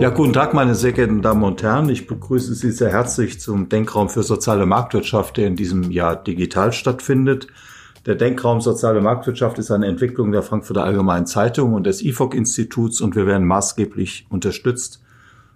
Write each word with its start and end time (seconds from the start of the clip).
Ja, 0.00 0.10
guten 0.10 0.32
Tag, 0.32 0.52
meine 0.52 0.74
sehr 0.74 0.90
geehrten 0.90 1.22
Damen 1.22 1.44
und 1.44 1.62
Herren. 1.62 1.88
Ich 1.88 2.08
begrüße 2.08 2.54
Sie 2.54 2.72
sehr 2.72 2.90
herzlich 2.90 3.38
zum 3.40 3.68
Denkraum 3.68 4.08
für 4.08 4.24
soziale 4.24 4.66
Marktwirtschaft, 4.66 5.36
der 5.36 5.46
in 5.46 5.54
diesem 5.54 5.92
Jahr 5.92 6.16
digital 6.16 6.72
stattfindet. 6.72 7.46
Der 8.04 8.16
Denkraum 8.16 8.60
Soziale 8.60 9.00
Marktwirtschaft 9.00 9.60
ist 9.60 9.70
eine 9.70 9.86
Entwicklung 9.86 10.32
der 10.32 10.42
Frankfurter 10.42 10.82
Allgemeinen 10.82 11.26
Zeitung 11.26 11.72
und 11.72 11.86
des 11.86 12.02
IFOC-Instituts 12.02 13.00
und 13.00 13.14
wir 13.14 13.28
werden 13.28 13.46
maßgeblich 13.46 14.26
unterstützt 14.28 15.00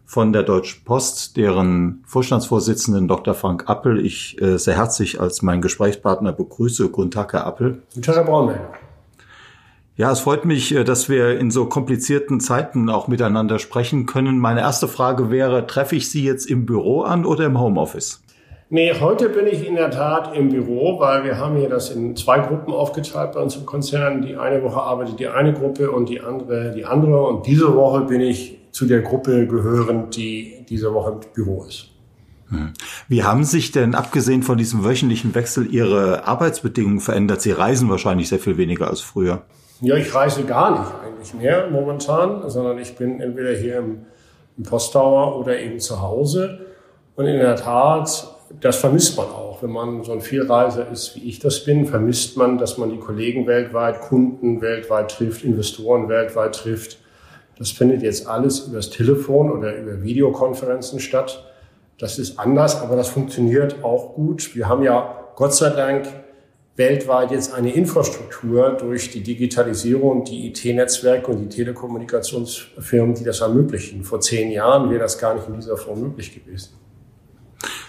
von 0.04 0.32
der 0.32 0.44
Deutschen 0.44 0.84
Post, 0.84 1.36
deren 1.36 2.04
Vorstandsvorsitzenden 2.06 3.08
Dr. 3.08 3.34
Frank 3.34 3.68
Appel 3.68 3.98
ich 3.98 4.40
äh, 4.40 4.58
sehr 4.58 4.76
herzlich 4.76 5.20
als 5.20 5.42
meinen 5.42 5.60
Gesprächspartner 5.60 6.32
begrüße. 6.32 6.88
Guten 6.90 7.10
Tag, 7.10 7.32
Herr 7.32 7.44
Appel. 7.44 7.82
Guten 7.92 8.02
Tag, 8.02 8.14
Herr 8.14 8.24
Braunberger. 8.24 8.85
Ja, 9.98 10.12
es 10.12 10.20
freut 10.20 10.44
mich, 10.44 10.74
äh, 10.74 10.84
dass 10.84 11.08
wir 11.08 11.38
in 11.38 11.50
so 11.50 11.66
komplizierten 11.66 12.38
Zeiten 12.38 12.90
auch 12.90 13.08
miteinander 13.08 13.58
sprechen 13.58 14.04
können. 14.04 14.38
Meine 14.38 14.60
erste 14.60 14.88
Frage 14.88 15.30
wäre, 15.30 15.66
treffe 15.66 15.96
ich 15.96 16.10
Sie 16.10 16.22
jetzt 16.22 16.50
im 16.50 16.66
Büro 16.66 17.00
an 17.00 17.24
oder 17.24 17.46
im 17.46 17.58
Homeoffice? 17.58 18.22
Nee, 18.68 18.92
heute 19.00 19.30
bin 19.30 19.46
ich 19.46 19.66
in 19.66 19.76
der 19.76 19.90
Tat 19.90 20.36
im 20.36 20.50
Büro, 20.50 21.00
weil 21.00 21.24
wir 21.24 21.38
haben 21.38 21.56
hier 21.56 21.70
das 21.70 21.90
in 21.90 22.14
zwei 22.14 22.40
Gruppen 22.40 22.74
aufgeteilt 22.74 23.32
bei 23.32 23.40
uns 23.40 23.56
im 23.56 23.64
Konzern. 23.64 24.20
Die 24.20 24.36
eine 24.36 24.62
Woche 24.62 24.82
arbeitet 24.82 25.18
die 25.18 25.28
eine 25.28 25.54
Gruppe 25.54 25.90
und 25.90 26.10
die 26.10 26.20
andere 26.20 26.72
die 26.74 26.84
andere. 26.84 27.22
Und 27.28 27.46
diese 27.46 27.74
Woche 27.74 28.02
bin 28.02 28.20
ich 28.20 28.58
zu 28.72 28.84
der 28.84 29.00
Gruppe 29.00 29.46
gehörend, 29.46 30.14
die 30.14 30.66
diese 30.68 30.92
Woche 30.92 31.12
im 31.12 31.20
Büro 31.32 31.64
ist. 31.64 31.92
Hm. 32.50 32.74
Wie 33.08 33.24
haben 33.24 33.44
sich 33.44 33.72
denn 33.72 33.94
abgesehen 33.94 34.42
von 34.42 34.58
diesem 34.58 34.84
wöchentlichen 34.84 35.34
Wechsel 35.34 35.72
Ihre 35.72 36.26
Arbeitsbedingungen 36.26 37.00
verändert? 37.00 37.40
Sie 37.40 37.52
reisen 37.52 37.88
wahrscheinlich 37.88 38.28
sehr 38.28 38.40
viel 38.40 38.58
weniger 38.58 38.88
als 38.88 39.00
früher. 39.00 39.44
Ja, 39.80 39.96
ich 39.96 40.14
reise 40.14 40.44
gar 40.44 40.70
nicht 40.70 40.92
eigentlich 41.04 41.34
mehr 41.34 41.68
momentan, 41.70 42.48
sondern 42.48 42.78
ich 42.78 42.96
bin 42.96 43.20
entweder 43.20 43.52
hier 43.52 43.78
im, 43.78 44.06
im 44.56 44.64
Posttower 44.64 45.38
oder 45.38 45.58
eben 45.58 45.80
zu 45.80 46.00
Hause. 46.00 46.60
Und 47.14 47.26
in 47.26 47.38
der 47.38 47.56
Tat, 47.56 48.26
das 48.60 48.76
vermisst 48.76 49.16
man 49.18 49.26
auch. 49.26 49.62
Wenn 49.62 49.70
man 49.70 50.02
so 50.02 50.12
ein 50.12 50.22
Vielreiser 50.22 50.88
ist, 50.90 51.16
wie 51.16 51.28
ich 51.28 51.40
das 51.40 51.64
bin, 51.64 51.86
vermisst 51.86 52.36
man, 52.36 52.56
dass 52.56 52.78
man 52.78 52.90
die 52.90 52.98
Kollegen 52.98 53.46
weltweit, 53.46 54.00
Kunden 54.00 54.62
weltweit 54.62 55.10
trifft, 55.10 55.44
Investoren 55.44 56.08
weltweit 56.08 56.54
trifft. 56.54 56.98
Das 57.58 57.70
findet 57.70 58.02
jetzt 58.02 58.26
alles 58.26 58.60
übers 58.60 58.90
Telefon 58.90 59.50
oder 59.50 59.76
über 59.76 60.02
Videokonferenzen 60.02 61.00
statt. 61.00 61.44
Das 61.98 62.18
ist 62.18 62.38
anders, 62.38 62.80
aber 62.80 62.96
das 62.96 63.08
funktioniert 63.08 63.82
auch 63.82 64.14
gut. 64.14 64.54
Wir 64.54 64.68
haben 64.68 64.82
ja 64.82 65.24
Gott 65.34 65.54
sei 65.54 65.70
Dank 65.70 66.06
weltweit 66.76 67.30
jetzt 67.30 67.52
eine 67.52 67.72
Infrastruktur 67.72 68.70
durch 68.78 69.10
die 69.10 69.22
Digitalisierung, 69.22 70.24
die 70.24 70.48
IT-Netzwerke 70.48 71.30
und 71.30 71.40
die 71.40 71.48
Telekommunikationsfirmen, 71.48 73.14
die 73.14 73.24
das 73.24 73.40
ermöglichen. 73.40 74.04
Vor 74.04 74.20
zehn 74.20 74.50
Jahren 74.50 74.90
wäre 74.90 75.00
das 75.00 75.18
gar 75.18 75.34
nicht 75.34 75.48
in 75.48 75.54
dieser 75.54 75.76
Form 75.76 76.00
möglich 76.00 76.34
gewesen. 76.34 76.74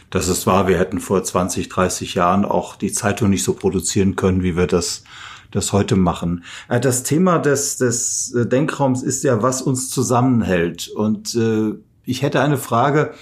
Das 0.09 0.29
ist 0.29 0.47
wahr. 0.47 0.67
Wir 0.67 0.79
hätten 0.79 0.99
vor 0.99 1.21
20, 1.21 1.67
30 1.67 2.15
Jahren 2.15 2.45
auch 2.45 2.77
die 2.77 2.93
Zeitung 2.93 3.29
nicht 3.29 3.43
so 3.43 3.53
produzieren 3.53 4.15
können, 4.15 4.41
wie 4.41 4.55
wir 4.55 4.67
das 4.67 5.03
das 5.51 5.73
heute 5.73 5.95
machen. 5.95 6.43
Äh, 6.69 6.79
das 6.79 7.03
Thema 7.03 7.39
des, 7.39 7.77
des 7.77 8.33
äh, 8.33 8.45
Denkraums 8.45 9.03
ist 9.03 9.23
ja, 9.23 9.41
was 9.41 9.61
uns 9.61 9.89
zusammenhält. 9.89 10.89
Und 10.89 11.35
äh, 11.35 11.73
ich 12.03 12.21
hätte 12.21 12.41
eine 12.41 12.57
Frage, 12.57 13.13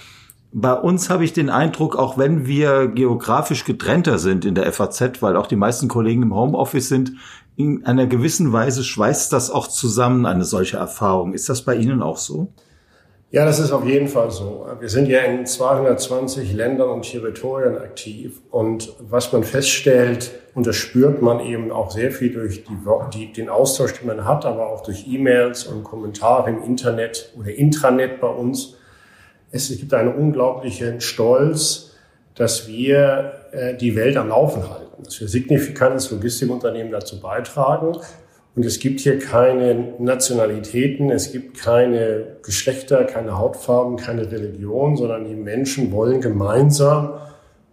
bei 0.58 0.72
uns 0.72 1.10
habe 1.10 1.22
ich 1.22 1.34
den 1.34 1.50
Eindruck, 1.50 1.96
auch 1.96 2.16
wenn 2.16 2.46
wir 2.46 2.86
geografisch 2.86 3.66
getrennter 3.66 4.18
sind 4.18 4.46
in 4.46 4.54
der 4.54 4.72
FAZ, 4.72 5.20
weil 5.20 5.36
auch 5.36 5.48
die 5.48 5.54
meisten 5.54 5.86
Kollegen 5.86 6.22
im 6.22 6.34
Homeoffice 6.34 6.88
sind, 6.88 7.12
in 7.56 7.84
einer 7.84 8.06
gewissen 8.06 8.54
Weise 8.54 8.82
schweißt 8.82 9.34
das 9.34 9.50
auch 9.50 9.66
zusammen, 9.66 10.24
eine 10.24 10.44
solche 10.44 10.78
Erfahrung. 10.78 11.34
Ist 11.34 11.50
das 11.50 11.60
bei 11.60 11.74
Ihnen 11.74 12.02
auch 12.02 12.16
so? 12.16 12.48
Ja, 13.30 13.44
das 13.44 13.58
ist 13.58 13.70
auf 13.70 13.84
jeden 13.84 14.08
Fall 14.08 14.30
so. 14.30 14.66
Wir 14.80 14.88
sind 14.88 15.08
ja 15.08 15.20
in 15.20 15.44
220 15.44 16.54
Ländern 16.54 16.88
und 16.88 17.02
Territorien 17.02 17.76
aktiv. 17.76 18.40
Und 18.50 18.94
was 19.10 19.30
man 19.34 19.44
feststellt, 19.44 20.30
und 20.54 20.66
das 20.66 20.76
spürt 20.76 21.20
man 21.20 21.40
eben 21.40 21.70
auch 21.70 21.90
sehr 21.90 22.10
viel 22.10 22.32
durch 22.32 22.64
die, 22.64 22.78
die, 23.12 23.30
den 23.30 23.50
Austausch, 23.50 23.92
den 23.92 24.06
man 24.06 24.24
hat, 24.24 24.46
aber 24.46 24.68
auch 24.68 24.82
durch 24.82 25.06
E-Mails 25.06 25.66
und 25.66 25.84
Kommentare 25.84 26.48
im 26.48 26.62
Internet 26.62 27.34
oder 27.38 27.52
Intranet 27.52 28.22
bei 28.22 28.28
uns, 28.28 28.75
es 29.50 29.68
gibt 29.76 29.94
einen 29.94 30.14
unglaublichen 30.14 31.00
Stolz, 31.00 31.92
dass 32.34 32.68
wir 32.68 33.32
äh, 33.52 33.74
die 33.74 33.96
Welt 33.96 34.16
am 34.16 34.28
Laufen 34.28 34.68
halten, 34.68 35.02
dass 35.02 35.20
wir 35.20 35.28
signifikantes 35.28 36.10
Logistikunternehmen 36.10 36.92
dazu 36.92 37.20
beitragen. 37.20 37.98
Und 38.54 38.64
es 38.64 38.78
gibt 38.78 39.00
hier 39.00 39.18
keine 39.18 39.94
Nationalitäten, 39.98 41.10
es 41.10 41.32
gibt 41.32 41.58
keine 41.58 42.38
Geschlechter, 42.42 43.04
keine 43.04 43.36
Hautfarben, 43.36 43.96
keine 43.96 44.30
Religion, 44.30 44.96
sondern 44.96 45.26
die 45.26 45.34
Menschen 45.34 45.92
wollen 45.92 46.20
gemeinsam 46.20 47.14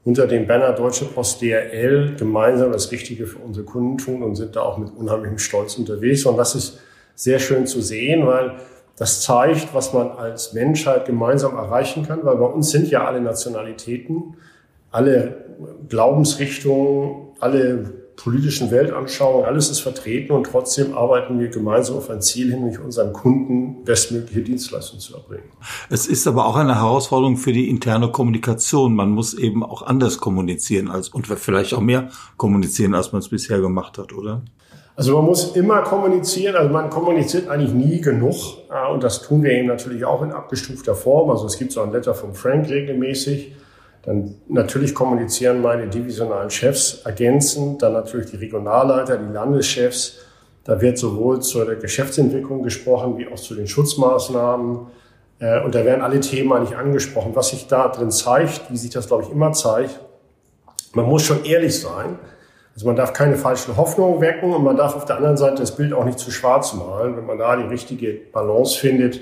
unter 0.04 0.28
dem 0.28 0.48
Banner 0.48 0.74
Deutsche 0.74 1.06
Post 1.06 1.42
DRL 1.42 2.16
gemeinsam 2.18 2.74
das 2.74 2.92
Richtige 2.92 3.26
für 3.26 3.40
unsere 3.40 3.66
Kunden 3.66 3.98
tun 3.98 4.22
und 4.22 4.36
sind 4.36 4.56
da 4.56 4.62
auch 4.62 4.78
mit 4.78 4.90
unheimlichem 4.94 5.38
Stolz 5.38 5.78
unterwegs. 5.78 6.26
Und 6.26 6.36
das 6.36 6.56
ist 6.56 6.80
sehr 7.16 7.40
schön 7.40 7.66
zu 7.66 7.82
sehen, 7.82 8.26
weil 8.26 8.56
das 8.96 9.22
zeigt, 9.22 9.74
was 9.74 9.94
man 9.94 10.12
als 10.12 10.54
Menschheit 10.54 11.06
gemeinsam 11.06 11.56
erreichen 11.56 12.06
kann, 12.06 12.20
weil 12.24 12.38
bei 12.38 12.46
uns 12.46 12.70
sind 12.70 12.90
ja 12.90 13.06
alle 13.06 13.22
Nationalitäten, 13.22 14.36
alle 14.92 15.46
Glaubensrichtungen, 15.90 17.28
alle 17.40 18.04
politischen 18.16 18.70
Weltanschauungen, 18.70 19.46
alles 19.46 19.70
ist 19.70 19.80
vertreten 19.80 20.34
und 20.34 20.46
trotzdem 20.46 20.96
arbeiten 20.96 21.40
wir 21.40 21.48
gemeinsam 21.48 21.98
auf 21.98 22.10
ein 22.10 22.22
Ziel 22.22 22.52
hin, 22.52 22.60
nämlich 22.60 22.80
unseren 22.80 23.12
Kunden 23.12 23.84
bestmögliche 23.84 24.42
Dienstleistungen 24.42 25.02
zu 25.02 25.16
erbringen. 25.16 25.46
Es 25.90 26.06
ist 26.06 26.28
aber 26.28 26.46
auch 26.46 26.56
eine 26.56 26.76
Herausforderung 26.76 27.38
für 27.38 27.54
die 27.54 27.70
interne 27.70 28.12
Kommunikation. 28.12 28.96
Man 28.96 29.10
muss 29.10 29.34
eben 29.34 29.64
auch 29.64 29.82
anders 29.82 30.20
kommunizieren 30.20 30.90
als 30.90 31.10
und 31.10 31.28
vielleicht 31.28 31.74
auch 31.74 31.82
mehr 31.82 32.10
kommunizieren, 32.38 32.94
als 32.94 33.12
man 33.12 33.20
es 33.20 33.30
bisher 33.30 33.60
gemacht 33.60 33.98
hat, 33.98 34.14
oder? 34.14 34.44
Also 34.96 35.16
man 35.18 35.26
muss 35.26 35.56
immer 35.56 35.82
kommunizieren, 35.82 36.56
also 36.56 36.70
man 36.70 36.90
kommuniziert 36.90 37.50
eigentlich 37.50 37.74
nie 37.74 38.00
genug 38.00 38.36
und 38.92 39.04
das 39.04 39.24
tun 39.24 39.42
wir 39.42 39.52
eben 39.52 39.68
natürlich 39.68 40.06
auch 40.06 40.22
in 40.22 40.32
abgestufter 40.32 40.94
Form. 40.94 41.32
Also 41.32 41.48
es 41.48 41.58
gibt 41.58 41.72
so 41.72 41.82
ein 41.82 41.92
Letter 41.92 42.14
von 42.14 42.34
Frank 42.36 42.70
regelmäßig. 42.70 43.56
Dann 44.04 44.36
natürlich 44.50 44.94
kommunizieren 44.94 45.62
meine 45.62 45.88
divisionalen 45.88 46.50
Chefs 46.50 47.02
ergänzend, 47.06 47.82
dann 47.82 47.94
natürlich 47.94 48.30
die 48.30 48.38
Regionalleiter, 48.38 49.18
die 49.18 49.34
Landeschefs. 49.34 50.20
Da 50.66 50.80
wird 50.80 50.98
sowohl 50.98 51.42
zur 51.42 51.66
Geschäftsentwicklung 51.76 52.64
gesprochen 52.64 53.18
wie 53.18 53.28
auch 53.28 53.40
zu 53.40 53.56
den 53.56 53.68
Schutzmaßnahmen. 53.68 54.88
Äh, 55.40 55.64
und 55.64 55.74
da 55.74 55.84
werden 55.86 56.02
alle 56.02 56.20
Themen 56.20 56.54
eigentlich 56.54 56.78
angesprochen. 56.78 57.32
Was 57.34 57.50
sich 57.50 57.68
da 57.68 57.88
drin 57.88 58.12
zeigt, 58.12 58.70
wie 58.70 58.78
sich 58.78 58.92
das, 58.92 59.08
glaube 59.08 59.24
ich, 59.24 59.30
immer 59.30 59.54
zeigt, 59.54 60.00
man 60.94 61.06
muss 61.06 61.24
schon 61.24 61.44
ehrlich 61.46 61.80
sein. 61.80 62.20
Also 62.74 62.88
man 62.88 62.96
darf 62.96 63.14
keine 63.14 63.36
falschen 63.36 63.78
Hoffnungen 63.78 64.20
wecken 64.20 64.52
und 64.52 64.64
man 64.64 64.76
darf 64.76 64.96
auf 64.96 65.06
der 65.06 65.18
anderen 65.18 65.38
Seite 65.38 65.58
das 65.58 65.76
Bild 65.76 65.94
auch 65.94 66.06
nicht 66.06 66.18
zu 66.18 66.32
schwarz 66.32 66.74
malen. 66.74 67.16
Wenn 67.16 67.26
man 67.26 67.38
da 67.38 67.56
die 67.56 67.68
richtige 67.68 68.14
Balance 68.32 68.80
findet, 68.80 69.22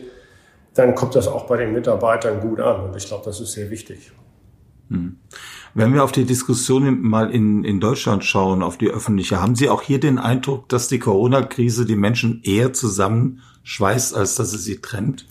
dann 0.73 0.95
kommt 0.95 1.16
das 1.16 1.28
auch 1.28 1.47
bei 1.47 1.57
den 1.57 1.73
Mitarbeitern 1.73 2.40
gut 2.40 2.61
an. 2.61 2.81
Und 2.81 2.95
ich 2.95 3.06
glaube, 3.07 3.25
das 3.25 3.41
ist 3.41 3.51
sehr 3.51 3.69
wichtig. 3.69 4.11
Hm. 4.90 5.17
Wenn 5.73 5.94
wir 5.94 6.03
auf 6.03 6.11
die 6.11 6.25
Diskussion 6.25 7.01
mal 7.01 7.29
in, 7.31 7.63
in 7.63 7.79
Deutschland 7.79 8.23
schauen, 8.25 8.61
auf 8.61 8.78
die 8.78 8.90
öffentliche, 8.90 9.41
haben 9.41 9.56
Sie 9.56 9.69
auch 9.69 9.81
hier 9.81 10.00
den 10.00 10.17
Eindruck, 10.17 10.67
dass 10.69 10.88
die 10.88 11.00
Corona-Krise 11.00 11.85
die 11.85 11.95
Menschen 11.95 12.41
eher 12.44 12.73
zusammenschweißt, 12.73 14.16
als 14.16 14.35
dass 14.35 14.51
sie 14.51 14.57
sie 14.57 14.81
trennt? 14.81 15.28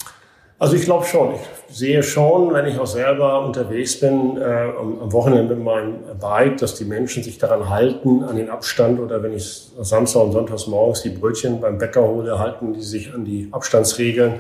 Also 0.61 0.77
ich 0.77 0.83
glaube 0.83 1.07
schon. 1.07 1.33
Ich 1.71 1.77
sehe 1.79 2.03
schon, 2.03 2.53
wenn 2.53 2.67
ich 2.67 2.79
auch 2.79 2.87
selber 2.87 3.47
unterwegs 3.47 3.99
bin, 3.99 4.37
äh, 4.37 4.69
am 4.79 5.11
Wochenende 5.11 5.55
mit 5.55 5.65
meinem 5.65 6.01
Bike, 6.21 6.59
dass 6.59 6.75
die 6.75 6.85
Menschen 6.85 7.23
sich 7.23 7.39
daran 7.39 7.71
halten, 7.71 8.23
an 8.23 8.37
den 8.37 8.51
Abstand 8.51 9.01
oder 9.01 9.23
wenn 9.23 9.33
ich 9.33 9.71
Samstag 9.81 10.23
und 10.23 10.33
Sonntags 10.33 10.67
morgens 10.67 11.01
die 11.01 11.09
Brötchen 11.09 11.63
beim 11.63 11.79
Bäcker 11.79 12.07
hole, 12.07 12.39
halten 12.39 12.75
die 12.75 12.83
sich 12.83 13.15
an 13.15 13.25
die 13.25 13.49
Abstandsregeln. 13.53 14.35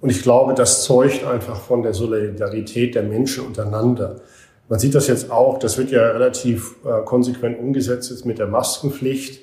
Und 0.00 0.10
ich 0.10 0.22
glaube, 0.22 0.54
das 0.54 0.84
zeugt 0.84 1.24
einfach 1.26 1.60
von 1.60 1.82
der 1.82 1.94
Solidarität 1.94 2.94
der 2.94 3.02
Menschen 3.02 3.44
untereinander. 3.44 4.20
Man 4.68 4.78
sieht 4.78 4.94
das 4.94 5.08
jetzt 5.08 5.32
auch, 5.32 5.58
das 5.58 5.76
wird 5.76 5.90
ja 5.90 6.12
relativ 6.12 6.76
äh, 6.84 7.04
konsequent 7.04 7.58
umgesetzt 7.58 8.08
jetzt 8.12 8.24
mit 8.24 8.38
der 8.38 8.46
Maskenpflicht, 8.46 9.40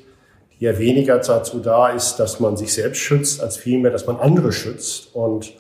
die 0.58 0.64
ja 0.64 0.80
weniger 0.80 1.18
dazu 1.18 1.60
da 1.60 1.90
ist, 1.90 2.16
dass 2.16 2.40
man 2.40 2.56
sich 2.56 2.74
selbst 2.74 3.00
schützt, 3.00 3.44
als 3.44 3.58
vielmehr, 3.58 3.92
dass 3.92 4.08
man 4.08 4.16
andere 4.16 4.54
schützt. 4.54 5.14
Und 5.14 5.54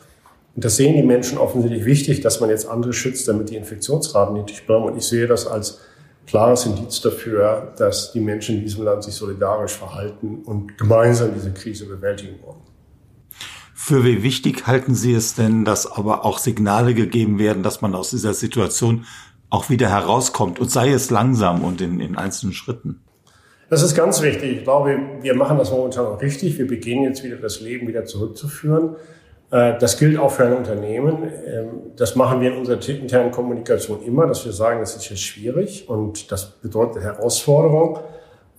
und 0.57 0.65
das 0.65 0.75
sehen 0.75 0.95
die 0.95 1.03
Menschen 1.03 1.37
offensichtlich 1.37 1.85
wichtig, 1.85 2.21
dass 2.21 2.39
man 2.39 2.49
jetzt 2.49 2.67
andere 2.67 2.91
schützt, 2.91 3.27
damit 3.27 3.51
die 3.51 3.57
Infektionsraten 3.57 4.33
niedrig 4.33 4.65
bleiben. 4.65 4.85
Und 4.85 4.97
ich 4.97 5.03
sehe 5.03 5.27
das 5.27 5.45
als 5.45 5.81
klares 6.25 6.65
Indiz 6.65 6.99
dafür, 6.99 7.73
dass 7.77 8.11
die 8.11 8.19
Menschen 8.19 8.55
in 8.55 8.61
diesem 8.63 8.83
Land 8.83 9.03
sich 9.03 9.13
solidarisch 9.13 9.73
verhalten 9.73 10.39
und 10.45 10.75
gemeinsam 10.75 11.29
diese 11.35 11.53
Krise 11.53 11.85
bewältigen 11.85 12.39
wollen. 12.43 12.57
Für 13.75 14.03
wie 14.03 14.23
wichtig 14.23 14.65
halten 14.65 14.95
Sie 14.95 15.13
es 15.13 15.35
denn, 15.35 15.63
dass 15.63 15.85
aber 15.85 16.25
auch 16.25 16.39
Signale 16.39 16.95
gegeben 16.95 17.37
werden, 17.37 17.61
dass 17.61 17.81
man 17.81 17.93
aus 17.93 18.09
dieser 18.09 18.33
Situation 18.33 19.05
auch 19.51 19.69
wieder 19.69 19.91
herauskommt 19.91 20.59
und 20.59 20.71
sei 20.71 20.89
es 20.89 21.11
langsam 21.11 21.63
und 21.63 21.81
in, 21.81 21.99
in 21.99 22.17
einzelnen 22.17 22.53
Schritten? 22.53 23.01
Das 23.69 23.83
ist 23.83 23.93
ganz 23.93 24.23
wichtig. 24.23 24.57
Ich 24.57 24.63
glaube, 24.63 24.97
wir 25.21 25.35
machen 25.35 25.59
das 25.59 25.69
momentan 25.69 26.07
auch 26.07 26.19
richtig. 26.19 26.57
Wir 26.57 26.65
beginnen 26.65 27.03
jetzt 27.03 27.23
wieder 27.23 27.35
das 27.35 27.61
Leben 27.61 27.87
wieder 27.87 28.05
zurückzuführen. 28.05 28.95
Äh, 29.51 29.77
das 29.79 29.97
gilt 29.97 30.17
auch 30.17 30.31
für 30.31 30.45
ein 30.45 30.53
Unternehmen. 30.53 31.31
Ähm, 31.45 31.67
das 31.95 32.15
machen 32.15 32.41
wir 32.41 32.51
in 32.51 32.59
unserer 32.59 32.87
internen 32.89 33.31
Kommunikation 33.31 34.03
immer, 34.03 34.27
dass 34.27 34.45
wir 34.45 34.51
sagen, 34.51 34.79
das 34.79 34.95
ist 34.95 35.09
jetzt 35.09 35.21
schwierig 35.21 35.87
und 35.89 36.31
das 36.31 36.45
bedeutet 36.45 37.03
Herausforderung. 37.03 37.99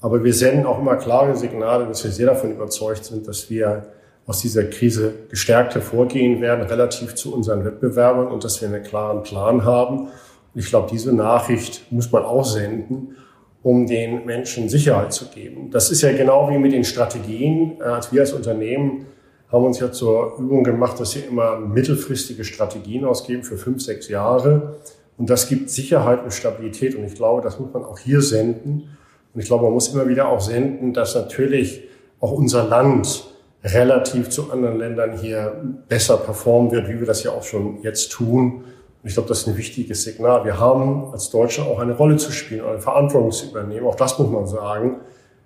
Aber 0.01 0.23
wir 0.23 0.33
senden 0.33 0.65
auch 0.65 0.79
immer 0.79 0.97
klare 0.97 1.37
Signale, 1.37 1.87
dass 1.87 2.05
wir 2.05 2.11
sehr 2.11 2.27
davon 2.27 2.53
überzeugt 2.53 3.05
sind, 3.05 3.27
dass 3.27 3.51
wir 3.51 3.87
aus 4.27 4.41
dieser 4.41 4.65
Krise 4.65 5.15
gestärkt 5.31 5.75
hervorgehen 5.75 6.41
werden, 6.41 6.67
relativ 6.67 7.15
zu 7.15 7.35
unseren 7.35 7.65
Wettbewerbern 7.65 8.29
und 8.29 8.45
dass 8.45 8.61
wir 8.61 8.69
einen 8.69 8.83
klaren 8.83 9.23
Plan 9.23 9.65
haben. 9.65 10.09
Und 10.55 10.61
ich 10.61 10.67
glaube, 10.67 10.89
diese 10.91 11.15
Nachricht 11.15 11.91
muss 11.91 12.13
man 12.13 12.25
auch 12.25 12.45
senden, 12.45 13.17
um 13.63 13.87
den 13.87 14.25
Menschen 14.25 14.69
Sicherheit 14.69 15.13
zu 15.13 15.27
geben. 15.27 15.71
Das 15.71 15.91
ist 15.91 16.03
ja 16.03 16.13
genau 16.13 16.49
wie 16.51 16.59
mit 16.59 16.73
den 16.73 16.85
Strategien. 16.85 17.79
Äh, 17.81 17.85
als 17.85 18.13
wir 18.13 18.21
als 18.21 18.33
Unternehmen 18.33 19.07
haben 19.51 19.65
uns 19.65 19.81
ja 19.81 19.91
zur 19.91 20.37
Übung 20.39 20.63
gemacht, 20.63 21.01
dass 21.01 21.15
wir 21.17 21.27
immer 21.27 21.59
mittelfristige 21.59 22.45
Strategien 22.45 23.05
ausgeben 23.05 23.43
für 23.43 23.57
fünf, 23.57 23.83
sechs 23.83 24.09
Jahre. 24.09 24.77
Und 25.17 25.31
das 25.31 25.49
gibt 25.49 25.71
Sicherheit 25.71 26.23
und 26.23 26.33
Stabilität. 26.33 26.95
Und 26.95 27.05
ich 27.05 27.15
glaube, 27.15 27.43
das 27.43 27.59
muss 27.59 27.73
man 27.73 27.85
auch 27.85 27.99
hier 27.99 28.21
senden. 28.21 28.97
Und 29.35 29.41
ich 29.41 29.47
glaube, 29.47 29.65
man 29.65 29.73
muss 29.73 29.89
immer 29.89 30.07
wieder 30.07 30.29
auch 30.29 30.41
senden, 30.41 30.93
dass 30.93 31.15
natürlich 31.15 31.83
auch 32.21 32.33
unser 32.33 32.65
Land 32.65 33.25
relativ 33.65 34.29
zu 34.29 34.53
anderen 34.53 34.79
Ländern 34.79 35.19
hier 35.19 35.65
besser 35.89 36.19
performen 36.19 36.71
wird, 36.71 36.89
wie 36.89 36.99
wir 36.99 37.07
das 37.07 37.25
ja 37.25 37.33
auch 37.33 37.43
schon 37.43 37.83
jetzt 37.83 38.13
tun. 38.13 38.65
Und 39.03 39.09
ich 39.09 39.15
glaube, 39.15 39.29
das 39.29 39.41
ist 39.41 39.49
ein 39.49 39.57
wichtiges 39.57 40.05
Signal. 40.05 40.45
Wir 40.45 40.61
haben 40.61 41.13
als 41.13 41.31
Deutsche 41.31 41.63
auch 41.63 41.79
eine 41.79 41.97
Rolle 41.97 42.17
zu 42.17 42.33
spielen, 42.33 42.65
eine 42.65 42.81
Verantwortung 42.81 43.33
zu 43.33 43.51
übernehmen. 43.51 43.87
Auch 43.87 43.95
das 43.95 44.19
muss 44.19 44.31
man 44.31 44.47
sagen. 44.47 44.97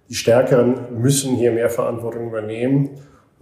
Die 0.08 0.14
Stärkeren 0.14 1.00
müssen 1.00 1.36
hier 1.36 1.52
mehr 1.52 1.70
Verantwortung 1.70 2.28
übernehmen. 2.28 2.90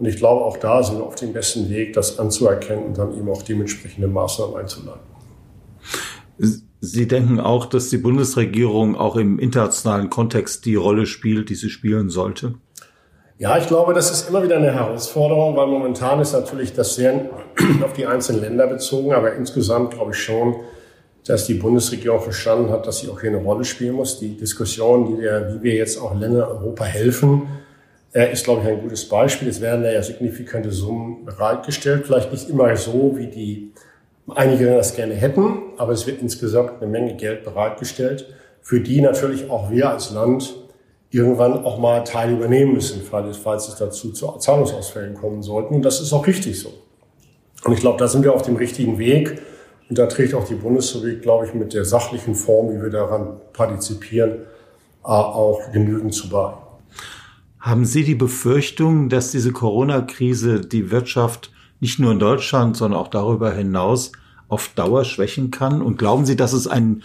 Und 0.01 0.07
ich 0.07 0.17
glaube, 0.17 0.43
auch 0.43 0.57
da 0.57 0.81
sind 0.81 0.97
wir 0.97 1.05
auf 1.05 1.13
dem 1.13 1.31
besten 1.31 1.69
Weg, 1.69 1.93
das 1.93 2.17
anzuerkennen 2.17 2.85
und 2.85 2.97
dann 2.97 3.15
eben 3.15 3.29
auch 3.29 3.43
dementsprechende 3.43 4.07
Maßnahmen 4.07 4.55
einzuleiten. 4.55 5.03
Sie 6.79 7.07
denken 7.07 7.39
auch, 7.39 7.67
dass 7.67 7.89
die 7.89 7.99
Bundesregierung 7.99 8.95
auch 8.95 9.15
im 9.15 9.37
internationalen 9.37 10.09
Kontext 10.09 10.65
die 10.65 10.73
Rolle 10.73 11.05
spielt, 11.05 11.49
die 11.49 11.55
sie 11.55 11.69
spielen 11.69 12.09
sollte? 12.09 12.55
Ja, 13.37 13.59
ich 13.59 13.67
glaube, 13.67 13.93
das 13.93 14.09
ist 14.09 14.27
immer 14.27 14.41
wieder 14.41 14.55
eine 14.55 14.73
Herausforderung, 14.73 15.55
weil 15.55 15.67
momentan 15.67 16.19
ist 16.19 16.33
natürlich 16.33 16.73
das 16.73 16.95
sehr 16.95 17.29
auf 17.83 17.93
die 17.93 18.07
einzelnen 18.07 18.41
Länder 18.41 18.65
bezogen, 18.65 19.13
aber 19.13 19.35
insgesamt 19.35 19.93
glaube 19.93 20.13
ich 20.13 20.17
schon, 20.17 20.55
dass 21.27 21.45
die 21.45 21.53
Bundesregierung 21.53 22.21
verstanden 22.21 22.71
hat, 22.71 22.87
dass 22.87 23.01
sie 23.01 23.09
auch 23.09 23.21
hier 23.21 23.29
eine 23.29 23.37
Rolle 23.37 23.65
spielen 23.65 23.93
muss. 23.93 24.17
Die 24.17 24.35
Diskussion, 24.35 25.05
die 25.05 25.21
wir, 25.21 25.53
wie 25.53 25.61
wir 25.61 25.75
jetzt 25.75 26.01
auch 26.01 26.19
Länder 26.19 26.49
Europa 26.49 26.85
helfen, 26.85 27.43
äh, 28.13 28.31
ist, 28.31 28.43
glaube 28.43 28.61
ich, 28.61 28.67
ein 28.67 28.81
gutes 28.81 29.07
Beispiel. 29.07 29.47
Es 29.47 29.61
werden 29.61 29.83
ja 29.83 30.01
signifikante 30.01 30.71
Summen 30.71 31.25
bereitgestellt, 31.25 32.05
vielleicht 32.05 32.31
nicht 32.31 32.49
immer 32.49 32.75
so, 32.75 33.13
wie 33.15 33.27
die 33.27 33.71
einige 34.35 34.67
das 34.67 34.95
gerne 34.95 35.13
hätten, 35.13 35.73
aber 35.77 35.91
es 35.93 36.07
wird 36.07 36.21
insgesamt 36.21 36.81
eine 36.81 36.89
Menge 36.89 37.15
Geld 37.15 37.43
bereitgestellt, 37.43 38.27
für 38.61 38.79
die 38.79 39.01
natürlich 39.01 39.49
auch 39.49 39.71
wir 39.71 39.89
als 39.89 40.11
Land 40.11 40.55
irgendwann 41.09 41.65
auch 41.65 41.77
mal 41.77 42.03
Teile 42.03 42.33
übernehmen 42.33 42.73
müssen, 42.73 43.01
falls 43.01 43.67
es 43.67 43.75
dazu 43.75 44.11
zu 44.11 44.37
Zahlungsausfällen 44.37 45.15
kommen 45.15 45.41
sollten. 45.41 45.75
Und 45.75 45.81
das 45.83 45.99
ist 45.99 46.13
auch 46.13 46.25
richtig 46.25 46.59
so. 46.59 46.71
Und 47.65 47.73
ich 47.73 47.81
glaube, 47.81 47.99
da 47.99 48.07
sind 48.07 48.23
wir 48.23 48.33
auf 48.33 48.43
dem 48.43 48.55
richtigen 48.55 48.97
Weg. 48.97 49.41
Und 49.89 49.97
da 49.97 50.07
trägt 50.07 50.33
auch 50.33 50.45
die 50.45 50.55
Bundesrepublik, 50.55 51.21
glaube 51.21 51.45
ich, 51.45 51.53
mit 51.53 51.73
der 51.73 51.83
sachlichen 51.83 52.33
Form, 52.33 52.73
wie 52.73 52.81
wir 52.81 52.89
daran 52.89 53.41
partizipieren, 53.51 54.31
äh, 55.03 55.07
auch 55.07 55.59
genügend 55.73 56.13
zu 56.13 56.29
bei. 56.29 56.53
Haben 57.61 57.85
Sie 57.85 58.03
die 58.03 58.15
Befürchtung, 58.15 59.07
dass 59.07 59.31
diese 59.31 59.51
Corona-Krise 59.51 60.61
die 60.61 60.91
Wirtschaft 60.91 61.51
nicht 61.79 61.99
nur 61.99 62.11
in 62.11 62.19
Deutschland, 62.19 62.75
sondern 62.75 62.99
auch 62.99 63.07
darüber 63.07 63.53
hinaus 63.53 64.11
auf 64.47 64.69
Dauer 64.75 65.05
schwächen 65.05 65.51
kann? 65.51 65.81
Und 65.81 65.97
glauben 65.97 66.25
Sie, 66.25 66.35
dass 66.35 66.53
es 66.53 66.67
einen 66.67 67.03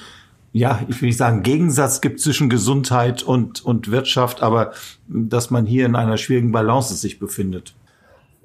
ja, 0.57 0.81
ich 0.89 1.03
will 1.03 1.09
nicht 1.09 1.19
sagen, 1.19 1.43
Gegensatz 1.43 2.01
gibt 2.01 2.19
zwischen 2.19 2.49
Gesundheit 2.49 3.23
und, 3.23 3.63
und 3.63 3.91
Wirtschaft, 3.91 4.43
aber 4.43 4.73
dass 5.07 5.51
man 5.51 5.67
hier 5.67 5.85
in 5.85 5.95
einer 5.95 6.17
schwierigen 6.17 6.51
Balance 6.51 6.95
sich 6.95 7.19
befindet. 7.19 7.75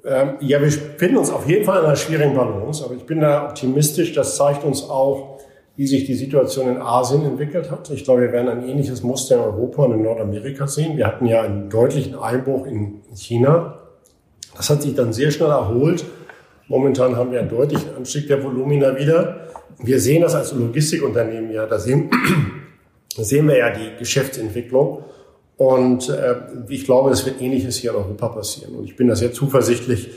Ähm, 0.04 0.34
ja, 0.40 0.60
wir 0.60 0.66
befinden 0.66 1.16
uns 1.16 1.30
auf 1.30 1.48
jeden 1.48 1.64
Fall 1.64 1.78
in 1.80 1.86
einer 1.86 1.96
schwierigen 1.96 2.34
Balance, 2.34 2.84
aber 2.84 2.94
ich 2.96 3.04
bin 3.04 3.20
da 3.20 3.48
optimistisch. 3.48 4.12
Das 4.12 4.36
zeigt 4.36 4.62
uns 4.62 4.82
auch, 4.82 5.31
wie 5.82 5.86
sich 5.88 6.04
die 6.04 6.14
Situation 6.14 6.68
in 6.68 6.78
Asien 6.78 7.24
entwickelt 7.24 7.72
hat. 7.72 7.90
Ich 7.90 8.04
glaube, 8.04 8.22
wir 8.22 8.32
werden 8.32 8.48
ein 8.48 8.68
ähnliches 8.68 9.02
Muster 9.02 9.34
in 9.34 9.40
Europa 9.40 9.82
und 9.82 9.94
in 9.94 10.02
Nordamerika 10.02 10.68
sehen. 10.68 10.96
Wir 10.96 11.08
hatten 11.08 11.26
ja 11.26 11.42
einen 11.42 11.70
deutlichen 11.70 12.14
Einbruch 12.14 12.66
in 12.66 13.00
China. 13.16 13.80
Das 14.56 14.70
hat 14.70 14.82
sich 14.82 14.94
dann 14.94 15.12
sehr 15.12 15.32
schnell 15.32 15.50
erholt. 15.50 16.04
Momentan 16.68 17.16
haben 17.16 17.32
wir 17.32 17.40
einen 17.40 17.48
deutlichen 17.48 17.96
Anstieg 17.96 18.28
der 18.28 18.44
Volumina 18.44 18.96
wieder 18.96 19.48
wir 19.82 20.00
sehen 20.00 20.22
das 20.22 20.34
als 20.34 20.52
Logistikunternehmen 20.52 21.52
ja, 21.52 21.66
da 21.66 21.78
sehen, 21.78 22.10
da 23.16 23.24
sehen 23.24 23.48
wir 23.48 23.58
ja 23.58 23.70
die 23.70 23.98
Geschäftsentwicklung. 23.98 25.04
Und 25.56 26.08
äh, 26.08 26.36
ich 26.68 26.84
glaube, 26.84 27.10
es 27.10 27.24
wird 27.24 27.40
Ähnliches 27.40 27.76
hier 27.76 27.90
in 27.90 27.96
Europa 27.96 28.28
passieren. 28.28 28.74
Und 28.74 28.84
ich 28.84 28.96
bin 28.96 29.08
da 29.08 29.14
sehr 29.14 29.32
zuversichtlich, 29.32 30.10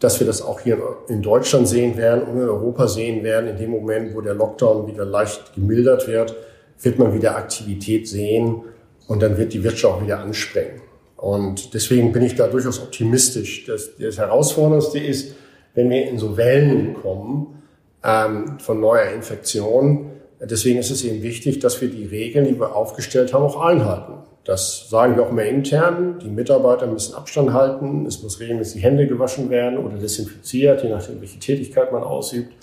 dass 0.00 0.20
wir 0.20 0.26
das 0.26 0.42
auch 0.42 0.60
hier 0.60 0.78
in 1.08 1.22
Deutschland 1.22 1.66
sehen 1.66 1.96
werden 1.96 2.22
und 2.22 2.40
in 2.40 2.48
Europa 2.48 2.86
sehen 2.86 3.24
werden. 3.24 3.50
In 3.50 3.56
dem 3.56 3.70
Moment, 3.70 4.14
wo 4.14 4.20
der 4.20 4.34
Lockdown 4.34 4.86
wieder 4.86 5.04
leicht 5.04 5.54
gemildert 5.54 6.06
wird, 6.06 6.36
wird 6.80 6.98
man 6.98 7.12
wieder 7.12 7.36
Aktivität 7.36 8.06
sehen 8.06 8.62
und 9.08 9.22
dann 9.22 9.36
wird 9.36 9.52
die 9.52 9.64
Wirtschaft 9.64 9.94
auch 9.94 10.02
wieder 10.02 10.20
ansprengen. 10.20 10.82
Und 11.16 11.74
deswegen 11.74 12.12
bin 12.12 12.22
ich 12.22 12.36
da 12.36 12.46
durchaus 12.46 12.80
optimistisch. 12.80 13.66
Das, 13.66 13.96
das 13.98 14.18
Herausforderndste 14.18 15.00
ist, 15.00 15.34
wenn 15.74 15.90
wir 15.90 16.08
in 16.08 16.18
so 16.18 16.36
Wellen 16.36 16.94
kommen, 16.94 17.62
ähm, 18.04 18.60
von 18.60 18.80
neuer 18.80 19.10
Infektion. 19.10 20.12
Deswegen 20.40 20.78
ist 20.78 20.90
es 20.90 21.02
eben 21.04 21.22
wichtig, 21.22 21.58
dass 21.58 21.80
wir 21.80 21.88
die 21.88 22.06
Regeln, 22.06 22.44
die 22.44 22.58
wir 22.58 22.76
aufgestellt 22.76 23.32
haben, 23.32 23.42
auch 23.42 23.60
einhalten. 23.60 24.27
Das 24.48 24.88
sagen 24.88 25.14
wir 25.14 25.24
auch 25.24 25.30
mehr 25.30 25.50
intern. 25.50 26.20
Die 26.24 26.30
Mitarbeiter 26.30 26.86
müssen 26.86 27.14
Abstand 27.14 27.52
halten. 27.52 28.06
Es 28.06 28.22
muss 28.22 28.40
regelmäßig 28.40 28.76
die 28.76 28.80
Hände 28.80 29.06
gewaschen 29.06 29.50
werden 29.50 29.78
oder 29.78 29.98
desinfiziert, 29.98 30.82
je 30.82 30.88
nachdem, 30.88 31.20
welche 31.20 31.38
Tätigkeit 31.38 31.92
man 31.92 32.02
ausübt. 32.02 32.54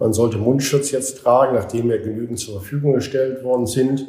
Man 0.00 0.12
sollte 0.12 0.38
Mundschutz 0.38 0.90
jetzt 0.90 1.22
tragen, 1.22 1.54
nachdem 1.54 1.88
wir 1.88 2.00
genügend 2.00 2.40
zur 2.40 2.54
Verfügung 2.54 2.94
gestellt 2.94 3.44
worden 3.44 3.68
sind. 3.68 4.08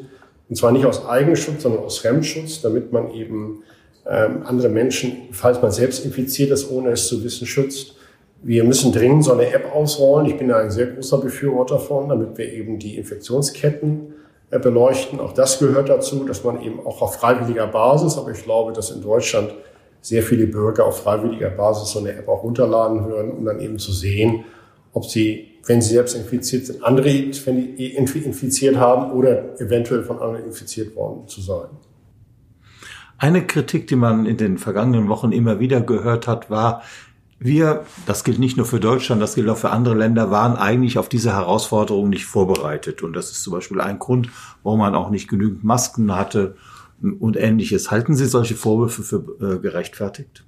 Und 0.49 0.55
zwar 0.55 0.71
nicht 0.71 0.87
aus 0.87 1.05
Eigenschutz, 1.05 1.61
sondern 1.61 1.83
aus 1.83 1.99
Fremdschutz, 1.99 2.63
damit 2.63 2.91
man 2.91 3.11
eben 3.11 3.61
ähm, 4.09 4.41
andere 4.45 4.69
Menschen, 4.69 5.29
falls 5.31 5.61
man 5.61 5.69
selbst 5.69 6.03
infiziert 6.03 6.49
ist, 6.49 6.71
ohne 6.71 6.89
es 6.89 7.07
zu 7.07 7.23
wissen, 7.23 7.45
schützt. 7.45 7.97
Wir 8.41 8.63
müssen 8.63 8.91
dringend 8.91 9.25
so 9.25 9.33
eine 9.33 9.45
App 9.53 9.75
ausrollen. 9.75 10.25
Ich 10.25 10.39
bin 10.39 10.47
da 10.47 10.57
ein 10.57 10.71
sehr 10.71 10.87
großer 10.87 11.19
Befürworter 11.19 11.77
von, 11.77 12.09
damit 12.09 12.35
wir 12.39 12.51
eben 12.51 12.79
die 12.79 12.97
Infektionsketten 12.97 14.10
beleuchten. 14.59 15.19
Auch 15.19 15.33
das 15.33 15.59
gehört 15.59 15.89
dazu, 15.89 16.23
dass 16.25 16.43
man 16.43 16.61
eben 16.61 16.79
auch 16.85 17.01
auf 17.01 17.15
freiwilliger 17.15 17.67
Basis, 17.67 18.17
aber 18.17 18.31
ich 18.31 18.43
glaube, 18.43 18.73
dass 18.73 18.91
in 18.91 19.01
Deutschland 19.01 19.53
sehr 20.01 20.23
viele 20.23 20.47
Bürger 20.47 20.85
auf 20.85 21.03
freiwilliger 21.03 21.49
Basis 21.49 21.91
so 21.91 21.99
eine 21.99 22.13
App 22.13 22.27
auch 22.27 22.43
runterladen 22.43 23.05
würden, 23.05 23.31
um 23.31 23.45
dann 23.45 23.59
eben 23.59 23.77
zu 23.79 23.91
sehen, 23.91 24.45
ob 24.93 25.05
sie, 25.05 25.59
wenn 25.65 25.81
sie 25.81 25.93
selbst 25.93 26.15
infiziert 26.15 26.65
sind, 26.65 26.83
andere 26.83 27.09
infiziert 27.09 28.75
haben 28.77 29.11
oder 29.11 29.59
eventuell 29.61 30.03
von 30.03 30.19
anderen 30.19 30.45
infiziert 30.45 30.95
worden 30.95 31.27
zu 31.27 31.41
sein. 31.41 31.69
Eine 33.17 33.45
Kritik, 33.45 33.85
die 33.85 33.95
man 33.95 34.25
in 34.25 34.37
den 34.37 34.57
vergangenen 34.57 35.07
Wochen 35.07 35.31
immer 35.31 35.59
wieder 35.59 35.79
gehört 35.79 36.27
hat, 36.27 36.49
war, 36.49 36.81
wir, 37.43 37.85
das 38.05 38.23
gilt 38.23 38.37
nicht 38.37 38.55
nur 38.55 38.67
für 38.67 38.79
Deutschland, 38.79 39.19
das 39.19 39.33
gilt 39.33 39.49
auch 39.49 39.57
für 39.57 39.71
andere 39.71 39.95
Länder, 39.95 40.29
waren 40.29 40.55
eigentlich 40.55 40.99
auf 40.99 41.09
diese 41.09 41.33
Herausforderung 41.33 42.07
nicht 42.07 42.25
vorbereitet. 42.25 43.01
Und 43.01 43.13
das 43.13 43.31
ist 43.31 43.41
zum 43.41 43.53
Beispiel 43.53 43.81
ein 43.81 43.97
Grund, 43.97 44.29
warum 44.61 44.79
man 44.79 44.93
auch 44.93 45.09
nicht 45.09 45.27
genügend 45.27 45.63
Masken 45.63 46.15
hatte 46.15 46.55
und 47.01 47.37
ähnliches. 47.37 47.89
Halten 47.89 48.15
Sie 48.15 48.27
solche 48.27 48.53
Vorwürfe 48.53 49.01
für 49.01 49.55
äh, 49.55 49.57
gerechtfertigt? 49.57 50.43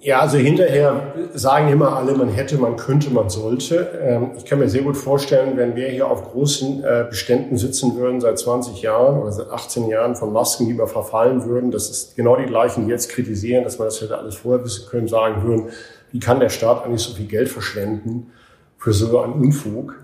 Ja, 0.00 0.20
also 0.20 0.36
hinterher 0.36 1.14
sagen 1.32 1.68
immer 1.68 1.96
alle, 1.96 2.12
man 2.12 2.28
hätte, 2.28 2.58
man 2.58 2.76
könnte, 2.76 3.08
man 3.10 3.30
sollte. 3.30 3.98
Ähm, 4.02 4.32
ich 4.36 4.44
kann 4.44 4.58
mir 4.58 4.68
sehr 4.68 4.82
gut 4.82 4.96
vorstellen, 4.96 5.56
wenn 5.56 5.74
wir 5.74 5.88
hier 5.88 6.06
auf 6.06 6.32
großen 6.32 6.84
äh, 6.84 7.06
Beständen 7.08 7.56
sitzen 7.56 7.96
würden 7.96 8.20
seit 8.20 8.38
20 8.38 8.82
Jahren 8.82 9.18
oder 9.18 9.32
seit 9.32 9.48
18 9.48 9.88
Jahren 9.88 10.14
von 10.14 10.34
Masken, 10.34 10.66
die 10.68 10.76
wir 10.76 10.86
verfallen 10.86 11.46
würden, 11.46 11.70
das 11.70 11.88
ist 11.88 12.14
genau 12.14 12.36
die 12.36 12.44
gleichen, 12.44 12.84
die 12.84 12.90
jetzt 12.90 13.08
kritisieren, 13.08 13.64
dass 13.64 13.78
man 13.78 13.88
das 13.88 14.02
hätte 14.02 14.18
alles 14.18 14.34
vorher 14.34 14.62
wissen 14.62 14.86
können, 14.86 15.08
sagen 15.08 15.42
würden, 15.44 15.70
wie 16.16 16.20
kann 16.20 16.40
der 16.40 16.48
Staat 16.48 16.86
eigentlich 16.86 17.02
so 17.02 17.14
viel 17.14 17.26
Geld 17.26 17.50
verschwenden 17.50 18.32
für 18.78 18.94
so 18.94 19.20
einen 19.20 19.34
Unfug? 19.34 19.96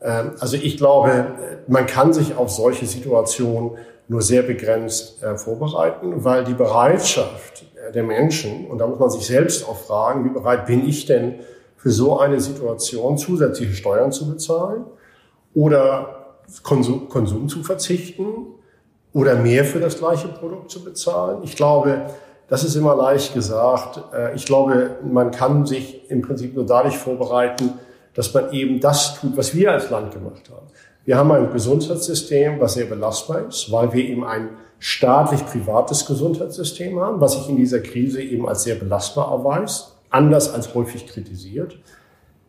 Ähm, 0.00 0.30
also 0.40 0.56
ich 0.56 0.78
glaube, 0.78 1.26
man 1.66 1.86
kann 1.86 2.14
sich 2.14 2.34
auf 2.36 2.48
solche 2.48 2.86
Situationen 2.86 3.72
nur 4.08 4.22
sehr 4.22 4.40
begrenzt 4.40 5.22
äh, 5.22 5.36
vorbereiten, 5.36 6.24
weil 6.24 6.44
die 6.44 6.54
Bereitschaft 6.54 7.66
der 7.94 8.02
Menschen, 8.02 8.66
und 8.66 8.78
da 8.78 8.86
muss 8.86 8.98
man 8.98 9.10
sich 9.10 9.26
selbst 9.26 9.68
auch 9.68 9.76
fragen, 9.76 10.24
wie 10.24 10.30
bereit 10.30 10.64
bin 10.64 10.88
ich 10.88 11.04
denn 11.04 11.40
für 11.76 11.90
so 11.90 12.18
eine 12.18 12.40
Situation 12.40 13.18
zusätzliche 13.18 13.74
Steuern 13.74 14.10
zu 14.10 14.26
bezahlen 14.26 14.86
oder 15.54 16.38
Konsum, 16.62 17.10
Konsum 17.10 17.46
zu 17.50 17.62
verzichten 17.62 18.46
oder 19.12 19.36
mehr 19.36 19.66
für 19.66 19.80
das 19.80 19.98
gleiche 19.98 20.28
Produkt 20.28 20.70
zu 20.70 20.82
bezahlen. 20.82 21.42
Ich 21.42 21.56
glaube, 21.56 22.06
das 22.48 22.64
ist 22.64 22.74
immer 22.74 22.96
leicht 22.96 23.34
gesagt. 23.34 24.00
Äh, 24.12 24.34
ich 24.34 24.46
glaube, 24.46 24.96
man 25.04 25.30
kann 25.30 25.66
sich 25.66 26.10
im 26.10 26.22
Prinzip 26.22 26.54
nur 26.54 26.66
dadurch 26.66 26.96
vorbereiten, 26.96 27.74
dass 28.14 28.32
man 28.34 28.52
eben 28.52 28.80
das 28.80 29.20
tut, 29.20 29.36
was 29.36 29.54
wir 29.54 29.72
als 29.72 29.90
Land 29.90 30.12
gemacht 30.12 30.50
haben. 30.50 30.66
Wir 31.04 31.16
haben 31.16 31.30
ein 31.32 31.52
Gesundheitssystem, 31.52 32.60
was 32.60 32.74
sehr 32.74 32.86
belastbar 32.86 33.48
ist, 33.48 33.70
weil 33.70 33.92
wir 33.92 34.04
eben 34.04 34.24
ein 34.24 34.50
staatlich-privates 34.78 36.06
Gesundheitssystem 36.06 36.98
haben, 37.00 37.20
was 37.20 37.34
sich 37.34 37.48
in 37.48 37.56
dieser 37.56 37.80
Krise 37.80 38.22
eben 38.22 38.48
als 38.48 38.64
sehr 38.64 38.74
belastbar 38.74 39.30
erweist, 39.30 39.94
anders 40.10 40.52
als 40.52 40.74
häufig 40.74 41.06
kritisiert. 41.06 41.78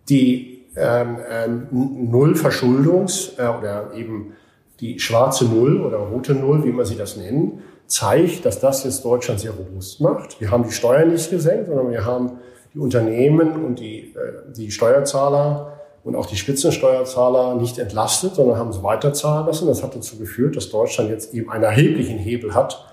Die 0.10 0.66
ähm, 0.76 1.18
ähm, 1.30 1.68
Nullverschuldungs- 2.12 3.38
äh, 3.38 3.58
oder 3.58 3.94
eben 3.94 4.34
die 4.80 5.00
schwarze 5.00 5.46
Null 5.46 5.82
oder 5.82 5.98
rote 5.98 6.34
Null, 6.34 6.64
wie 6.64 6.72
man 6.72 6.86
sie 6.86 6.96
das 6.96 7.18
nennen, 7.18 7.64
zeigt, 7.90 8.46
dass 8.46 8.60
das 8.60 8.84
jetzt 8.84 9.04
Deutschland 9.04 9.40
sehr 9.40 9.52
robust 9.52 10.00
macht. 10.00 10.40
Wir 10.40 10.52
haben 10.52 10.64
die 10.64 10.72
Steuern 10.72 11.12
nicht 11.12 11.30
gesenkt, 11.30 11.68
sondern 11.68 11.90
wir 11.90 12.06
haben 12.06 12.40
die 12.74 12.80
Unternehmen 12.80 13.66
und 13.66 13.80
die, 13.80 14.14
äh, 14.14 14.54
die 14.56 14.72
Steuerzahler 14.72 15.74
und 16.04 16.16
auch 16.16 16.28
die 16.28 16.38
Spitzensteuerzahler 16.38 17.56
nicht 17.56 17.78
entlastet, 17.80 18.36
sondern 18.36 18.58
haben 18.58 18.72
sie 18.72 18.84
weiterzahlen 18.84 19.48
lassen. 19.48 19.68
Das 19.68 19.84
hat 19.84 19.96
dazu 19.96 20.18
geführt, 20.18 20.56
dass 20.56 20.70
Deutschland 20.70 21.10
jetzt 21.10 21.34
eben 21.34 21.52
einen 21.52 21.64
erheblichen 21.64 22.20
Hebel 22.20 22.54
hat, 22.54 22.86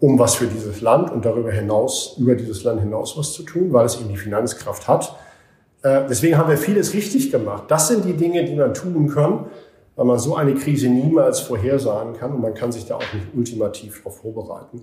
um 0.00 0.18
was 0.18 0.36
für 0.36 0.46
dieses 0.46 0.80
Land 0.80 1.10
und 1.10 1.24
darüber 1.24 1.50
hinaus, 1.50 2.14
über 2.18 2.36
dieses 2.36 2.62
Land 2.62 2.80
hinaus 2.80 3.18
was 3.18 3.32
zu 3.32 3.42
tun, 3.42 3.72
weil 3.72 3.86
es 3.86 4.00
eben 4.00 4.08
die 4.08 4.16
Finanzkraft 4.16 4.86
hat. 4.86 5.16
Äh, 5.82 6.02
deswegen 6.08 6.38
haben 6.38 6.48
wir 6.48 6.58
vieles 6.58 6.94
richtig 6.94 7.32
gemacht. 7.32 7.64
Das 7.68 7.88
sind 7.88 8.04
die 8.04 8.14
Dinge, 8.14 8.44
die 8.44 8.54
man 8.54 8.72
tun 8.72 9.08
kann, 9.08 9.46
weil 9.96 10.06
man 10.06 10.18
so 10.18 10.36
eine 10.36 10.54
Krise 10.54 10.88
niemals 10.88 11.40
vorhersagen 11.40 12.14
kann 12.14 12.32
und 12.32 12.42
man 12.42 12.54
kann 12.54 12.72
sich 12.72 12.86
da 12.86 12.96
auch 12.96 13.12
nicht 13.12 13.26
ultimativ 13.34 13.98
darauf 13.98 14.18
vorbereiten. 14.18 14.82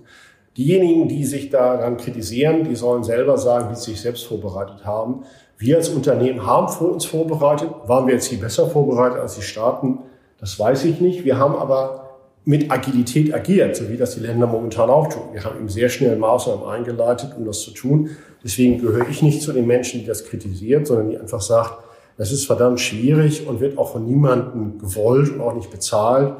Diejenigen, 0.56 1.08
die 1.08 1.24
sich 1.24 1.48
daran 1.48 1.96
kritisieren, 1.96 2.64
die 2.64 2.76
sollen 2.76 3.04
selber 3.04 3.38
sagen, 3.38 3.70
wie 3.70 3.76
sie 3.76 3.92
sich 3.92 4.00
selbst 4.02 4.26
vorbereitet 4.26 4.84
haben. 4.84 5.24
Wir 5.56 5.76
als 5.76 5.88
Unternehmen 5.88 6.46
haben 6.46 6.66
uns 6.84 7.06
vorbereitet. 7.06 7.70
Waren 7.86 8.06
wir 8.06 8.14
jetzt 8.14 8.26
hier 8.26 8.40
besser 8.40 8.66
vorbereitet 8.66 9.18
als 9.18 9.36
die 9.36 9.42
Staaten? 9.42 10.00
Das 10.38 10.58
weiß 10.58 10.84
ich 10.84 11.00
nicht. 11.00 11.24
Wir 11.24 11.38
haben 11.38 11.54
aber 11.54 12.02
mit 12.44 12.70
Agilität 12.70 13.32
agiert, 13.32 13.76
so 13.76 13.88
wie 13.88 13.96
das 13.96 14.14
die 14.14 14.20
Länder 14.20 14.46
momentan 14.46 14.90
auch 14.90 15.08
tun. 15.08 15.22
Wir 15.32 15.44
haben 15.44 15.56
eben 15.56 15.68
sehr 15.68 15.88
schnell 15.88 16.16
Maßnahmen 16.16 16.66
eingeleitet, 16.66 17.34
um 17.38 17.44
das 17.44 17.60
zu 17.60 17.70
tun. 17.70 18.10
Deswegen 18.44 18.78
gehöre 18.78 19.08
ich 19.08 19.22
nicht 19.22 19.40
zu 19.40 19.52
den 19.52 19.66
Menschen, 19.66 20.00
die 20.00 20.06
das 20.06 20.24
kritisiert, 20.24 20.86
sondern 20.86 21.10
die 21.10 21.18
einfach 21.18 21.40
sagt, 21.40 21.84
das 22.16 22.32
ist 22.32 22.46
verdammt 22.46 22.80
schwierig 22.80 23.46
und 23.46 23.60
wird 23.60 23.78
auch 23.78 23.92
von 23.92 24.04
niemandem 24.04 24.78
gewollt 24.78 25.30
und 25.30 25.40
auch 25.40 25.54
nicht 25.54 25.70
bezahlt, 25.70 26.34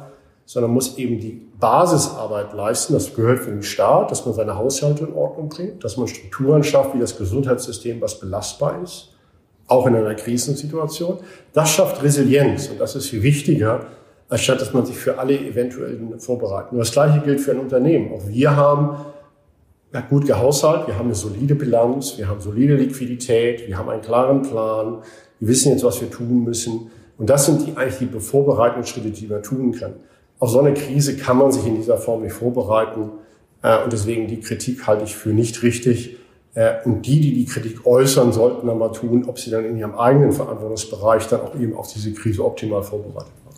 sondern 0.45 0.73
muss 0.73 0.99
eben 0.99 1.19
die 1.19 1.41
Basisarbeit 1.59 2.53
leisten. 2.53 2.93
Das 2.93 3.15
gehört 3.15 3.41
für 3.41 3.51
den 3.51 3.63
Staat, 3.63 4.11
dass 4.11 4.27
man 4.27 4.35
seine 4.35 4.57
Haushalte 4.57 5.05
in 5.05 5.15
Ordnung 5.15 5.49
bringt, 5.49 5.83
dass 5.85 5.97
man 5.97 6.09
Strukturen 6.09 6.65
schafft, 6.65 6.95
wie 6.95 6.99
das 6.99 7.17
Gesundheitssystem, 7.17 8.01
was 8.01 8.21
belastbar 8.21 8.83
ist, 8.83 9.15
auch 9.67 9.87
in 9.87 9.95
einer 9.95 10.15
Krisensituation. 10.15 11.19
Das 11.53 11.71
schafft 11.71 12.03
Resilienz 12.03 12.69
und 12.69 12.81
das 12.81 12.97
ist 12.97 13.09
viel 13.09 13.23
wichtiger, 13.23 13.87
anstatt 14.29 14.61
dass 14.61 14.73
man 14.73 14.85
sich 14.85 14.97
für 14.97 15.19
alle 15.19 15.39
eventuellen 15.39 16.19
vorbereitet. 16.19 16.73
Und 16.73 16.79
das 16.79 16.93
Gleiche 16.93 17.21
gilt 17.21 17.41
für 17.41 17.53
ein 17.53 17.61
Unternehmen. 17.61 18.13
Auch 18.13 18.27
wir 18.27 18.57
haben 18.57 18.97
ja, 19.93 20.01
gut 20.01 20.27
gehaushaltet, 20.27 20.89
wir 20.89 20.99
haben 20.99 21.07
eine 21.07 21.15
solide 21.15 21.55
Bilanz, 21.55 22.17
wir 22.19 22.29
haben 22.29 22.41
solide 22.41 22.77
Liquidität, 22.77 23.69
wir 23.69 23.77
haben 23.77 23.89
einen 23.89 24.03
klaren 24.03 24.43
Plan, 24.43 25.03
wir 25.43 25.49
wissen 25.49 25.73
jetzt, 25.73 25.83
was 25.83 26.01
wir 26.01 26.09
tun 26.09 26.45
müssen. 26.45 26.93
Und 27.19 27.29
das 27.29 27.47
sind 27.47 27.67
die, 27.67 27.77
eigentlich 27.77 27.99
die 27.99 28.21
vorbereitenden 28.21 28.87
Schritte, 28.87 29.11
die 29.11 29.27
man 29.27 29.43
tun 29.43 29.73
kann. 29.73 29.95
Auf 30.39 30.51
so 30.51 30.61
eine 30.61 30.73
Krise 30.73 31.17
kann 31.17 31.37
man 31.37 31.51
sich 31.51 31.67
in 31.67 31.75
dieser 31.75 31.99
Form 31.99 32.23
nicht 32.23 32.33
vorbereiten. 32.33 33.11
Äh, 33.61 33.83
und 33.83 33.93
deswegen 33.93 34.29
die 34.29 34.39
Kritik 34.39 34.87
halte 34.87 35.03
ich 35.03 35.17
für 35.17 35.31
nicht 35.31 35.65
richtig. 35.65 36.17
Äh, 36.55 36.75
und 36.85 37.05
die, 37.05 37.21
die 37.21 37.35
die 37.35 37.45
Kritik 37.47 37.85
äußern, 37.85 38.33
sollten 38.33 38.69
dann 38.69 38.79
mal 38.79 38.93
tun, 38.93 39.25
ob 39.27 39.41
sie 39.41 39.51
dann 39.51 39.65
in 39.65 39.77
ihrem 39.77 39.97
eigenen 39.97 40.31
Verantwortungsbereich 40.31 41.27
dann 41.27 41.41
auch 41.41 41.59
eben 41.59 41.75
auf 41.75 41.93
diese 41.93 42.13
Krise 42.13 42.45
optimal 42.45 42.85
vorbereitet 42.85 43.33
waren. 43.45 43.57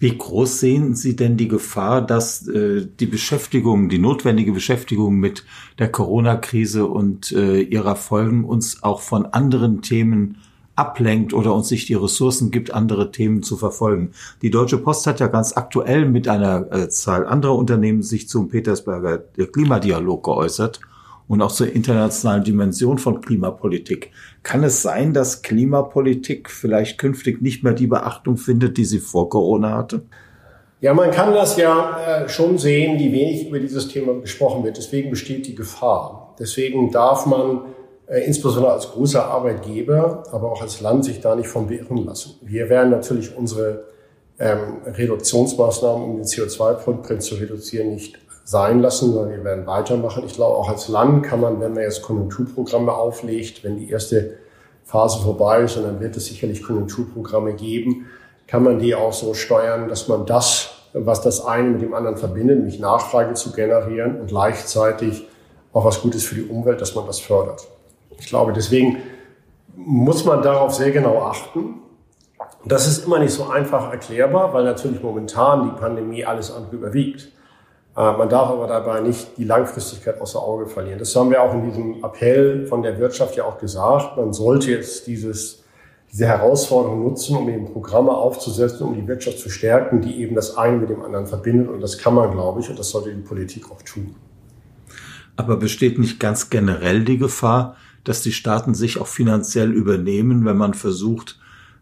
Wie 0.00 0.18
groß 0.18 0.58
sehen 0.58 0.96
Sie 0.96 1.14
denn 1.14 1.36
die 1.36 1.46
Gefahr, 1.46 2.04
dass 2.04 2.48
äh, 2.48 2.84
die 2.98 3.06
Beschäftigung, 3.06 3.88
die 3.88 4.00
notwendige 4.00 4.50
Beschäftigung 4.50 5.20
mit 5.20 5.44
der 5.78 5.88
Corona-Krise 5.88 6.84
und 6.84 7.30
ihrer 7.30 7.94
Folgen 7.94 8.44
uns 8.44 8.82
auch 8.82 9.02
von 9.02 9.26
anderen 9.26 9.82
Themen 9.82 10.38
ablenkt 10.78 11.34
oder 11.34 11.54
uns 11.54 11.70
nicht 11.70 11.88
die 11.88 11.94
Ressourcen 11.94 12.50
gibt, 12.50 12.72
andere 12.72 13.10
Themen 13.10 13.42
zu 13.42 13.56
verfolgen. 13.56 14.12
Die 14.42 14.50
Deutsche 14.50 14.78
Post 14.78 15.06
hat 15.06 15.20
ja 15.20 15.26
ganz 15.26 15.56
aktuell 15.56 16.06
mit 16.06 16.28
einer 16.28 16.72
äh, 16.72 16.88
Zahl 16.88 17.26
anderer 17.26 17.56
Unternehmen 17.56 18.02
sich 18.02 18.28
zum 18.28 18.48
Petersberger 18.48 19.18
Klimadialog 19.18 20.24
geäußert 20.24 20.80
und 21.26 21.42
auch 21.42 21.52
zur 21.52 21.72
internationalen 21.72 22.44
Dimension 22.44 22.98
von 22.98 23.20
Klimapolitik. 23.20 24.10
Kann 24.42 24.64
es 24.64 24.82
sein, 24.82 25.12
dass 25.12 25.42
Klimapolitik 25.42 26.50
vielleicht 26.50 26.98
künftig 26.98 27.42
nicht 27.42 27.62
mehr 27.62 27.74
die 27.74 27.86
Beachtung 27.86 28.36
findet, 28.36 28.78
die 28.78 28.84
sie 28.84 29.00
vor 29.00 29.28
Corona 29.28 29.76
hatte? 29.76 30.02
Ja, 30.80 30.94
man 30.94 31.10
kann 31.10 31.34
das 31.34 31.56
ja 31.56 32.22
äh, 32.22 32.28
schon 32.28 32.56
sehen, 32.56 32.98
wie 33.00 33.12
wenig 33.12 33.48
über 33.48 33.58
dieses 33.58 33.88
Thema 33.88 34.14
gesprochen 34.20 34.62
wird. 34.62 34.76
Deswegen 34.76 35.10
besteht 35.10 35.46
die 35.46 35.56
Gefahr. 35.56 36.36
Deswegen 36.38 36.92
darf 36.92 37.26
man 37.26 37.62
insbesondere 38.16 38.72
als 38.72 38.90
großer 38.90 39.24
Arbeitgeber, 39.24 40.22
aber 40.32 40.50
auch 40.50 40.62
als 40.62 40.80
Land 40.80 41.04
sich 41.04 41.20
da 41.20 41.34
nicht 41.34 41.48
von 41.48 41.66
beirren 41.66 42.06
lassen. 42.06 42.38
Wir 42.42 42.68
werden 42.68 42.90
natürlich 42.90 43.36
unsere 43.36 43.84
ähm, 44.38 44.78
Reduktionsmaßnahmen, 44.86 46.02
um 46.02 46.16
den 46.16 46.24
CO2-Footprint 46.24 47.22
zu 47.22 47.34
reduzieren, 47.34 47.90
nicht 47.90 48.18
sein 48.44 48.80
lassen, 48.80 49.12
sondern 49.12 49.36
wir 49.36 49.44
werden 49.44 49.66
weitermachen. 49.66 50.22
Ich 50.24 50.34
glaube, 50.34 50.56
auch 50.56 50.70
als 50.70 50.88
Land 50.88 51.26
kann 51.26 51.40
man, 51.40 51.60
wenn 51.60 51.74
man 51.74 51.82
jetzt 51.82 52.02
Konjunkturprogramme 52.02 52.92
auflegt, 52.92 53.62
wenn 53.62 53.76
die 53.76 53.90
erste 53.90 54.38
Phase 54.84 55.20
vorbei 55.20 55.62
ist, 55.64 55.76
und 55.76 55.84
dann 55.84 56.00
wird 56.00 56.16
es 56.16 56.26
sicherlich 56.26 56.62
Konjunkturprogramme 56.62 57.52
geben, 57.52 58.06
kann 58.46 58.62
man 58.62 58.78
die 58.78 58.94
auch 58.94 59.12
so 59.12 59.34
steuern, 59.34 59.88
dass 59.88 60.08
man 60.08 60.24
das, 60.24 60.70
was 60.94 61.20
das 61.20 61.44
eine 61.44 61.68
mit 61.68 61.82
dem 61.82 61.92
anderen 61.92 62.16
verbindet, 62.16 62.56
nämlich 62.56 62.80
Nachfrage 62.80 63.34
zu 63.34 63.52
generieren 63.52 64.18
und 64.18 64.28
gleichzeitig 64.28 65.28
auch 65.74 65.84
was 65.84 66.00
Gutes 66.00 66.24
für 66.24 66.36
die 66.36 66.44
Umwelt, 66.44 66.80
dass 66.80 66.94
man 66.94 67.06
das 67.06 67.20
fördert. 67.20 67.68
Ich 68.18 68.26
glaube, 68.26 68.52
deswegen 68.52 68.98
muss 69.76 70.24
man 70.24 70.42
darauf 70.42 70.74
sehr 70.74 70.90
genau 70.90 71.22
achten. 71.22 71.74
Das 72.64 72.86
ist 72.86 73.06
immer 73.06 73.18
nicht 73.18 73.32
so 73.32 73.48
einfach 73.48 73.90
erklärbar, 73.92 74.52
weil 74.52 74.64
natürlich 74.64 75.02
momentan 75.02 75.64
die 75.64 75.80
Pandemie 75.80 76.24
alles 76.24 76.52
andere 76.52 76.76
überwiegt. 76.76 77.30
Äh, 77.96 78.12
man 78.12 78.28
darf 78.28 78.50
aber 78.50 78.66
dabei 78.66 79.00
nicht 79.00 79.36
die 79.38 79.44
Langfristigkeit 79.44 80.20
außer 80.20 80.40
Auge 80.40 80.66
verlieren. 80.66 80.98
Das 80.98 81.14
haben 81.16 81.30
wir 81.30 81.42
auch 81.42 81.52
in 81.54 81.68
diesem 81.68 82.04
Appell 82.04 82.66
von 82.66 82.82
der 82.82 82.98
Wirtschaft 82.98 83.36
ja 83.36 83.44
auch 83.44 83.58
gesagt. 83.58 84.16
Man 84.16 84.32
sollte 84.32 84.70
jetzt 84.70 85.06
dieses, 85.06 85.64
diese 86.12 86.26
Herausforderung 86.26 87.02
nutzen, 87.02 87.36
um 87.36 87.48
eben 87.48 87.72
Programme 87.72 88.12
aufzusetzen, 88.12 88.86
um 88.86 88.94
die 88.94 89.06
Wirtschaft 89.06 89.38
zu 89.38 89.50
stärken, 89.50 90.00
die 90.00 90.20
eben 90.20 90.34
das 90.34 90.56
eine 90.56 90.76
mit 90.76 90.90
dem 90.90 91.02
anderen 91.02 91.26
verbindet. 91.26 91.68
Und 91.68 91.80
das 91.80 91.98
kann 91.98 92.14
man, 92.14 92.30
glaube 92.30 92.60
ich, 92.60 92.70
und 92.70 92.78
das 92.78 92.90
sollte 92.90 93.12
die 93.12 93.20
Politik 93.20 93.70
auch 93.70 93.82
tun. 93.82 94.14
Aber 95.36 95.56
besteht 95.56 95.98
nicht 95.98 96.20
ganz 96.20 96.50
generell 96.50 97.04
die 97.04 97.18
Gefahr, 97.18 97.76
dass 98.08 98.22
die 98.22 98.32
Staaten 98.32 98.74
sich 98.74 99.00
auch 99.00 99.06
finanziell 99.06 99.72
übernehmen, 99.72 100.44
wenn 100.44 100.56
man 100.56 100.74
versucht, 100.74 101.38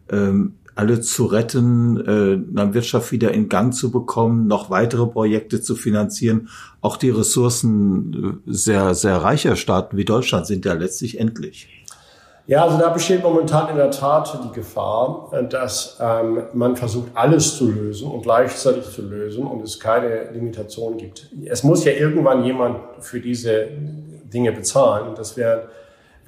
ähm, 0.09 0.55
alle 0.75 1.01
zu 1.01 1.25
retten, 1.25 1.97
äh, 1.97 2.59
eine 2.59 2.73
Wirtschaft 2.73 3.11
wieder 3.11 3.31
in 3.31 3.49
Gang 3.49 3.73
zu 3.73 3.89
bekommen, 3.89 4.47
noch 4.47 4.69
weitere 4.69 5.07
Projekte 5.07 5.61
zu 5.61 5.75
finanzieren. 5.75 6.49
Auch 6.81 6.97
die 6.97 7.09
Ressourcen 7.09 8.41
äh, 8.47 8.51
sehr, 8.51 8.93
sehr 8.93 9.17
reicher 9.17 9.55
Staaten 9.55 9.97
wie 9.97 10.05
Deutschland 10.05 10.45
sind 10.45 10.65
ja 10.65 10.73
letztlich 10.73 11.19
endlich. 11.19 11.67
Ja, 12.45 12.63
also 12.63 12.77
da 12.77 12.89
besteht 12.89 13.23
momentan 13.23 13.69
in 13.69 13.75
der 13.75 13.91
Tat 13.91 14.39
die 14.43 14.53
Gefahr, 14.53 15.29
äh, 15.31 15.47
dass 15.47 15.97
ähm, 15.99 16.43
man 16.53 16.75
versucht, 16.75 17.07
alles 17.15 17.57
zu 17.57 17.71
lösen 17.71 18.09
und 18.11 18.21
gleichzeitig 18.21 18.83
zu 18.83 19.01
lösen 19.01 19.47
und 19.47 19.63
es 19.63 19.79
keine 19.79 20.31
Limitation 20.31 20.97
gibt. 20.97 21.29
Es 21.45 21.63
muss 21.63 21.85
ja 21.85 21.93
irgendwann 21.93 22.43
jemand 22.43 22.77
für 22.99 23.19
diese 23.19 23.67
Dinge 24.33 24.51
bezahlen 24.51 25.15
das 25.15 25.37
wäre 25.37 25.69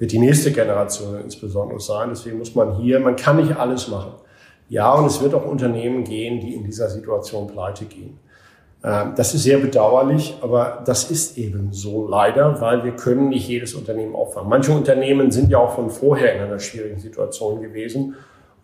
wird 0.00 0.12
die 0.12 0.18
nächste 0.18 0.50
Generation 0.50 1.20
insbesondere 1.22 1.78
sein. 1.78 2.08
Deswegen 2.08 2.38
muss 2.38 2.54
man 2.54 2.76
hier, 2.76 2.98
man 3.00 3.16
kann 3.16 3.36
nicht 3.36 3.54
alles 3.56 3.86
machen. 3.88 4.12
Ja, 4.68 4.94
und 4.94 5.04
es 5.04 5.20
wird 5.20 5.34
auch 5.34 5.44
Unternehmen 5.44 6.04
gehen, 6.04 6.40
die 6.40 6.54
in 6.54 6.64
dieser 6.64 6.88
Situation 6.88 7.46
pleite 7.46 7.84
gehen. 7.84 8.18
Ähm, 8.82 9.12
das 9.14 9.34
ist 9.34 9.42
sehr 9.42 9.58
bedauerlich, 9.58 10.38
aber 10.40 10.82
das 10.86 11.10
ist 11.10 11.36
eben 11.36 11.72
so 11.72 12.08
leider, 12.08 12.62
weil 12.62 12.82
wir 12.82 12.92
können 12.92 13.28
nicht 13.28 13.46
jedes 13.46 13.74
Unternehmen 13.74 14.14
auffangen. 14.14 14.48
Manche 14.48 14.72
Unternehmen 14.72 15.30
sind 15.30 15.50
ja 15.50 15.58
auch 15.58 15.74
von 15.74 15.90
vorher 15.90 16.34
in 16.34 16.42
einer 16.44 16.58
schwierigen 16.58 16.98
Situation 16.98 17.60
gewesen. 17.60 18.14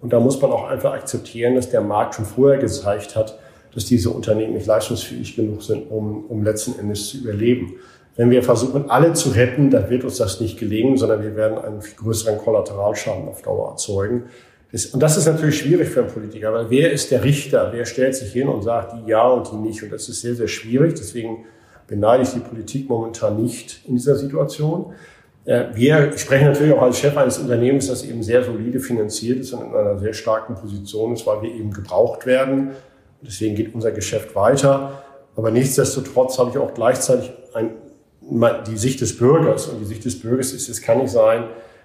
Und 0.00 0.14
da 0.14 0.20
muss 0.20 0.40
man 0.40 0.50
auch 0.52 0.68
einfach 0.68 0.94
akzeptieren, 0.94 1.54
dass 1.54 1.68
der 1.68 1.82
Markt 1.82 2.14
schon 2.14 2.24
vorher 2.24 2.58
gezeigt 2.58 3.14
hat, 3.14 3.38
dass 3.74 3.84
diese 3.84 4.08
Unternehmen 4.08 4.54
nicht 4.54 4.66
leistungsfähig 4.66 5.36
genug 5.36 5.62
sind, 5.62 5.90
um, 5.90 6.24
um 6.28 6.42
letzten 6.42 6.78
Endes 6.78 7.10
zu 7.10 7.18
überleben. 7.18 7.74
Wenn 8.16 8.30
wir 8.30 8.42
versuchen, 8.42 8.90
alle 8.90 9.12
zu 9.12 9.30
retten, 9.30 9.70
dann 9.70 9.90
wird 9.90 10.04
uns 10.04 10.16
das 10.16 10.40
nicht 10.40 10.58
gelingen, 10.58 10.96
sondern 10.96 11.22
wir 11.22 11.36
werden 11.36 11.58
einen 11.58 11.82
viel 11.82 11.96
größeren 11.96 12.38
Kollateralschaden 12.38 13.28
auf 13.28 13.42
Dauer 13.42 13.70
erzeugen. 13.70 14.24
und 14.92 15.02
das 15.02 15.16
ist 15.16 15.26
natürlich 15.26 15.58
schwierig 15.58 15.88
für 15.88 16.00
einen 16.00 16.10
Politiker, 16.10 16.52
weil 16.52 16.70
wer 16.70 16.92
ist 16.92 17.10
der 17.10 17.22
Richter? 17.24 17.70
Wer 17.72 17.84
stellt 17.84 18.14
sich 18.14 18.32
hin 18.32 18.48
und 18.48 18.62
sagt 18.62 18.94
die 18.94 19.10
ja 19.10 19.26
und 19.28 19.50
die 19.52 19.56
nicht? 19.56 19.82
Und 19.82 19.92
das 19.92 20.08
ist 20.08 20.22
sehr, 20.22 20.34
sehr 20.34 20.48
schwierig. 20.48 20.94
Deswegen 20.94 21.44
beneide 21.86 22.22
ich 22.22 22.30
die 22.30 22.40
Politik 22.40 22.88
momentan 22.88 23.40
nicht 23.40 23.82
in 23.86 23.94
dieser 23.96 24.16
Situation. 24.16 24.94
Äh, 25.44 25.66
wir 25.74 26.16
sprechen 26.16 26.46
natürlich 26.46 26.72
auch 26.72 26.82
als 26.82 26.98
Chef 26.98 27.16
eines 27.16 27.38
Unternehmens, 27.38 27.88
das 27.88 28.02
eben 28.02 28.22
sehr 28.22 28.42
solide 28.42 28.80
finanziert 28.80 29.40
ist 29.40 29.52
und 29.52 29.62
in 29.62 29.74
einer 29.74 29.98
sehr 29.98 30.12
starken 30.12 30.54
Position 30.54 31.12
ist, 31.12 31.26
weil 31.26 31.42
wir 31.42 31.54
eben 31.54 31.70
gebraucht 31.70 32.26
werden. 32.26 32.70
Deswegen 33.22 33.54
geht 33.54 33.74
unser 33.74 33.92
Geschäft 33.92 34.34
weiter. 34.34 35.02
Aber 35.36 35.50
nichtsdestotrotz 35.50 36.38
habe 36.38 36.50
ich 36.50 36.58
auch 36.58 36.74
gleichzeitig 36.74 37.30
ein, 37.54 37.70
die 38.30 38.76
Sicht 38.76 39.00
des 39.00 39.16
Bürgers. 39.16 39.68
Und 39.68 39.80
die 39.80 39.84
Sicht 39.84 40.04
des 40.04 40.20
Bürgers 40.20 40.52
ist, 40.52 40.68
es 40.68 40.82
kann 40.82 40.98
nicht 40.98 41.10
sein, 41.10 41.44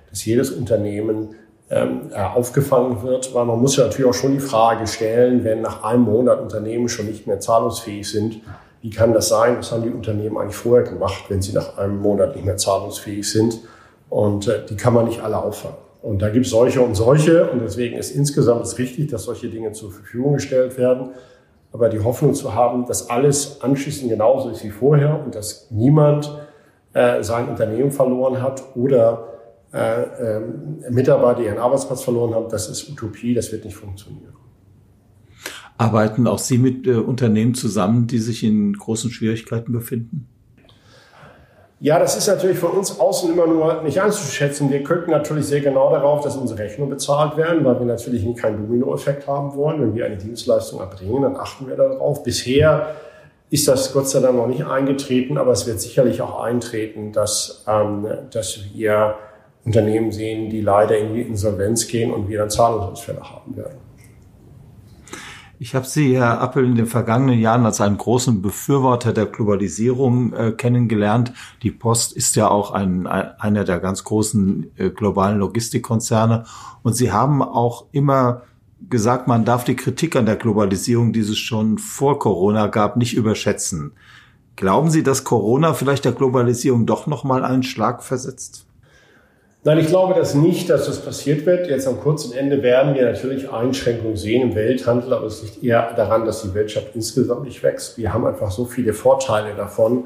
dass 0.10 0.26
jedes 0.26 0.52
Unternehmen 0.52 1.36
ähm, 1.70 2.10
äh, 2.12 2.22
aufgefangen 2.22 3.02
wird, 3.02 3.34
weil 3.34 3.46
man 3.46 3.60
muss 3.60 3.78
ja 3.78 3.86
natürlich 3.86 4.10
auch 4.10 4.14
schon 4.14 4.34
die 4.34 4.40
Frage 4.40 4.88
stellen, 4.88 5.44
wenn 5.44 5.62
nach 5.62 5.84
einem 5.84 6.04
Monat 6.04 6.42
Unternehmen 6.42 6.90
schon 6.90 7.06
nicht 7.06 7.28
mehr 7.28 7.40
zahlungsfähig 7.40 8.10
sind, 8.10 8.42
wie 8.82 8.90
kann 8.90 9.14
das 9.14 9.30
sein? 9.30 9.58
Was 9.60 9.72
haben 9.72 9.84
die 9.84 9.90
Unternehmen 9.90 10.38
eigentlich 10.38 10.56
vorher 10.56 10.88
gemacht, 10.88 11.26
wenn 11.30 11.42
sie 11.42 11.54
nach 11.54 11.78
einem 11.78 12.00
Monat 12.00 12.36
nicht 12.36 12.46
mehr 12.46 12.58
zahlungsfähig 12.58 13.30
sind? 13.30 13.60
Und 14.10 14.48
äh, 14.48 14.66
die 14.66 14.76
kann 14.76 14.94
man 14.94 15.06
nicht 15.06 15.22
alle 15.22 15.38
auffangen. 15.38 15.78
Und 16.02 16.22
da 16.22 16.30
gibt 16.30 16.48
es 16.48 16.52
solche 16.52 16.82
und 16.82 16.96
solche. 16.96 17.50
Und 17.52 17.62
deswegen 17.62 17.98
ist 17.98 18.12
insgesamt 18.12 18.64
es 18.64 18.78
richtig, 18.80 19.12
dass 19.12 19.24
solche 19.24 19.50
Dinge 19.50 19.72
zur 19.72 19.92
Verfügung 19.92 20.34
gestellt 20.34 20.78
werden. 20.78 21.12
Aber 21.72 21.90
die 21.90 22.00
Hoffnung 22.00 22.34
zu 22.34 22.54
haben, 22.54 22.86
dass 22.86 23.10
alles 23.10 23.62
anschließend 23.62 24.10
genauso 24.10 24.50
ist 24.50 24.64
wie 24.64 24.72
vorher 24.72 25.24
und 25.24 25.36
dass 25.36 25.72
niemand 25.72 26.38
äh, 26.94 27.24
sein 27.24 27.48
Unternehmen 27.48 27.92
verloren 27.92 28.42
hat 28.42 28.64
oder 28.76 29.28
äh, 29.74 30.02
äh, 30.02 30.42
Mitarbeiter 30.90 31.42
ihren 31.42 31.58
Arbeitsplatz 31.58 32.04
verloren 32.04 32.36
haben, 32.36 32.50
das 32.50 32.68
ist 32.68 32.90
Utopie, 32.90 33.34
das 33.34 33.52
wird 33.54 33.64
nicht 33.64 33.78
funktionieren. 33.78 34.34
Arbeiten 35.78 36.28
auch 36.28 36.40
Sie 36.40 36.58
mit 36.58 36.86
äh, 36.86 36.96
Unternehmen 36.96 37.54
zusammen, 37.54 38.06
die 38.06 38.20
sich 38.20 38.44
in 38.44 38.74
großen 38.74 39.10
Schwierigkeiten 39.12 39.72
befinden? 39.72 40.28
Ja, 41.84 41.98
das 41.98 42.16
ist 42.16 42.28
natürlich 42.28 42.60
von 42.60 42.74
uns 42.74 43.00
außen 43.00 43.34
immer 43.34 43.48
nur 43.48 43.82
nicht 43.82 44.00
einzuschätzen. 44.00 44.70
Wir 44.70 44.84
gucken 44.84 45.10
natürlich 45.10 45.48
sehr 45.48 45.62
genau 45.62 45.90
darauf, 45.90 46.24
dass 46.24 46.38
unsere 46.38 46.60
Rechnungen 46.60 46.92
bezahlt 46.92 47.38
werden, 47.38 47.66
weil 47.66 47.80
wir 47.80 47.88
natürlich 47.88 48.24
keinen 48.36 48.68
Dominoeffekt 48.68 49.28
haben 49.28 49.56
wollen. 49.56 49.82
Wenn 49.82 49.96
wir 49.96 50.06
eine 50.06 50.18
Dienstleistung 50.18 50.80
erbringen, 50.80 51.24
dann 51.24 51.36
achten 51.36 51.68
wir 51.68 51.76
darauf. 51.76 52.22
Bisher 52.22 52.94
ist 53.50 53.68
das 53.68 53.94
Gott 53.94 54.08
sei 54.08 54.20
Dank 54.20 54.36
noch 54.38 54.46
nicht 54.46 54.64
eingetreten, 54.64 55.40
aber 55.40 55.54
es 55.54 55.66
wird 55.66 55.82
sicherlich 55.82 56.22
auch 56.22 56.44
eintreten, 56.44 57.14
dass, 57.14 57.66
ähm, 57.68 58.08
dass 58.30 58.60
wir 58.76 59.16
Unternehmen 59.66 60.12
sehen, 60.12 60.52
die 60.52 60.62
leider 60.62 60.96
in 61.00 61.16
die 61.16 61.22
Insolvenz 61.22 61.88
gehen 61.88 62.14
und 62.14 62.30
wir 62.30 62.38
dann 62.38 62.52
Zahlungsausfälle 62.52 63.22
haben 63.22 63.58
werden. 63.58 63.80
Ich 65.64 65.76
habe 65.76 65.86
Sie, 65.86 66.18
Herr 66.18 66.42
Appel, 66.42 66.66
in 66.66 66.74
den 66.74 66.88
vergangenen 66.88 67.38
Jahren 67.38 67.68
als 67.68 67.82
einen 67.82 68.00
großen 68.00 68.42
Befürworter 68.42 69.14
der 69.14 69.28
Globalisierung 69.28 70.34
äh, 70.34 70.54
kennengelernt. 70.54 71.34
Die 71.62 71.70
Post 71.70 72.14
ist 72.14 72.36
ja 72.36 72.48
auch 72.48 72.72
ein, 72.72 73.06
ein, 73.06 73.40
einer 73.40 73.64
der 73.64 73.78
ganz 73.78 74.04
großen 74.04 74.72
äh, 74.76 74.90
globalen 74.90 75.38
Logistikkonzerne. 75.38 76.46
Und 76.82 76.96
Sie 76.96 77.12
haben 77.12 77.44
auch 77.44 77.86
immer 77.92 78.42
gesagt, 78.90 79.28
man 79.28 79.46
darf 79.46 79.64
die 79.64 79.76
Kritik 79.76 80.16
an 80.16 80.26
der 80.26 80.36
Globalisierung, 80.36 81.14
die 81.14 81.20
es 81.20 81.38
schon 81.38 81.78
vor 81.78 82.18
Corona 82.18 82.66
gab, 82.66 82.98
nicht 82.98 83.14
überschätzen. 83.14 83.92
Glauben 84.56 84.90
Sie, 84.90 85.04
dass 85.04 85.26
Corona 85.26 85.76
vielleicht 85.76 86.06
der 86.06 86.14
Globalisierung 86.14 86.88
doch 86.88 87.06
noch 87.06 87.24
mal 87.24 87.46
einen 87.46 87.62
Schlag 87.62 88.02
versetzt? 88.02 88.66
Nein, 89.64 89.78
ich 89.78 89.88
glaube 89.88 90.16
das 90.16 90.34
nicht, 90.34 90.72
dass 90.72 90.88
das 90.88 91.06
passiert 91.06 91.46
wird. 91.46 91.68
Jetzt 91.68 91.88
am 91.88 92.00
kurzen 92.00 92.34
Ende 92.34 92.64
werden 92.64 92.96
wir 92.96 93.06
natürlich 93.06 93.52
Einschränkungen 93.52 94.18
sehen 94.18 94.42
im 94.42 94.56
Welthandel, 94.56 95.14
aber 95.14 95.28
es 95.28 95.44
liegt 95.44 95.64
eher 95.64 95.94
daran, 95.94 96.26
dass 96.26 96.42
die 96.42 96.54
Wirtschaft 96.56 96.96
insgesamt 96.96 97.44
nicht 97.44 97.62
wächst. 97.62 97.96
Wir 97.96 98.12
haben 98.12 98.26
einfach 98.26 98.50
so 98.50 98.66
viele 98.66 98.94
Vorteile 98.94 99.54
davon. 99.54 100.06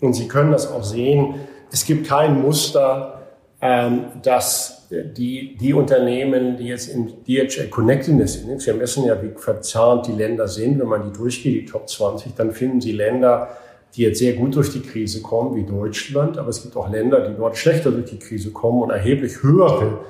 Und 0.00 0.12
Sie 0.12 0.28
können 0.28 0.52
das 0.52 0.70
auch 0.70 0.84
sehen. 0.84 1.34
Es 1.72 1.84
gibt 1.86 2.06
kein 2.06 2.40
Muster, 2.40 3.22
ähm, 3.60 4.04
dass 4.22 4.86
die, 4.90 5.56
die 5.56 5.74
Unternehmen, 5.74 6.56
die 6.56 6.68
jetzt 6.68 6.86
in 6.86 7.24
DHL 7.24 7.68
Connectedness 7.70 8.34
sind, 8.34 8.64
wir 8.64 8.74
messen 8.74 9.04
ja, 9.06 9.20
wie 9.20 9.32
verzahnt 9.36 10.06
die 10.06 10.12
Länder 10.12 10.46
sind. 10.46 10.78
Wenn 10.78 10.86
man 10.86 11.02
die 11.02 11.18
durchgeht, 11.18 11.62
die 11.62 11.66
Top 11.66 11.88
20, 11.88 12.36
dann 12.36 12.52
finden 12.52 12.80
Sie 12.80 12.92
Länder, 12.92 13.48
die 13.94 14.02
jetzt 14.02 14.18
sehr 14.18 14.34
gut 14.34 14.54
durch 14.54 14.72
die 14.72 14.82
Krise 14.82 15.22
kommen, 15.22 15.56
wie 15.56 15.64
Deutschland, 15.64 16.38
aber 16.38 16.48
es 16.48 16.62
gibt 16.62 16.76
auch 16.76 16.90
Länder, 16.90 17.28
die 17.28 17.36
dort 17.36 17.56
schlechter 17.56 17.90
durch 17.90 18.10
die 18.10 18.18
Krise 18.18 18.50
kommen 18.50 18.82
und 18.82 18.90
erheblich 18.90 19.42
höhere 19.42 20.00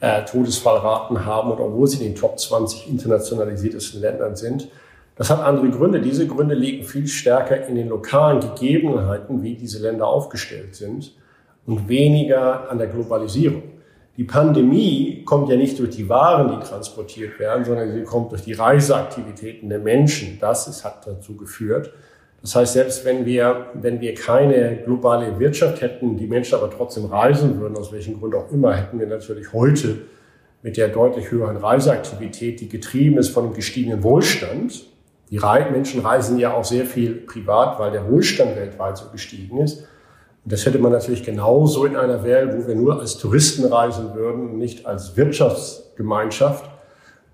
äh, 0.00 0.24
Todesfallraten 0.24 1.24
haben 1.24 1.52
und 1.52 1.60
obwohl 1.60 1.86
sie 1.86 1.98
in 2.04 2.12
den 2.12 2.14
Top 2.16 2.38
20 2.38 2.88
internationalisiertesten 2.90 4.00
Ländern 4.00 4.36
sind. 4.36 4.68
Das 5.14 5.30
hat 5.30 5.40
andere 5.40 5.70
Gründe. 5.70 6.00
Diese 6.00 6.26
Gründe 6.26 6.54
liegen 6.54 6.84
viel 6.84 7.06
stärker 7.06 7.66
in 7.66 7.76
den 7.76 7.88
lokalen 7.88 8.40
Gegebenheiten, 8.40 9.42
wie 9.42 9.54
diese 9.54 9.80
Länder 9.80 10.08
aufgestellt 10.08 10.74
sind 10.74 11.12
und 11.66 11.88
weniger 11.88 12.70
an 12.70 12.78
der 12.78 12.88
Globalisierung. 12.88 13.62
Die 14.16 14.24
Pandemie 14.24 15.22
kommt 15.24 15.48
ja 15.48 15.56
nicht 15.56 15.78
durch 15.78 15.90
die 15.90 16.08
Waren, 16.08 16.48
die 16.48 16.66
transportiert 16.66 17.38
werden, 17.38 17.64
sondern 17.64 17.92
sie 17.92 18.02
kommt 18.02 18.32
durch 18.32 18.42
die 18.42 18.52
Reiseaktivitäten 18.52 19.68
der 19.68 19.78
Menschen. 19.78 20.38
Das 20.40 20.68
ist, 20.68 20.84
hat 20.84 21.06
dazu 21.06 21.36
geführt, 21.36 21.92
das 22.42 22.56
heißt, 22.56 22.72
selbst 22.72 23.04
wenn 23.04 23.24
wir, 23.24 23.66
wenn 23.74 24.00
wir 24.00 24.14
keine 24.14 24.78
globale 24.84 25.38
Wirtschaft 25.38 25.80
hätten, 25.80 26.16
die 26.16 26.26
Menschen 26.26 26.56
aber 26.56 26.70
trotzdem 26.70 27.04
reisen 27.04 27.60
würden, 27.60 27.76
aus 27.76 27.92
welchem 27.92 28.18
Grund 28.18 28.34
auch 28.34 28.50
immer, 28.50 28.74
hätten 28.74 28.98
wir 28.98 29.06
natürlich 29.06 29.52
heute 29.52 29.98
mit 30.62 30.76
der 30.76 30.88
deutlich 30.88 31.30
höheren 31.30 31.56
Reiseaktivität, 31.56 32.60
die 32.60 32.68
getrieben 32.68 33.18
ist 33.18 33.28
von 33.28 33.44
dem 33.44 33.54
gestiegenen 33.54 34.02
Wohlstand. 34.02 34.86
Die 35.30 35.38
Menschen 35.38 36.00
reisen 36.00 36.38
ja 36.38 36.52
auch 36.52 36.64
sehr 36.64 36.84
viel 36.84 37.14
privat, 37.14 37.78
weil 37.78 37.92
der 37.92 38.10
Wohlstand 38.10 38.56
weltweit 38.56 38.98
so 38.98 39.06
gestiegen 39.10 39.58
ist. 39.58 39.86
Und 40.44 40.52
das 40.52 40.66
hätte 40.66 40.78
man 40.78 40.90
natürlich 40.90 41.22
genauso 41.22 41.84
in 41.84 41.96
einer 41.96 42.24
Welt, 42.24 42.52
wo 42.56 42.66
wir 42.66 42.74
nur 42.74 43.00
als 43.00 43.18
Touristen 43.18 43.64
reisen 43.64 44.14
würden, 44.14 44.58
nicht 44.58 44.84
als 44.84 45.16
Wirtschaftsgemeinschaft. 45.16 46.68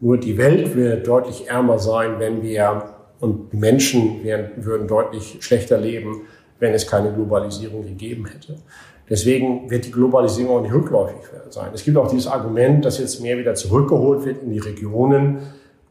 Nur 0.00 0.18
die 0.18 0.36
Welt 0.36 0.76
wird 0.76 1.08
deutlich 1.08 1.48
ärmer 1.48 1.78
sein, 1.78 2.18
wenn 2.18 2.42
wir 2.42 2.97
und 3.20 3.52
Menschen 3.54 4.22
wären, 4.24 4.50
würden 4.56 4.86
deutlich 4.86 5.38
schlechter 5.40 5.78
leben, 5.78 6.22
wenn 6.58 6.72
es 6.74 6.86
keine 6.86 7.12
Globalisierung 7.12 7.84
gegeben 7.84 8.26
hätte. 8.26 8.56
Deswegen 9.08 9.70
wird 9.70 9.86
die 9.86 9.90
Globalisierung 9.90 10.58
auch 10.58 10.62
nicht 10.62 10.74
rückläufig 10.74 11.16
sein. 11.50 11.70
Es 11.72 11.82
gibt 11.82 11.96
auch 11.96 12.08
dieses 12.08 12.26
Argument, 12.26 12.84
dass 12.84 12.98
jetzt 12.98 13.22
mehr 13.22 13.38
wieder 13.38 13.54
zurückgeholt 13.54 14.24
wird 14.24 14.42
in 14.42 14.50
die 14.50 14.58
Regionen. 14.58 15.38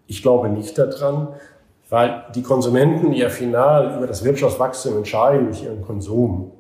Ich 0.06 0.22
glaube 0.22 0.50
nicht 0.50 0.78
daran, 0.78 1.30
weil 1.90 2.26
die 2.36 2.44
Konsumenten, 2.44 3.12
die 3.12 3.20
ja 3.20 3.30
final 3.30 3.98
über 3.98 4.08
das 4.08 4.24
Wirtschaftswachstum 4.24 4.98
entscheiden 4.98 5.48
durch 5.48 5.64
ihren 5.64 5.82
Konsum, 5.82 6.52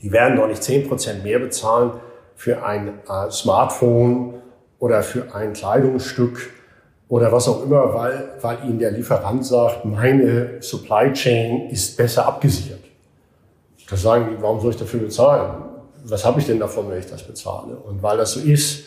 die 0.00 0.12
werden 0.12 0.36
doch 0.36 0.46
nicht 0.46 0.62
zehn 0.62 0.88
Prozent 0.88 1.24
mehr 1.24 1.38
bezahlen 1.38 1.92
für 2.34 2.64
ein 2.64 3.00
äh, 3.08 3.30
Smartphone 3.30 4.34
oder 4.78 5.02
für 5.02 5.34
ein 5.34 5.52
Kleidungsstück 5.52 6.50
oder 7.08 7.32
was 7.32 7.48
auch 7.48 7.62
immer, 7.64 7.94
weil, 7.94 8.32
weil 8.40 8.58
ihnen 8.64 8.78
der 8.78 8.90
Lieferant 8.90 9.44
sagt, 9.44 9.84
meine 9.84 10.60
Supply 10.60 11.12
Chain 11.12 11.70
ist 11.70 11.96
besser 11.96 12.26
abgesichert. 12.26 12.80
Da 13.88 13.96
sagen 13.96 14.28
die, 14.30 14.42
warum 14.42 14.60
soll 14.60 14.72
ich 14.72 14.76
dafür 14.76 15.00
bezahlen? 15.00 15.62
Was 16.04 16.24
habe 16.24 16.40
ich 16.40 16.46
denn 16.46 16.60
davon, 16.60 16.90
wenn 16.90 16.98
ich 16.98 17.06
das 17.06 17.22
bezahle? 17.22 17.76
Und 17.76 18.02
weil 18.02 18.18
das 18.18 18.32
so 18.32 18.40
ist, 18.40 18.84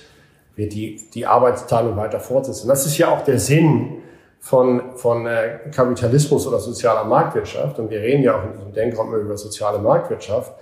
wird 0.56 0.74
die, 0.74 1.00
die 1.14 1.26
Arbeitsteilung 1.26 1.98
weiter 1.98 2.20
fortsetzen. 2.20 2.68
Das 2.68 2.86
ist 2.86 2.98
ja 2.98 3.10
auch 3.10 3.24
der 3.24 3.40
Sinn 3.40 4.02
von, 4.40 4.96
von 4.96 5.26
äh, 5.26 5.60
Kapitalismus 5.74 6.46
oder 6.48 6.60
sozialer 6.60 7.06
Marktwirtschaft. 7.06 7.80
Und 7.80 7.90
wir 7.90 8.02
reden 8.02 8.22
ja 8.22 8.38
auch 8.38 8.44
in 8.44 8.54
diesem 8.54 8.74
Denkraum 8.74 9.14
über 9.16 9.38
soziale 9.38 9.80
Marktwirtschaft. 9.80 10.54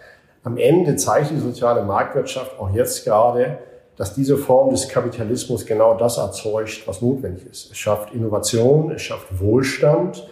Am 0.43 0.57
Ende 0.57 0.95
zeigt 0.95 1.31
die 1.31 1.39
soziale 1.39 1.83
Marktwirtschaft 1.83 2.57
auch 2.59 2.69
jetzt 2.71 3.03
gerade, 3.03 3.57
dass 3.99 4.13
diese 4.13 4.37
Form 4.37 4.69
des 4.69 4.87
Kapitalismus 4.87 5.65
genau 5.65 5.93
das 5.93 6.17
erzeugt, 6.17 6.83
was 6.87 7.01
notwendig 7.01 7.45
ist. 7.45 7.69
Es 7.69 7.77
schafft 7.77 8.13
Innovation, 8.13 8.91
es 8.91 9.01
schafft 9.01 9.41
Wohlstand. 9.41 10.25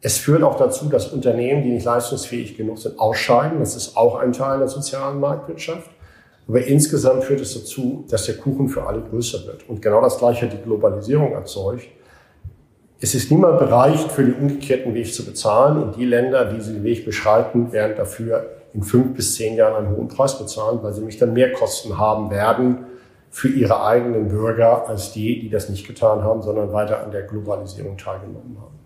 Es 0.00 0.16
führt 0.16 0.42
auch 0.42 0.56
dazu, 0.56 0.88
dass 0.88 1.12
Unternehmen, 1.12 1.62
die 1.62 1.68
nicht 1.68 1.84
leistungsfähig 1.84 2.56
genug 2.56 2.78
sind, 2.78 2.98
ausscheiden. 2.98 3.58
Das 3.58 3.76
ist 3.76 3.94
auch 3.94 4.18
ein 4.18 4.32
Teil 4.32 4.60
der 4.60 4.68
sozialen 4.68 5.20
Marktwirtschaft. 5.20 5.90
Aber 6.48 6.64
insgesamt 6.64 7.24
führt 7.24 7.42
es 7.42 7.52
dazu, 7.52 8.06
dass 8.08 8.24
der 8.24 8.38
Kuchen 8.38 8.70
für 8.70 8.86
alle 8.86 9.02
größer 9.02 9.46
wird. 9.46 9.68
Und 9.68 9.82
genau 9.82 10.00
das 10.00 10.16
Gleiche 10.16 10.46
hat 10.46 10.54
die 10.54 10.62
Globalisierung 10.62 11.32
erzeugt. 11.32 11.88
Es 13.00 13.14
ist 13.14 13.30
niemand 13.30 13.58
bereit, 13.58 13.98
für 13.98 14.24
den 14.24 14.32
umgekehrten 14.36 14.94
Weg 14.94 15.12
zu 15.12 15.26
bezahlen. 15.26 15.82
Und 15.82 15.96
die 15.96 16.06
Länder, 16.06 16.46
die 16.46 16.56
diesen 16.56 16.82
Weg 16.84 17.04
beschreiten, 17.04 17.70
werden 17.70 17.96
dafür 17.98 18.46
in 18.72 18.82
fünf 18.82 19.14
bis 19.14 19.34
zehn 19.34 19.56
Jahren 19.56 19.84
einen 19.84 19.94
hohen 19.94 20.08
Preis 20.08 20.38
bezahlen, 20.38 20.78
weil 20.80 20.94
sie 20.94 21.02
mich 21.02 21.18
dann 21.18 21.34
mehr 21.34 21.52
Kosten 21.52 21.98
haben 21.98 22.30
werden, 22.30 22.86
für 23.30 23.48
ihre 23.48 23.84
eigenen 23.84 24.28
Bürger 24.28 24.88
als 24.88 25.12
die, 25.12 25.40
die 25.40 25.48
das 25.48 25.68
nicht 25.68 25.86
getan 25.86 26.22
haben, 26.22 26.42
sondern 26.42 26.72
weiter 26.72 27.02
an 27.02 27.12
der 27.12 27.22
Globalisierung 27.22 27.96
teilgenommen 27.96 28.56
haben. 28.60 28.80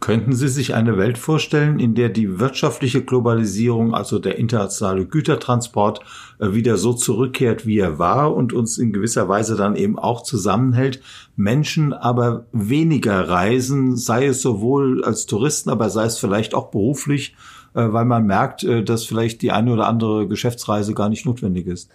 Könnten 0.00 0.32
Sie 0.32 0.48
sich 0.48 0.74
eine 0.74 0.96
Welt 0.96 1.18
vorstellen, 1.18 1.78
in 1.78 1.94
der 1.94 2.08
die 2.08 2.40
wirtschaftliche 2.40 3.04
Globalisierung, 3.04 3.94
also 3.94 4.18
der 4.18 4.38
internationale 4.38 5.04
Gütertransport, 5.04 6.00
äh, 6.38 6.54
wieder 6.54 6.78
so 6.78 6.94
zurückkehrt, 6.94 7.66
wie 7.66 7.78
er 7.78 7.98
war 7.98 8.34
und 8.34 8.54
uns 8.54 8.78
in 8.78 8.94
gewisser 8.94 9.28
Weise 9.28 9.56
dann 9.56 9.76
eben 9.76 9.98
auch 9.98 10.22
zusammenhält, 10.22 11.02
Menschen 11.36 11.92
aber 11.92 12.46
weniger 12.52 13.28
reisen, 13.28 13.94
sei 13.94 14.26
es 14.26 14.40
sowohl 14.40 15.04
als 15.04 15.26
Touristen, 15.26 15.68
aber 15.68 15.90
sei 15.90 16.06
es 16.06 16.18
vielleicht 16.18 16.54
auch 16.54 16.70
beruflich, 16.70 17.36
äh, 17.74 17.92
weil 17.92 18.06
man 18.06 18.24
merkt, 18.24 18.64
äh, 18.64 18.82
dass 18.82 19.04
vielleicht 19.04 19.42
die 19.42 19.52
eine 19.52 19.70
oder 19.70 19.86
andere 19.86 20.26
Geschäftsreise 20.28 20.94
gar 20.94 21.10
nicht 21.10 21.26
notwendig 21.26 21.66
ist? 21.66 21.90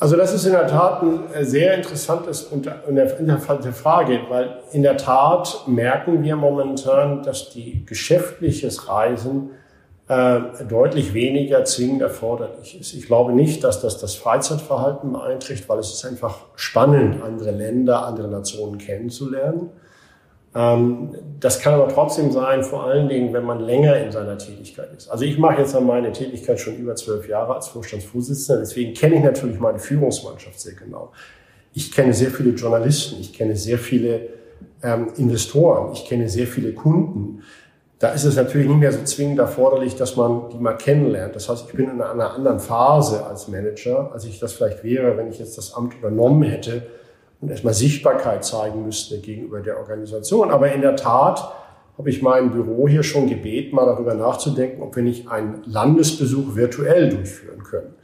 Also 0.00 0.16
das 0.16 0.32
ist 0.32 0.46
in 0.46 0.52
der 0.52 0.66
Tat 0.66 1.02
ein 1.02 1.30
äh, 1.34 1.44
sehr 1.44 1.74
interessantes 1.74 2.50
interessante 2.50 3.72
Frage, 3.74 4.20
weil 4.30 4.56
in 4.72 4.82
der 4.82 4.96
Tat 4.96 5.64
merken 5.66 6.22
wir 6.22 6.36
momentan, 6.36 7.22
dass 7.22 7.50
die 7.50 7.84
geschäftliches 7.84 8.88
Reisen 8.88 9.50
äh, 10.08 10.40
deutlich 10.66 11.12
weniger 11.12 11.66
zwingend 11.66 12.00
erforderlich 12.00 12.80
ist. 12.80 12.94
Ich 12.94 13.06
glaube 13.06 13.34
nicht, 13.34 13.62
dass 13.62 13.82
das 13.82 13.98
das 13.98 14.14
Freizeitverhalten 14.14 15.12
beeinträchtigt, 15.12 15.68
weil 15.68 15.78
es 15.78 15.92
ist 15.92 16.06
einfach 16.06 16.46
spannend, 16.56 17.22
andere 17.22 17.50
Länder, 17.50 18.06
andere 18.06 18.28
Nationen 18.28 18.78
kennenzulernen. 18.78 19.68
Ähm, 20.54 21.14
das 21.38 21.60
kann 21.60 21.74
aber 21.74 21.88
trotzdem 21.88 22.32
sein, 22.32 22.64
vor 22.64 22.84
allen 22.84 23.08
Dingen, 23.08 23.32
wenn 23.32 23.44
man 23.44 23.60
länger 23.60 23.96
in 23.98 24.10
seiner 24.10 24.36
Tätigkeit 24.36 24.92
ist. 24.96 25.08
Also 25.08 25.24
ich 25.24 25.38
mache 25.38 25.60
jetzt 25.60 25.78
meine 25.80 26.12
Tätigkeit 26.12 26.58
schon 26.60 26.76
über 26.76 26.96
zwölf 26.96 27.28
Jahre 27.28 27.54
als 27.54 27.68
Vorstandsvorsitzender, 27.68 28.60
deswegen 28.60 28.94
kenne 28.94 29.16
ich 29.16 29.22
natürlich 29.22 29.60
meine 29.60 29.78
Führungsmannschaft 29.78 30.58
sehr 30.58 30.74
genau. 30.74 31.12
Ich 31.72 31.92
kenne 31.92 32.12
sehr 32.12 32.30
viele 32.30 32.50
Journalisten, 32.50 33.20
ich 33.20 33.32
kenne 33.32 33.54
sehr 33.54 33.78
viele 33.78 34.28
ähm, 34.82 35.12
Investoren, 35.16 35.92
ich 35.92 36.04
kenne 36.04 36.28
sehr 36.28 36.48
viele 36.48 36.72
Kunden. 36.72 37.42
Da 38.00 38.08
ist 38.08 38.24
es 38.24 38.34
natürlich 38.34 38.66
nicht 38.66 38.80
mehr 38.80 38.92
so 38.92 39.04
zwingend 39.04 39.38
erforderlich, 39.38 39.94
dass 39.94 40.16
man 40.16 40.48
die 40.50 40.56
mal 40.56 40.72
kennenlernt. 40.72 41.36
Das 41.36 41.48
heißt, 41.48 41.66
ich 41.68 41.76
bin 41.76 41.90
in 41.90 42.00
einer 42.00 42.34
anderen 42.34 42.58
Phase 42.58 43.24
als 43.24 43.46
Manager, 43.46 44.10
als 44.12 44.24
ich 44.24 44.40
das 44.40 44.54
vielleicht 44.54 44.82
wäre, 44.82 45.16
wenn 45.16 45.28
ich 45.28 45.38
jetzt 45.38 45.56
das 45.58 45.74
Amt 45.74 45.94
übernommen 45.94 46.42
hätte 46.42 46.82
und 47.40 47.50
erstmal 47.50 47.74
Sichtbarkeit 47.74 48.44
zeigen 48.44 48.84
müsste 48.84 49.18
gegenüber 49.18 49.60
der 49.60 49.78
Organisation. 49.78 50.50
Aber 50.50 50.72
in 50.72 50.82
der 50.82 50.96
Tat 50.96 51.52
habe 51.96 52.10
ich 52.10 52.22
mein 52.22 52.50
Büro 52.50 52.88
hier 52.88 53.02
schon 53.02 53.28
gebeten, 53.28 53.74
mal 53.76 53.86
darüber 53.86 54.14
nachzudenken, 54.14 54.82
ob 54.82 54.96
wir 54.96 55.02
nicht 55.02 55.28
einen 55.30 55.62
Landesbesuch 55.66 56.54
virtuell 56.54 57.10
durchführen 57.10 57.62
können. 57.62 57.94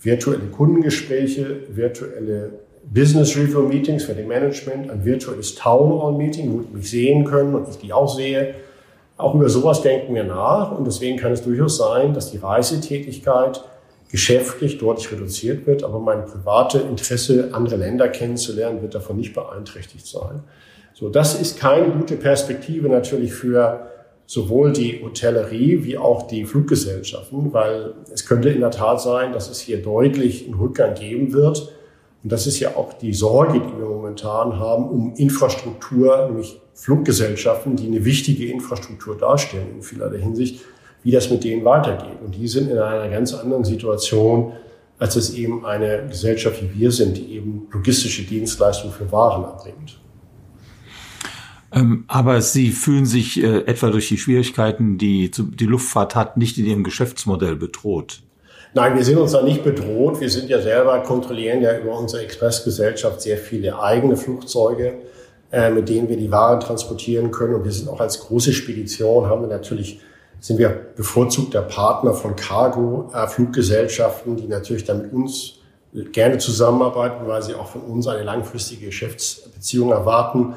Virtuelle 0.00 0.46
Kundengespräche, 0.52 1.62
virtuelle 1.68 2.52
Business 2.84 3.36
Review 3.36 3.62
Meetings 3.62 4.04
für 4.04 4.14
den 4.14 4.28
Management, 4.28 4.90
ein 4.90 5.04
virtuelles 5.04 5.56
Town 5.56 6.00
Hall 6.00 6.12
Meeting, 6.12 6.52
wo 6.52 6.60
die 6.60 6.74
mich 6.74 6.90
sehen 6.90 7.24
können 7.24 7.54
und 7.54 7.68
ich 7.68 7.78
die 7.78 7.92
auch 7.92 8.14
sehe. 8.14 8.54
Auch 9.16 9.34
über 9.34 9.48
sowas 9.48 9.82
denken 9.82 10.14
wir 10.14 10.24
nach 10.24 10.76
und 10.76 10.86
deswegen 10.86 11.16
kann 11.16 11.32
es 11.32 11.42
durchaus 11.42 11.78
sein, 11.78 12.14
dass 12.14 12.30
die 12.30 12.38
Reisetätigkeit 12.38 13.64
geschäftlich 14.10 14.78
deutlich 14.78 15.10
reduziert 15.12 15.66
wird, 15.66 15.82
aber 15.82 15.98
mein 15.98 16.24
private 16.24 16.78
Interesse, 16.78 17.50
andere 17.52 17.76
Länder 17.76 18.08
kennenzulernen, 18.08 18.82
wird 18.82 18.94
davon 18.94 19.16
nicht 19.16 19.34
beeinträchtigt 19.34 20.06
sein. 20.06 20.42
So, 20.94 21.08
das 21.08 21.38
ist 21.38 21.58
keine 21.58 21.90
gute 21.90 22.16
Perspektive 22.16 22.88
natürlich 22.88 23.34
für 23.34 23.90
sowohl 24.26 24.72
die 24.72 25.02
Hotellerie 25.02 25.84
wie 25.84 25.98
auch 25.98 26.26
die 26.26 26.44
Fluggesellschaften, 26.44 27.52
weil 27.52 27.94
es 28.12 28.26
könnte 28.26 28.48
in 28.50 28.60
der 28.60 28.70
Tat 28.70 29.00
sein, 29.00 29.32
dass 29.32 29.50
es 29.50 29.60
hier 29.60 29.82
deutlich 29.82 30.46
einen 30.46 30.54
Rückgang 30.54 30.94
geben 30.94 31.32
wird. 31.32 31.72
Und 32.22 32.32
das 32.32 32.46
ist 32.46 32.58
ja 32.58 32.76
auch 32.76 32.92
die 32.94 33.12
Sorge, 33.12 33.60
die 33.60 33.78
wir 33.78 33.86
momentan 33.86 34.58
haben, 34.58 34.88
um 34.88 35.14
Infrastruktur, 35.14 36.26
nämlich 36.26 36.60
Fluggesellschaften, 36.74 37.76
die 37.76 37.86
eine 37.86 38.04
wichtige 38.04 38.50
Infrastruktur 38.50 39.16
darstellen 39.16 39.76
in 39.76 39.82
vielerlei 39.82 40.18
Hinsicht, 40.18 40.64
wie 41.06 41.12
das 41.12 41.30
mit 41.30 41.44
denen 41.44 41.64
weitergeht. 41.64 42.18
Und 42.20 42.34
die 42.34 42.48
sind 42.48 42.68
in 42.68 42.78
einer 42.78 43.08
ganz 43.08 43.32
anderen 43.32 43.62
Situation, 43.62 44.54
als 44.98 45.14
es 45.14 45.34
eben 45.34 45.64
eine 45.64 46.04
Gesellschaft 46.08 46.60
wie 46.60 46.80
wir 46.80 46.90
sind, 46.90 47.16
die 47.16 47.36
eben 47.36 47.68
logistische 47.70 48.24
Dienstleistungen 48.24 48.92
für 48.92 49.12
Waren 49.12 49.44
erbringt. 49.44 50.00
Ähm, 51.72 52.06
aber 52.08 52.40
Sie 52.40 52.70
fühlen 52.70 53.06
sich 53.06 53.40
äh, 53.40 53.58
etwa 53.66 53.90
durch 53.90 54.08
die 54.08 54.18
Schwierigkeiten, 54.18 54.98
die 54.98 55.30
die 55.30 55.66
Luftfahrt 55.66 56.16
hat, 56.16 56.38
nicht 56.38 56.58
in 56.58 56.66
Ihrem 56.66 56.82
Geschäftsmodell 56.82 57.54
bedroht? 57.54 58.22
Nein, 58.74 58.96
wir 58.96 59.04
sind 59.04 59.18
uns 59.18 59.30
da 59.30 59.42
nicht 59.42 59.62
bedroht. 59.62 60.20
Wir 60.20 60.28
sind 60.28 60.50
ja 60.50 60.60
selber, 60.60 60.98
kontrollieren 61.04 61.62
ja 61.62 61.78
über 61.78 61.96
unsere 61.96 62.24
Expressgesellschaft 62.24 63.20
sehr 63.20 63.38
viele 63.38 63.80
eigene 63.80 64.16
Flugzeuge, 64.16 64.94
äh, 65.52 65.70
mit 65.70 65.88
denen 65.88 66.08
wir 66.08 66.16
die 66.16 66.32
Waren 66.32 66.58
transportieren 66.58 67.30
können. 67.30 67.54
Und 67.54 67.64
wir 67.64 67.70
sind 67.70 67.88
auch 67.88 68.00
als 68.00 68.18
große 68.18 68.52
Spedition, 68.52 69.26
haben 69.26 69.42
wir 69.42 69.48
natürlich 69.48 70.00
sind 70.40 70.58
wir 70.58 70.68
bevorzugter 70.68 71.62
Partner 71.62 72.12
von 72.12 72.36
Cargo-Fluggesellschaften, 72.36 74.36
die 74.36 74.46
natürlich 74.46 74.84
dann 74.84 75.02
mit 75.02 75.12
uns 75.12 75.54
gerne 76.12 76.38
zusammenarbeiten, 76.38 77.26
weil 77.26 77.42
sie 77.42 77.54
auch 77.54 77.68
von 77.68 77.82
uns 77.82 78.06
eine 78.06 78.22
langfristige 78.22 78.86
Geschäftsbeziehung 78.86 79.92
erwarten. 79.92 80.54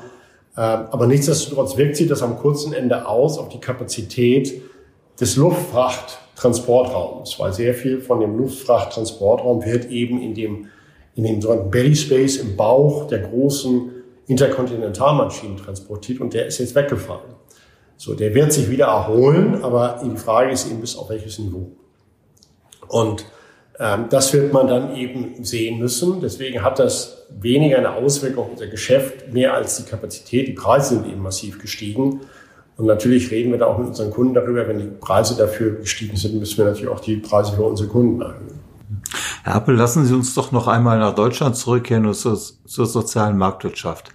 Ähm, 0.58 0.88
aber 0.92 1.08
nichtsdestotrotz 1.08 1.78
wirkt 1.78 1.96
sich 1.96 2.08
das 2.08 2.22
am 2.22 2.38
kurzen 2.38 2.74
Ende 2.74 3.08
aus 3.08 3.38
auf 3.38 3.50
die 3.50 3.60
Kapazität 3.60 4.62
des 5.20 5.36
Luftfrachttransportraums, 5.38 7.40
weil 7.40 7.54
sehr 7.54 7.74
viel 7.74 8.02
von 8.02 8.20
dem 8.20 8.38
Luftfrachttransportraum 8.38 9.66
wird 9.66 9.86
eben 9.86 10.22
in 10.22 10.34
dem, 10.34 10.68
in 11.16 11.24
dem 11.24 11.42
sogenannten 11.42 11.72
Belly 11.72 11.96
Space 11.96 12.38
im 12.38 12.58
Bauch 12.58 13.08
der 13.08 13.20
großen 13.20 13.92
Interkontinentalmaschinen 14.28 15.58
transportiert 15.58 16.22
und 16.22 16.34
der 16.34 16.48
ist 16.48 16.60
jetzt 16.60 16.76
weggefallen. 16.76 17.39
So, 18.00 18.16
der 18.16 18.34
wird 18.34 18.54
sich 18.54 18.70
wieder 18.70 18.86
erholen, 18.86 19.62
aber 19.62 20.00
die 20.02 20.16
Frage 20.16 20.52
ist 20.52 20.72
eben 20.72 20.80
bis 20.80 20.96
auf 20.96 21.10
welches 21.10 21.38
Niveau. 21.38 21.70
Und 22.88 23.26
ähm, 23.78 24.06
das 24.10 24.32
wird 24.32 24.54
man 24.54 24.68
dann 24.68 24.96
eben 24.96 25.44
sehen 25.44 25.80
müssen. 25.80 26.22
Deswegen 26.22 26.64
hat 26.64 26.80
das 26.80 27.26
weniger 27.42 27.78
eine 27.78 27.92
Auswirkung 27.92 28.46
auf 28.46 28.52
unser 28.52 28.68
Geschäft, 28.68 29.34
mehr 29.34 29.54
als 29.54 29.76
die 29.76 29.84
Kapazität. 29.84 30.48
Die 30.48 30.54
Preise 30.54 30.96
sind 30.96 31.08
eben 31.08 31.22
massiv 31.22 31.60
gestiegen. 31.60 32.22
Und 32.78 32.86
natürlich 32.86 33.32
reden 33.32 33.52
wir 33.52 33.60
da 33.60 33.66
auch 33.66 33.78
mit 33.78 33.90
unseren 33.90 34.12
Kunden 34.12 34.34
darüber. 34.34 34.66
Wenn 34.66 34.80
die 34.80 34.86
Preise 34.86 35.36
dafür 35.36 35.76
gestiegen 35.76 36.16
sind, 36.16 36.40
müssen 36.40 36.58
wir 36.58 36.66
natürlich 36.66 36.90
auch 36.90 37.02
die 37.02 37.18
Preise 37.18 37.52
für 37.52 37.64
unsere 37.64 37.90
Kunden 37.90 38.22
erhöhen. 38.22 38.60
Herr 39.44 39.56
Appel, 39.56 39.76
lassen 39.76 40.06
Sie 40.06 40.14
uns 40.14 40.34
doch 40.34 40.54
noch 40.54 40.68
einmal 40.68 41.00
nach 41.00 41.16
Deutschland 41.16 41.58
zurückkehren 41.58 42.06
und 42.06 42.14
zur, 42.14 42.38
zur 42.38 42.86
sozialen 42.86 43.38
Marktwirtschaft. 43.38 44.14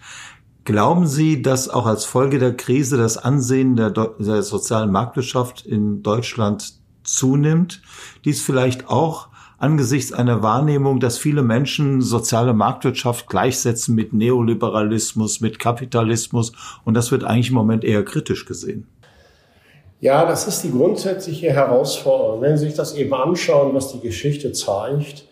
Glauben 0.64 1.06
Sie, 1.06 1.42
dass 1.42 1.68
auch 1.68 1.84
als 1.84 2.06
Folge 2.06 2.38
der 2.38 2.56
Krise 2.56 2.96
das 2.96 3.18
Ansehen 3.18 3.76
der, 3.76 3.90
der, 3.90 4.42
sozialen 4.42 4.90
Marktwirtschaft 4.90 5.66
in 5.66 6.02
Deutschland 6.02 6.72
zunimmt? 7.02 7.82
Dies 8.24 8.40
vielleicht 8.40 8.88
auch 8.88 9.28
angesichts 9.58 10.14
einer 10.14 10.42
Wahrnehmung, 10.42 11.00
dass 11.00 11.18
viele 11.18 11.42
Menschen 11.42 12.00
soziale 12.00 12.54
Marktwirtschaft 12.54 13.28
gleichsetzen 13.28 13.94
mit 13.94 14.14
Neoliberalismus, 14.14 15.42
mit 15.42 15.58
Kapitalismus 15.58 16.52
und 16.84 16.94
das 16.94 17.10
wird 17.12 17.24
eigentlich 17.24 17.50
im 17.50 17.56
Moment 17.56 17.84
eher 17.84 18.02
kritisch 18.02 18.46
gesehen. 18.46 18.86
Ja, 20.00 20.24
das 20.26 20.48
ist 20.48 20.62
die 20.62 20.70
grundsätzliche 20.70 21.50
Herausforderung. 21.50 22.40
Wenn 22.40 22.56
Sie 22.56 22.66
sich 22.66 22.74
das 22.74 22.94
eben 22.94 23.12
anschauen, 23.12 23.74
was 23.74 23.92
die 23.92 24.00
Geschichte 24.00 24.52
zeigt, 24.52 25.26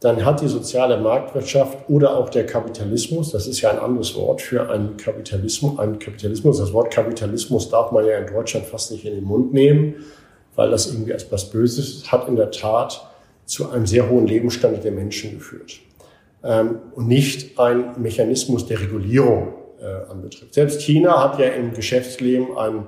dann 0.00 0.24
hat 0.24 0.40
die 0.40 0.48
soziale 0.48 0.96
Marktwirtschaft 0.98 1.88
oder 1.88 2.16
auch 2.16 2.28
der 2.28 2.46
Kapitalismus, 2.46 3.32
das 3.32 3.46
ist 3.48 3.60
ja 3.60 3.70
ein 3.70 3.78
anderes 3.78 4.14
Wort 4.14 4.40
für 4.40 4.70
einen 4.70 4.96
Kapitalismus, 4.96 5.78
einen 5.78 5.98
Kapitalismus. 5.98 6.58
Das 6.58 6.72
Wort 6.72 6.92
Kapitalismus 6.92 7.68
darf 7.68 7.90
man 7.90 8.06
ja 8.06 8.18
in 8.18 8.26
Deutschland 8.26 8.66
fast 8.66 8.92
nicht 8.92 9.04
in 9.04 9.14
den 9.14 9.24
Mund 9.24 9.52
nehmen, 9.52 9.96
weil 10.54 10.70
das 10.70 10.86
irgendwie 10.86 11.12
etwas 11.12 11.50
Böses 11.50 11.88
ist, 11.88 12.12
hat 12.12 12.28
in 12.28 12.36
der 12.36 12.50
Tat 12.50 13.08
zu 13.44 13.70
einem 13.70 13.86
sehr 13.86 14.08
hohen 14.08 14.26
Lebensstandard 14.26 14.84
der 14.84 14.92
Menschen 14.92 15.32
geführt. 15.32 15.80
Ähm, 16.44 16.78
und 16.94 17.08
nicht 17.08 17.58
ein 17.58 18.00
Mechanismus 18.00 18.66
der 18.66 18.80
Regulierung 18.80 19.54
äh, 19.80 20.10
anbetrifft. 20.10 20.54
Selbst 20.54 20.80
China 20.82 21.22
hat 21.22 21.38
ja 21.40 21.48
im 21.48 21.72
Geschäftsleben 21.72 22.56
einen, 22.56 22.86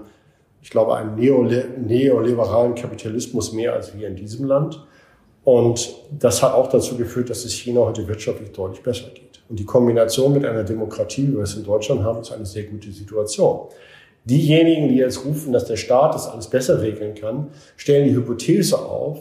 ich 0.63 0.71
glaube, 0.71 0.97
einen 0.97 1.17
neoliberalen 1.17 2.75
Kapitalismus 2.77 3.53
mehr 3.53 3.73
als 3.73 3.97
wir 3.97 4.07
in 4.07 4.15
diesem 4.15 4.47
Land. 4.47 4.85
Und 5.45 5.95
das 6.19 6.43
hat 6.43 6.53
auch 6.53 6.69
dazu 6.69 6.97
geführt, 6.97 7.31
dass 7.31 7.45
es 7.45 7.53
China 7.53 7.81
heute 7.81 8.07
wirtschaftlich 8.07 8.53
deutlich 8.53 8.83
besser 8.83 9.09
geht. 9.15 9.41
Und 9.49 9.59
die 9.59 9.65
Kombination 9.65 10.33
mit 10.33 10.45
einer 10.45 10.65
Demokratie, 10.65 11.29
wie 11.29 11.37
wir 11.37 11.43
es 11.43 11.57
in 11.57 11.65
Deutschland 11.65 12.03
haben, 12.03 12.21
ist 12.21 12.33
eine 12.33 12.47
sehr 12.47 12.65
gute 12.65 12.93
Situation. 12.93 13.69
Diejenigen, 14.25 14.89
die 14.89 14.97
jetzt 14.97 15.25
rufen, 15.25 15.53
dass 15.53 15.65
der 15.65 15.77
Staat 15.77 16.15
das 16.15 16.29
alles 16.29 16.49
besser 16.49 16.83
regeln 16.83 17.15
kann, 17.15 17.49
stellen 17.77 18.07
die 18.07 18.15
Hypothese 18.15 18.79
auf, 18.79 19.19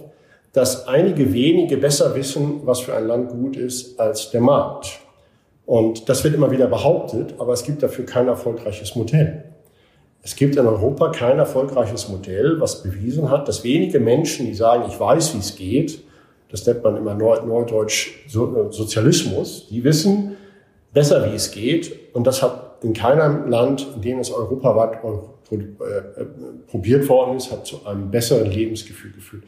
dass 0.51 0.87
einige 0.87 1.33
wenige 1.33 1.77
besser 1.77 2.13
wissen, 2.15 2.61
was 2.65 2.81
für 2.81 2.93
ein 2.93 3.07
Land 3.07 3.29
gut 3.29 3.55
ist, 3.55 3.99
als 3.99 4.31
der 4.31 4.41
Markt. 4.41 4.99
Und 5.65 6.09
das 6.09 6.23
wird 6.23 6.33
immer 6.33 6.51
wieder 6.51 6.67
behauptet, 6.67 7.35
aber 7.37 7.53
es 7.53 7.63
gibt 7.63 7.81
dafür 7.81 8.05
kein 8.05 8.27
erfolgreiches 8.27 8.95
Modell. 8.95 9.45
Es 10.21 10.35
gibt 10.35 10.57
in 10.57 10.67
Europa 10.67 11.09
kein 11.09 11.39
erfolgreiches 11.39 12.09
Modell, 12.09 12.59
was 12.59 12.83
bewiesen 12.83 13.29
hat, 13.29 13.47
dass 13.47 13.63
wenige 13.63 13.99
Menschen, 13.99 14.47
die 14.47 14.53
sagen, 14.53 14.83
ich 14.89 14.99
weiß, 14.99 15.33
wie 15.33 15.39
es 15.39 15.55
geht, 15.55 16.01
das 16.49 16.65
nennt 16.65 16.83
man 16.83 16.97
immer 16.97 17.13
Neudeutsch 17.13 18.25
äh, 18.27 18.29
Sozialismus, 18.71 19.67
die 19.69 19.83
wissen 19.83 20.35
besser, 20.93 21.31
wie 21.31 21.35
es 21.35 21.51
geht. 21.51 22.13
Und 22.13 22.25
das 22.25 22.41
hat 22.41 22.83
in 22.83 22.93
keinem 22.93 23.49
Land, 23.49 23.87
in 23.95 24.01
dem 24.01 24.19
es 24.19 24.31
europaweit 24.31 24.99
äh, 25.51 26.25
probiert 26.67 27.07
worden 27.07 27.37
ist, 27.37 27.51
hat 27.51 27.65
zu 27.65 27.85
einem 27.85 28.09
besseren 28.09 28.49
Lebensgefühl 28.49 29.11
geführt. 29.11 29.43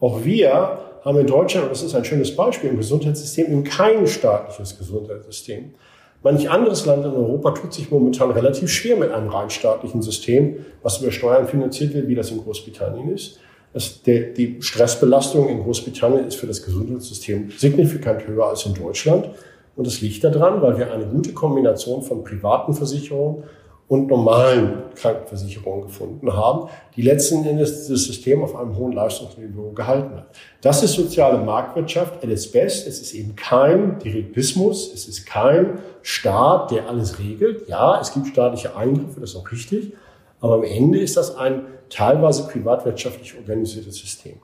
Auch 0.00 0.24
wir 0.24 0.78
haben 1.04 1.18
in 1.18 1.26
Deutschland, 1.26 1.66
und 1.66 1.72
das 1.72 1.82
ist 1.82 1.94
ein 1.94 2.04
schönes 2.04 2.34
Beispiel, 2.34 2.70
im 2.70 2.76
Gesundheitssystem 2.76 3.46
eben 3.46 3.64
kein 3.64 4.06
staatliches 4.06 4.78
Gesundheitssystem. 4.78 5.74
Manch 6.22 6.50
anderes 6.50 6.84
Land 6.84 7.04
in 7.06 7.12
Europa 7.12 7.52
tut 7.52 7.72
sich 7.72 7.90
momentan 7.90 8.30
relativ 8.30 8.70
schwer 8.70 8.96
mit 8.96 9.10
einem 9.10 9.28
rein 9.28 9.48
staatlichen 9.48 10.02
System, 10.02 10.66
was 10.82 11.00
über 11.00 11.10
Steuern 11.10 11.46
finanziert 11.46 11.94
wird, 11.94 12.08
wie 12.08 12.14
das 12.14 12.30
in 12.30 12.38
Großbritannien 12.38 13.08
ist. 13.08 13.40
Das, 13.72 14.02
der, 14.02 14.32
die 14.32 14.60
Stressbelastung 14.60 15.48
in 15.48 15.62
Großbritannien 15.62 16.26
ist 16.26 16.36
für 16.36 16.46
das 16.46 16.62
Gesundheitssystem 16.62 17.50
signifikant 17.56 18.26
höher 18.26 18.46
als 18.46 18.66
in 18.66 18.74
Deutschland. 18.74 19.30
Und 19.76 19.86
das 19.86 20.00
liegt 20.00 20.24
daran, 20.24 20.60
weil 20.60 20.76
wir 20.76 20.92
eine 20.92 21.06
gute 21.06 21.32
Kombination 21.32 22.02
von 22.02 22.24
privaten 22.24 22.74
Versicherungen 22.74 23.44
und 23.90 24.06
normalen 24.06 24.84
Krankenversicherungen 24.94 25.88
gefunden 25.88 26.32
haben, 26.32 26.68
die 26.94 27.02
letzten 27.02 27.44
Endes 27.44 27.86
dieses 27.86 28.04
System 28.04 28.40
auf 28.44 28.54
einem 28.54 28.76
hohen 28.76 28.92
Leistungsniveau 28.92 29.72
gehalten 29.72 30.14
hat. 30.14 30.28
Das 30.60 30.84
ist 30.84 30.92
soziale 30.92 31.38
Marktwirtschaft 31.38 32.22
at 32.22 32.30
its 32.30 32.52
best. 32.52 32.86
Es 32.86 33.00
ist 33.00 33.14
eben 33.14 33.34
kein 33.34 33.98
Direktismus, 33.98 34.92
es 34.94 35.08
ist 35.08 35.26
kein 35.26 35.80
Staat, 36.02 36.70
der 36.70 36.88
alles 36.88 37.18
regelt. 37.18 37.68
Ja, 37.68 38.00
es 38.00 38.12
gibt 38.12 38.28
staatliche 38.28 38.76
Eingriffe, 38.76 39.20
das 39.20 39.30
ist 39.30 39.36
auch 39.36 39.50
richtig, 39.50 39.92
aber 40.40 40.54
am 40.54 40.64
Ende 40.64 40.98
ist 40.98 41.16
das 41.16 41.36
ein 41.36 41.66
teilweise 41.88 42.46
privatwirtschaftlich 42.48 43.36
organisiertes 43.36 43.96
System. 43.96 44.36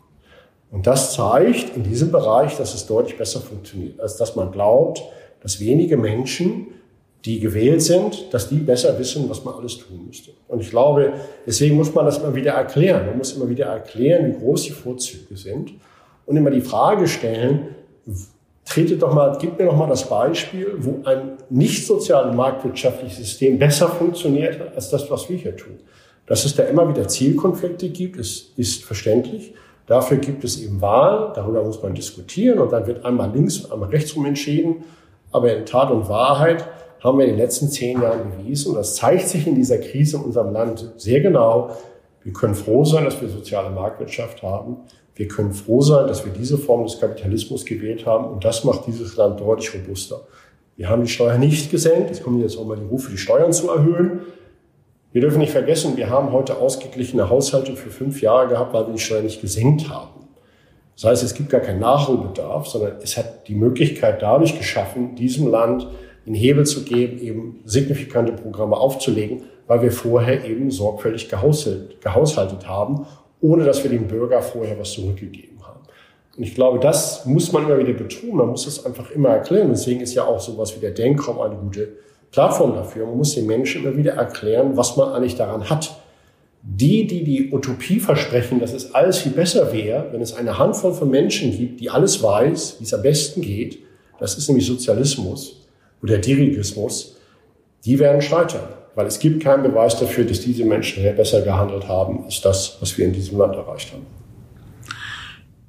Und 0.71 0.87
das 0.87 1.15
zeigt 1.15 1.77
in 1.77 1.85
diesem 1.85 2.11
Bereich, 2.11 2.57
dass 2.57 2.75
es 2.75 2.87
deutlich 2.87 3.17
besser 3.17 3.41
funktioniert, 3.41 4.01
als 4.01 4.17
dass 4.17 4.37
man 4.37 4.51
glaubt, 4.51 5.03
dass 5.41 5.61
wenige 5.61 5.97
Menschen 5.97 6.69
die 7.27 7.41
gewählt 7.41 7.83
sind, 7.83 8.33
dass 8.33 8.49
die 8.49 8.59
besser 8.59 8.97
wissen, 9.01 9.29
was 9.29 9.45
man 9.45 9.55
alles 9.55 9.79
tun 9.79 10.07
müsste. 10.07 10.31
Und 10.47 10.61
ich 10.61 10.71
glaube, 10.71 11.15
deswegen 11.45 11.75
muss 11.75 11.93
man 11.93 12.07
das 12.07 12.19
immer 12.19 12.35
wieder 12.37 12.53
erklären. 12.53 13.07
Man 13.07 13.19
muss 13.19 13.33
immer 13.33 13.49
wieder 13.49 13.67
erklären, 13.67 14.33
wie 14.33 14.39
groß 14.39 14.63
die 14.63 14.71
Vorzüge 14.71 15.37
sind 15.37 15.73
und 16.25 16.37
immer 16.37 16.51
die 16.51 16.61
Frage 16.61 17.09
stellen, 17.09 17.75
trete 18.67 18.97
doch 18.97 19.15
mal, 19.15 19.39
gib 19.41 19.59
mir 19.59 19.67
doch 19.67 19.77
mal 19.77 19.89
das 19.89 20.09
Beispiel, 20.09 20.75
wo 20.79 21.01
ein 21.05 21.39
nicht 21.49 21.87
soziales 21.87 22.35
marktwirtschaftliches 22.35 23.17
System 23.17 23.59
besser 23.59 23.89
funktioniert 23.89 24.61
als 24.75 24.91
das, 24.91 25.11
was 25.11 25.29
wir 25.31 25.37
hier 25.37 25.57
tun. 25.57 25.79
Dass 26.27 26.45
es 26.45 26.55
da 26.55 26.65
immer 26.65 26.89
wieder 26.89 27.07
Zielkonflikte 27.07 27.89
gibt, 27.89 28.17
ist, 28.17 28.59
ist 28.59 28.85
verständlich. 28.85 29.55
Dafür 29.87 30.19
gibt 30.19 30.43
es 30.43 30.61
eben 30.61 30.81
Wahlen, 30.81 31.33
darüber 31.35 31.63
muss 31.63 31.81
man 31.81 31.95
diskutieren 31.95 32.59
und 32.59 32.73
dann 32.73 32.87
wird 32.89 33.05
einmal 33.05 33.31
links 33.33 33.59
und 33.59 33.73
einmal 33.73 33.89
rechts 33.89 34.17
rum 34.17 34.27
entschieden. 34.27 34.85
Aber 35.31 35.57
in 35.57 35.65
Tat 35.65 35.93
und 35.93 36.09
Wahrheit 36.09 36.69
haben 37.03 37.19
wir 37.19 37.27
in 37.27 37.33
den 37.33 37.39
letzten 37.39 37.69
zehn 37.69 38.03
Jahren 38.03 38.31
bewiesen, 38.31 38.71
und 38.71 38.77
das 38.77 38.97
zeigt 38.97 39.29
sich 39.29 39.47
in 39.47 39.55
dieser 39.55 39.79
Krise 39.79 40.17
in 40.17 40.25
unserem 40.25 40.53
Land 40.53 40.93
sehr 40.97 41.21
genau, 41.21 41.71
wir 42.25 42.33
können 42.33 42.57
froh 42.57 42.85
sein, 42.85 43.05
dass 43.05 43.21
wir 43.21 43.29
soziale 43.29 43.71
Marktwirtschaft 43.71 44.43
haben. 44.43 44.79
Wir 45.17 45.29
können 45.29 45.53
froh 45.53 45.81
sein, 45.81 46.07
dass 46.07 46.25
wir 46.25 46.33
diese 46.33 46.59
Form 46.59 46.85
des 46.85 47.01
Kapitalismus 47.01 47.65
gewählt 47.65 48.07
haben. 48.07 48.27
Und 48.27 48.45
das 48.45 48.65
macht 48.65 48.87
dieses 48.87 49.17
Land 49.17 49.41
deutlich 49.41 49.75
robuster. 49.75 50.21
Wir 50.77 50.91
haben 50.91 51.03
die 51.03 51.11
Steuern 51.11 51.41
nicht 51.41 51.71
gesenkt. 51.71 52.11
Es 52.11 52.23
kommen 52.23 52.41
jetzt 52.41 52.59
auch 52.59 52.67
mal 52.67 52.77
die 52.77 52.85
Rufe, 52.85 53.11
die 53.11 53.17
Steuern 53.17 53.53
zu 53.53 53.71
erhöhen. 53.71 54.21
Wir 55.13 55.23
dürfen 55.23 55.39
nicht 55.39 55.53
vergessen, 55.53 55.97
wir 55.97 56.11
haben 56.11 56.31
heute 56.33 56.59
ausgeglichene 56.59 57.31
Haushalte 57.31 57.75
für 57.75 57.89
fünf 57.89 58.21
Jahre 58.21 58.49
gehabt, 58.49 58.75
weil 58.75 58.87
wir 58.87 58.93
die 58.93 59.01
Steuern 59.01 59.25
nicht 59.25 59.41
gesenkt 59.41 59.89
haben. 59.89 60.29
Das 60.95 61.05
heißt, 61.05 61.23
es 61.23 61.33
gibt 61.33 61.49
gar 61.49 61.63
keinen 61.63 61.81
Nachholbedarf, 61.81 62.67
sondern 62.67 62.97
es 63.03 63.17
hat 63.17 63.49
die 63.49 63.55
Möglichkeit 63.55 64.21
dadurch 64.21 64.59
geschaffen, 64.59 65.15
diesem 65.15 65.47
Land 65.49 65.89
den 66.27 66.35
Hebel 66.35 66.67
zu 66.67 66.85
geben, 66.85 67.19
eben 67.19 67.61
signifikante 67.65 68.33
Programme 68.33 68.77
aufzulegen, 68.77 69.45
weil 69.67 69.81
wir 69.81 69.93
vorher 69.93 70.45
eben 70.45 70.71
sorgfältig 70.71 71.31
gehaushaltet 71.31 72.69
haben, 72.69 73.07
ohne 73.47 73.65
dass 73.65 73.83
wir 73.83 73.91
dem 73.91 74.09
Bürger 74.09 74.43
vorher 74.43 74.79
was 74.79 74.93
zurückgegeben 74.93 75.65
haben. 75.65 75.81
Und 76.37 76.43
ich 76.43 76.55
glaube, 76.55 76.81
das 76.81 77.25
muss 77.25 77.53
man 77.53 77.65
immer 77.65 77.79
wieder 77.79 77.93
betonen. 77.93 78.37
Man 78.37 78.49
muss 78.49 78.67
es 78.67 78.85
einfach 78.85 79.11
immer 79.13 79.31
erklären. 79.31 79.69
Deswegen 79.71 80.01
ist 80.01 80.15
ja 80.15 80.25
auch 80.25 80.41
sowas 80.41 80.75
wie 80.77 80.81
der 80.81 80.91
Denkraum 80.91 81.41
eine 81.41 81.55
gute 81.55 81.89
Plattform 82.33 82.75
dafür. 82.75 83.07
Man 83.07 83.19
muss 83.19 83.35
den 83.35 83.47
Menschen 83.47 83.85
immer 83.85 83.97
wieder 83.97 84.15
erklären, 84.15 84.77
was 84.77 84.97
man 84.97 85.11
eigentlich 85.13 85.37
daran 85.37 85.71
hat. 85.71 85.97
Die, 86.63 87.07
die 87.07 87.23
die 87.23 87.53
Utopie 87.53 88.01
versprechen, 88.01 88.59
dass 88.59 88.73
es 88.73 88.93
alles 88.93 89.19
viel 89.19 89.33
besser 89.33 89.73
wäre, 89.73 90.09
wenn 90.11 90.21
es 90.21 90.35
eine 90.35 90.59
Handvoll 90.59 90.95
von 90.95 91.09
Menschen 91.09 91.57
gibt, 91.57 91.81
die 91.81 91.91
alles 91.91 92.21
weiß, 92.21 92.77
wie 92.81 92.85
es 92.85 92.93
am 92.93 93.03
besten 93.03 93.41
geht, 93.41 93.79
das 94.19 94.37
ist 94.37 94.49
nämlich 94.49 94.67
Sozialismus, 94.67 95.65
oder 96.03 96.19
Dirigismus, 96.19 97.17
die 97.85 97.99
werden 98.01 98.21
scheitern. 98.21 98.69
Weil 98.97 99.07
es 99.07 99.19
gibt 99.19 99.43
keinen 99.43 99.63
Beweis 99.63 99.99
dafür, 100.01 100.25
dass 100.25 100.41
diese 100.41 100.65
Menschen 100.65 101.05
besser 101.17 101.43
gehandelt 101.43 101.87
haben, 101.87 102.25
als 102.25 102.41
das, 102.41 102.79
was 102.81 102.97
wir 102.97 103.05
in 103.05 103.13
diesem 103.13 103.39
Land 103.39 103.55
erreicht 103.55 103.93
haben. 103.93 104.07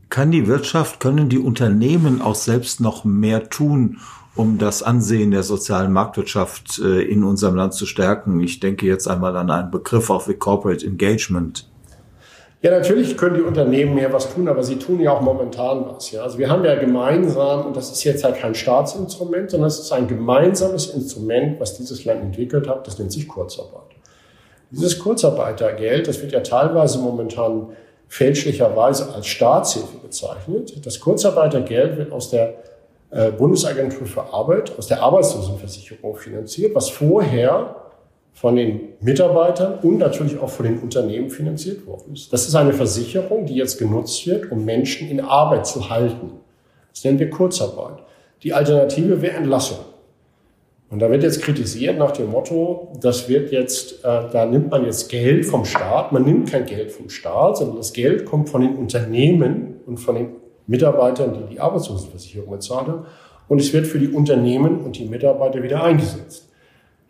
Kann 0.10 0.32
die 0.32 0.48
Wirtschaft, 0.48 1.02
können 1.02 1.28
die 1.28 1.38
Unternehmen 1.38 2.22
auch 2.22 2.36
selbst 2.36 2.80
noch 2.80 3.04
mehr 3.04 3.50
tun, 3.50 3.98
um 4.36 4.58
das 4.58 4.82
Ansehen 4.82 5.32
der 5.32 5.44
sozialen 5.44 5.92
Marktwirtschaft 5.92 6.80
äh, 6.80 7.02
in 7.02 7.26
unserem 7.26 7.56
Land 7.56 7.74
zu 7.74 7.86
stärken? 7.86 8.40
Ich 8.40 8.62
denke 8.62 8.86
jetzt 8.86 9.08
einmal 9.10 9.36
an 9.36 9.52
einen 9.52 9.72
Begriff 9.72 10.10
auch 10.10 10.30
wie 10.30 10.36
Corporate 10.36 10.86
Engagement. 10.86 11.70
Ja, 12.64 12.72
natürlich 12.72 13.16
können 13.18 13.36
die 13.36 13.42
Unternehmen 13.42 13.94
mehr 13.94 14.12
was 14.12 14.34
tun, 14.34 14.48
aber 14.48 14.64
sie 14.64 14.78
tun 14.78 15.00
ja 15.00 15.12
auch 15.12 15.22
momentan 15.22 15.86
was. 15.88 16.12
Ja? 16.12 16.24
Also 16.24 16.40
wir 16.40 16.50
haben 16.50 16.66
ja 16.66 16.74
gemeinsam, 16.76 17.68
und 17.68 17.78
das 17.78 17.92
ist 17.92 18.04
jetzt 18.04 18.24
halt 18.24 18.38
kein 18.38 18.56
Staatsinstrument, 18.56 19.52
sondern 19.52 19.68
es 19.68 19.80
ist 19.80 19.92
ein 19.92 20.08
gemeinsames 20.08 20.88
Instrument, 20.88 21.60
was 21.60 21.78
dieses 21.78 22.04
Land 22.06 22.22
entwickelt 22.22 22.68
hat, 22.68 22.88
das 22.88 22.98
nennt 22.98 23.12
sich 23.12 23.28
Kurzarbeit. 23.28 23.84
Dieses 24.72 24.98
Kurzarbeitergeld, 24.98 26.08
das 26.08 26.22
wird 26.22 26.32
ja 26.32 26.40
teilweise 26.40 26.98
momentan 26.98 27.70
fälschlicherweise 28.08 29.14
als 29.14 29.28
Staatshilfe 29.28 29.98
bezeichnet. 30.02 30.86
Das 30.86 31.00
Kurzarbeitergeld 31.00 31.98
wird 31.98 32.12
aus 32.12 32.32
der 32.32 32.56
äh, 33.12 33.32
Bundesagentur 33.32 34.08
für 34.08 34.34
Arbeit, 34.34 34.78
aus 34.78 34.88
der 34.88 35.02
Arbeitslosenversicherung 35.02 36.16
finanziert, 36.16 36.74
was 36.74 36.90
vorher 36.90 37.76
von 38.38 38.56
den 38.56 38.94
Mitarbeitern 39.02 39.80
und 39.82 39.98
natürlich 39.98 40.38
auch 40.38 40.50
von 40.50 40.68
den 40.68 40.78
Unternehmen 40.78 41.32
finanziert 41.32 41.88
worden 41.88 42.14
ist. 42.14 42.32
Das 42.32 42.48
ist 42.48 42.54
eine 42.54 42.72
Versicherung, 42.72 43.48
die 43.48 43.56
jetzt 43.56 43.80
genutzt 43.80 44.28
wird, 44.28 44.52
um 44.52 44.64
Menschen 44.64 45.10
in 45.10 45.22
Arbeit 45.22 45.66
zu 45.66 45.90
halten. 45.90 46.34
Das 46.94 47.04
nennen 47.04 47.18
wir 47.18 47.32
Kurzarbeit. 47.32 48.04
Die 48.44 48.54
Alternative 48.54 49.24
wäre 49.24 49.38
Entlassung. 49.38 49.80
Und 50.92 51.00
da 51.00 51.10
wird 51.10 51.24
jetzt 51.24 51.42
kritisiert 51.42 51.98
nach 51.98 52.12
dem 52.12 52.30
Motto, 52.30 52.94
das 53.02 53.28
wird 53.28 53.52
jetzt, 53.52 54.06
äh, 54.06 54.30
da 54.32 54.46
nimmt 54.46 54.70
man 54.70 54.86
jetzt 54.86 55.10
Geld 55.10 55.44
vom 55.44 55.66
Staat. 55.66 56.12
Man 56.12 56.24
nimmt 56.24 56.52
kein 56.52 56.68
Geld 56.68 56.92
vom 56.92 57.10
Staat, 57.10 57.58
sondern 57.58 57.78
das 57.78 57.92
Geld 57.92 58.26
kommt 58.26 58.50
von 58.50 58.62
den 58.62 58.76
Unternehmen 58.76 59.82
und 59.88 59.98
von 59.98 60.14
den 60.14 60.28
Mitarbeitern, 60.68 61.34
die 61.34 61.56
die 61.56 61.60
Arbeitslosenversicherung 61.60 62.52
bezahlt 62.52 62.88
haben. 62.88 63.06
Und 63.48 63.62
es 63.62 63.74
wird 63.74 63.88
für 63.88 63.98
die 63.98 64.10
Unternehmen 64.10 64.82
und 64.82 64.96
die 64.96 65.06
Mitarbeiter 65.06 65.64
wieder 65.64 65.84
eingesetzt. 65.84 66.47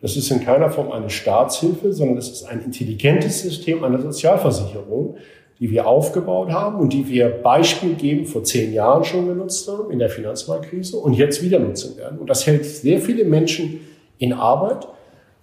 Das 0.00 0.16
ist 0.16 0.30
in 0.30 0.40
keiner 0.40 0.70
Form 0.70 0.92
eine 0.92 1.10
Staatshilfe, 1.10 1.92
sondern 1.92 2.18
es 2.18 2.30
ist 2.30 2.44
ein 2.44 2.62
intelligentes 2.62 3.42
System 3.42 3.82
einer 3.82 4.00
Sozialversicherung, 4.00 5.16
die 5.58 5.70
wir 5.70 5.88
aufgebaut 5.88 6.50
haben 6.52 6.78
und 6.78 6.92
die 6.92 7.08
wir 7.08 7.28
Beispiel 7.28 7.94
geben 7.94 8.26
vor 8.26 8.44
zehn 8.44 8.72
Jahren 8.72 9.02
schon 9.02 9.26
genutzt 9.26 9.68
haben 9.68 9.90
in 9.90 9.98
der 9.98 10.08
Finanzmarktkrise 10.08 10.96
und 10.98 11.14
jetzt 11.14 11.42
wieder 11.42 11.58
nutzen 11.58 11.96
werden. 11.96 12.18
Und 12.18 12.30
das 12.30 12.46
hält 12.46 12.64
sehr 12.64 13.00
viele 13.00 13.24
Menschen 13.24 13.80
in 14.18 14.32
Arbeit, 14.32 14.86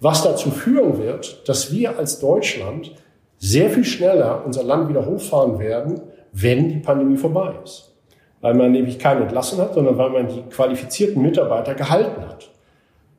was 0.00 0.22
dazu 0.22 0.50
führen 0.50 0.98
wird, 0.98 1.46
dass 1.48 1.72
wir 1.72 1.98
als 1.98 2.18
Deutschland 2.18 2.92
sehr 3.38 3.68
viel 3.68 3.84
schneller 3.84 4.42
unser 4.46 4.62
Land 4.62 4.88
wieder 4.88 5.04
hochfahren 5.04 5.58
werden, 5.58 6.00
wenn 6.32 6.70
die 6.70 6.78
Pandemie 6.78 7.18
vorbei 7.18 7.52
ist. 7.62 7.92
Weil 8.40 8.54
man 8.54 8.72
nämlich 8.72 8.98
keine 8.98 9.22
entlassen 9.22 9.58
hat, 9.58 9.74
sondern 9.74 9.98
weil 9.98 10.10
man 10.10 10.28
die 10.28 10.42
qualifizierten 10.42 11.20
Mitarbeiter 11.22 11.74
gehalten 11.74 12.22
hat. 12.26 12.50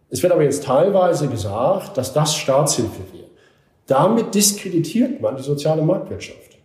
Es 0.10 0.24
wird 0.24 0.32
aber 0.32 0.44
jetzt 0.44 0.64
teilweise 0.64 1.28
gesagt, 1.28 1.98
dass 1.98 2.14
das 2.14 2.36
Staatshilfe 2.36 3.02
wäre. 3.14 3.28
Damit 3.88 4.36
diskreditiert 4.36 5.22
man 5.22 5.36
die 5.36 5.44
soziale 5.44 5.82
Marktwirtschaft. 5.82 6.58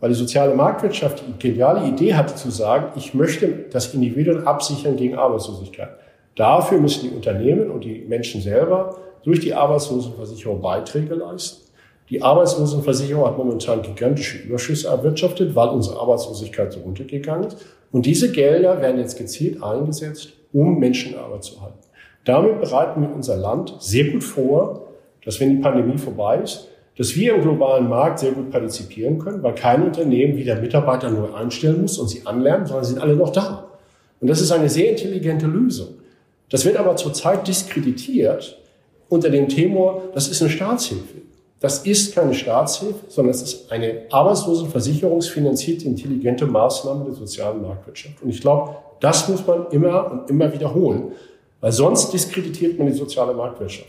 Weil 0.00 0.10
die 0.10 0.16
soziale 0.16 0.54
Marktwirtschaft 0.54 1.22
die 1.26 1.38
geniale 1.38 1.86
Idee 1.88 2.14
hatte 2.14 2.34
zu 2.34 2.50
sagen, 2.50 2.92
ich 2.96 3.14
möchte 3.14 3.48
das 3.70 3.94
Individuum 3.94 4.46
absichern 4.46 4.96
gegen 4.96 5.14
Arbeitslosigkeit. 5.14 5.90
Dafür 6.36 6.78
müssen 6.78 7.08
die 7.08 7.14
Unternehmen 7.14 7.70
und 7.70 7.84
die 7.84 8.04
Menschen 8.06 8.42
selber 8.42 8.96
durch 9.22 9.40
die 9.40 9.54
Arbeitslosenversicherung 9.54 10.60
Beiträge 10.60 11.14
leisten. 11.14 11.62
Die 12.10 12.22
Arbeitslosenversicherung 12.22 13.26
hat 13.26 13.38
momentan 13.38 13.80
gigantische 13.80 14.38
Überschüsse 14.38 14.88
erwirtschaftet, 14.88 15.54
weil 15.54 15.68
unsere 15.68 15.98
Arbeitslosigkeit 15.98 16.72
so 16.72 16.80
runtergegangen 16.80 17.48
ist. 17.48 17.64
Und 17.92 18.04
diese 18.04 18.30
Gelder 18.30 18.82
werden 18.82 18.98
jetzt 18.98 19.16
gezielt 19.16 19.62
eingesetzt, 19.62 20.34
um 20.52 20.78
Menschen 20.78 21.14
in 21.14 21.18
Arbeit 21.18 21.44
zu 21.44 21.62
halten. 21.62 21.83
Damit 22.24 22.60
bereiten 22.60 23.02
wir 23.02 23.14
unser 23.14 23.36
Land 23.36 23.74
sehr 23.78 24.10
gut 24.10 24.24
vor, 24.24 24.88
dass 25.24 25.40
wenn 25.40 25.50
die 25.50 25.62
Pandemie 25.62 25.98
vorbei 25.98 26.40
ist, 26.42 26.68
dass 26.96 27.16
wir 27.16 27.34
im 27.34 27.42
globalen 27.42 27.88
Markt 27.88 28.20
sehr 28.20 28.32
gut 28.32 28.50
partizipieren 28.50 29.18
können, 29.18 29.42
weil 29.42 29.54
kein 29.54 29.82
Unternehmen 29.82 30.36
wieder 30.36 30.56
Mitarbeiter 30.56 31.10
neu 31.10 31.32
einstellen 31.34 31.82
muss 31.82 31.98
und 31.98 32.08
sie 32.08 32.24
anlernen, 32.24 32.66
sondern 32.66 32.84
sie 32.84 32.92
sind 32.92 33.02
alle 33.02 33.16
noch 33.16 33.30
da. 33.30 33.68
Und 34.20 34.28
das 34.28 34.40
ist 34.40 34.52
eine 34.52 34.68
sehr 34.68 34.90
intelligente 34.90 35.46
Lösung. 35.46 35.88
Das 36.50 36.64
wird 36.64 36.76
aber 36.76 36.96
zurzeit 36.96 37.46
diskreditiert 37.48 38.58
unter 39.08 39.28
dem 39.28 39.48
Thema, 39.48 40.02
das 40.14 40.28
ist 40.28 40.40
eine 40.40 40.50
Staatshilfe. 40.50 41.22
Das 41.60 41.86
ist 41.86 42.14
keine 42.14 42.34
Staatshilfe, 42.34 43.06
sondern 43.08 43.34
es 43.34 43.42
ist 43.42 43.72
eine 43.72 44.02
arbeitslosenversicherungsfinanzierte 44.10 45.86
intelligente 45.86 46.46
Maßnahme 46.46 47.06
der 47.06 47.14
sozialen 47.14 47.62
Marktwirtschaft. 47.62 48.22
Und 48.22 48.28
ich 48.28 48.40
glaube, 48.40 48.76
das 49.00 49.28
muss 49.28 49.46
man 49.46 49.66
immer 49.70 50.10
und 50.10 50.30
immer 50.30 50.52
wiederholen, 50.52 51.12
weil 51.64 51.72
sonst 51.72 52.12
diskreditiert 52.12 52.76
man 52.76 52.88
die 52.88 52.92
soziale 52.92 53.32
Marktwirtschaft. 53.32 53.88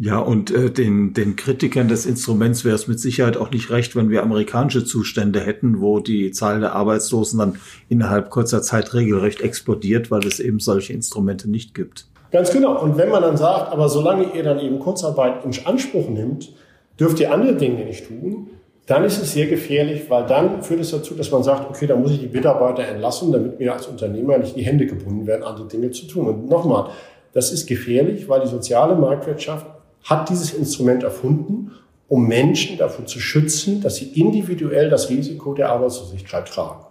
Ja, 0.00 0.18
und 0.18 0.50
äh, 0.50 0.72
den, 0.72 1.14
den 1.14 1.36
Kritikern 1.36 1.86
des 1.86 2.04
Instruments 2.04 2.64
wäre 2.64 2.74
es 2.74 2.88
mit 2.88 2.98
Sicherheit 2.98 3.36
auch 3.36 3.52
nicht 3.52 3.70
recht, 3.70 3.94
wenn 3.94 4.10
wir 4.10 4.24
amerikanische 4.24 4.84
Zustände 4.84 5.38
hätten, 5.38 5.80
wo 5.80 6.00
die 6.00 6.32
Zahl 6.32 6.58
der 6.58 6.72
Arbeitslosen 6.72 7.38
dann 7.38 7.58
innerhalb 7.88 8.28
kurzer 8.28 8.60
Zeit 8.60 8.92
regelrecht 8.92 9.40
explodiert, 9.40 10.10
weil 10.10 10.26
es 10.26 10.40
eben 10.40 10.58
solche 10.58 10.92
Instrumente 10.92 11.48
nicht 11.48 11.76
gibt. 11.76 12.08
Ganz 12.32 12.50
genau. 12.50 12.82
Und 12.82 12.96
wenn 12.96 13.10
man 13.10 13.22
dann 13.22 13.36
sagt, 13.36 13.70
aber 13.70 13.88
solange 13.88 14.34
ihr 14.34 14.42
dann 14.42 14.58
eben 14.58 14.80
Kurzarbeit 14.80 15.44
in 15.44 15.52
Anspruch 15.64 16.08
nimmt, 16.08 16.56
dürft 16.98 17.20
ihr 17.20 17.32
andere 17.32 17.54
Dinge 17.54 17.84
nicht 17.84 18.08
tun, 18.08 18.48
dann 18.86 19.04
ist 19.04 19.20
es 19.20 19.32
sehr 19.32 19.46
gefährlich, 19.46 20.10
weil 20.10 20.26
dann 20.26 20.62
führt 20.62 20.80
es 20.80 20.90
dazu, 20.90 21.14
dass 21.14 21.30
man 21.30 21.42
sagt, 21.42 21.70
okay, 21.70 21.86
da 21.86 21.96
muss 21.96 22.10
ich 22.10 22.20
die 22.20 22.28
Mitarbeiter 22.28 22.86
entlassen, 22.86 23.32
damit 23.32 23.58
mir 23.58 23.72
als 23.72 23.86
Unternehmer 23.86 24.36
nicht 24.36 24.56
die 24.56 24.62
Hände 24.62 24.86
gebunden 24.86 25.26
werden, 25.26 25.42
andere 25.42 25.66
Dinge 25.66 25.90
zu 25.90 26.06
tun. 26.06 26.26
Und 26.26 26.50
nochmal, 26.50 26.90
das 27.32 27.50
ist 27.50 27.66
gefährlich, 27.66 28.28
weil 28.28 28.42
die 28.42 28.48
soziale 28.48 28.94
Marktwirtschaft 28.94 29.66
hat 30.02 30.28
dieses 30.28 30.52
Instrument 30.52 31.02
erfunden, 31.02 31.72
um 32.08 32.28
Menschen 32.28 32.76
davor 32.76 33.06
zu 33.06 33.20
schützen, 33.20 33.80
dass 33.80 33.96
sie 33.96 34.20
individuell 34.20 34.90
das 34.90 35.08
Risiko 35.08 35.54
der 35.54 35.70
Arbeitslosigkeit 35.70 36.46
tragen. 36.46 36.84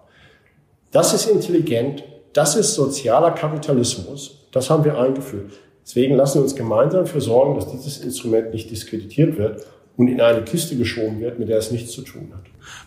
Das 0.92 1.14
ist 1.14 1.30
intelligent, 1.30 2.04
das 2.34 2.56
ist 2.56 2.74
sozialer 2.74 3.32
Kapitalismus, 3.32 4.48
das 4.52 4.72
haben 4.72 4.84
wir 4.84 4.98
eingeführt. 4.98 5.52
Deswegen 5.86 6.16
lassen 6.16 6.40
wir 6.40 6.44
uns 6.44 6.56
gemeinsam 6.56 7.02
dafür 7.02 7.22
sorgen, 7.22 7.56
dass 7.56 7.70
dieses 7.70 8.00
Instrument 8.00 8.52
nicht 8.52 8.72
diskreditiert 8.72 9.38
wird 9.38 9.64
und 9.96 10.08
in 10.08 10.22
eine 10.22 10.44
Kiste 10.44 10.76
geschoben 10.76 11.20
wird, 11.20 11.40
mit 11.40 11.50
der 11.50 11.58
es 11.58 11.72
nichts 11.72 11.92
zu 11.92 12.02
tun 12.02 12.30
hat. 12.34 12.44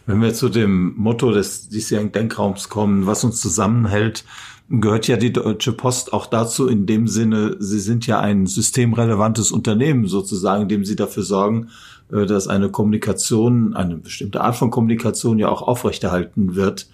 Wenn 0.07 0.21
wir 0.21 0.35
zu 0.35 0.49
dem 0.49 0.95
Motto 0.97 1.31
des 1.31 1.69
diesjährigen 1.69 2.13
Denkraums 2.13 2.69
kommen, 2.69 3.07
was 3.07 3.23
uns 3.25 3.41
zusammenhält, 3.41 4.25
gehört 4.69 5.07
ja 5.07 5.17
die 5.17 5.33
Deutsche 5.33 5.73
Post 5.73 6.13
auch 6.13 6.27
dazu 6.27 6.67
in 6.67 6.87
dem 6.87 7.07
Sinne, 7.07 7.57
sie 7.61 7.79
sind 7.79 8.07
ja 8.07 8.19
ein 8.19 8.47
systemrelevantes 8.47 9.53
Unternehmen 9.53 10.07
sozusagen, 10.07 10.63
indem 10.63 10.85
sie 10.85 10.97
dafür 10.97 11.23
sorgen, 11.23 11.69
äh, 12.11 12.27
dass 12.27 12.49
eine 12.49 12.71
Kommunikation, 12.71 13.75
eine 13.75 13.97
bestimmte 13.97 14.41
Art 14.41 14.57
von 14.57 14.71
Kommunikation 14.71 15.39
ja 15.39 15.49
auch 15.49 15.63
aufrechterhalten 15.63 16.57
wird. 16.57 16.89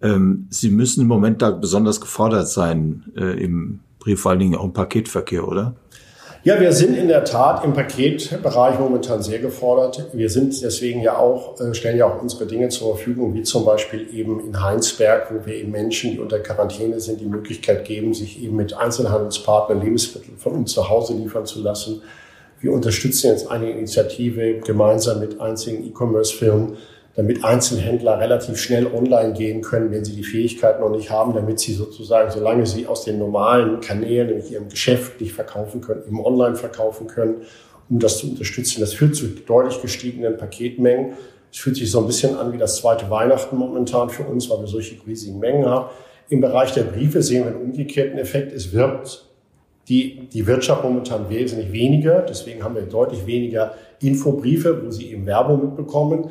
Ähm, 0.00 0.46
sie 0.50 0.70
müssen 0.70 1.00
im 1.00 1.08
Moment 1.08 1.42
da 1.42 1.50
besonders 1.50 2.00
gefordert 2.00 2.48
sein 2.48 3.04
äh, 3.16 3.42
im 3.42 3.80
Brief, 3.98 4.20
vor 4.20 4.30
allen 4.30 4.40
Dingen 4.40 4.54
auch 4.54 4.64
im 4.64 4.72
Paketverkehr, 4.72 5.48
oder? 5.48 5.74
Ja, 6.46 6.60
wir 6.60 6.72
sind 6.72 6.96
in 6.96 7.08
der 7.08 7.24
Tat 7.24 7.64
im 7.64 7.72
Paketbereich 7.72 8.78
momentan 8.78 9.20
sehr 9.20 9.40
gefordert. 9.40 10.06
Wir 10.12 10.30
sind 10.30 10.62
deswegen 10.62 11.02
ja 11.02 11.18
auch, 11.18 11.60
äh, 11.60 11.74
stellen 11.74 11.98
ja 11.98 12.06
auch 12.06 12.22
unsere 12.22 12.46
Dinge 12.46 12.68
zur 12.68 12.94
Verfügung, 12.94 13.34
wie 13.34 13.42
zum 13.42 13.64
Beispiel 13.64 14.06
eben 14.14 14.38
in 14.38 14.62
Heinsberg, 14.62 15.32
wo 15.32 15.44
wir 15.44 15.54
eben 15.54 15.72
Menschen, 15.72 16.12
die 16.12 16.20
unter 16.20 16.38
Quarantäne 16.38 17.00
sind, 17.00 17.20
die 17.20 17.26
Möglichkeit 17.26 17.84
geben, 17.84 18.14
sich 18.14 18.40
eben 18.40 18.54
mit 18.54 18.74
Einzelhandelspartnern 18.74 19.82
Lebensmittel 19.82 20.34
von 20.38 20.52
uns 20.52 20.76
nach 20.76 20.88
Hause 20.88 21.14
liefern 21.14 21.46
zu 21.46 21.60
lassen. 21.62 22.02
Wir 22.60 22.70
unterstützen 22.70 23.32
jetzt 23.32 23.50
eine 23.50 23.68
Initiative 23.68 24.60
gemeinsam 24.60 25.18
mit 25.18 25.40
einzigen 25.40 25.84
E-Commerce-Firmen, 25.84 26.76
damit 27.16 27.44
Einzelhändler 27.44 28.20
relativ 28.20 28.58
schnell 28.58 28.86
online 28.86 29.32
gehen 29.32 29.62
können, 29.62 29.90
wenn 29.90 30.04
sie 30.04 30.14
die 30.14 30.22
Fähigkeit 30.22 30.78
noch 30.80 30.90
nicht 30.90 31.10
haben, 31.10 31.32
damit 31.32 31.58
sie 31.58 31.72
sozusagen, 31.72 32.30
solange 32.30 32.66
sie 32.66 32.86
aus 32.86 33.04
den 33.04 33.18
normalen 33.18 33.80
Kanälen, 33.80 34.28
nämlich 34.28 34.52
ihrem 34.52 34.68
Geschäft 34.68 35.18
nicht 35.20 35.32
verkaufen 35.32 35.80
können, 35.80 36.02
im 36.06 36.20
Online 36.20 36.56
verkaufen 36.56 37.06
können, 37.06 37.36
um 37.88 37.98
das 37.98 38.18
zu 38.18 38.28
unterstützen. 38.28 38.80
Das 38.80 38.92
führt 38.92 39.16
zu 39.16 39.28
deutlich 39.28 39.80
gestiegenen 39.80 40.36
Paketmengen. 40.36 41.14
Es 41.50 41.58
fühlt 41.58 41.76
sich 41.76 41.90
so 41.90 42.00
ein 42.00 42.06
bisschen 42.06 42.36
an 42.36 42.52
wie 42.52 42.58
das 42.58 42.76
zweite 42.76 43.08
Weihnachten 43.08 43.56
momentan 43.56 44.10
für 44.10 44.24
uns, 44.24 44.50
weil 44.50 44.60
wir 44.60 44.66
solche 44.66 44.96
riesigen 45.06 45.38
Mengen 45.38 45.64
haben. 45.64 45.86
Im 46.28 46.42
Bereich 46.42 46.72
der 46.72 46.82
Briefe 46.82 47.22
sehen 47.22 47.44
wir 47.44 47.52
einen 47.52 47.62
umgekehrten 47.62 48.18
Effekt. 48.18 48.52
Es 48.52 48.74
wirkt 48.74 49.24
die, 49.88 50.28
die 50.32 50.46
Wirtschaft 50.46 50.82
momentan 50.82 51.30
wesentlich 51.30 51.72
weniger. 51.72 52.20
Deswegen 52.20 52.62
haben 52.62 52.74
wir 52.74 52.82
deutlich 52.82 53.24
weniger 53.26 53.74
Infobriefe, 54.02 54.84
wo 54.84 54.90
Sie 54.90 55.12
eben 55.12 55.24
Werbung 55.24 55.64
mitbekommen. 55.64 56.30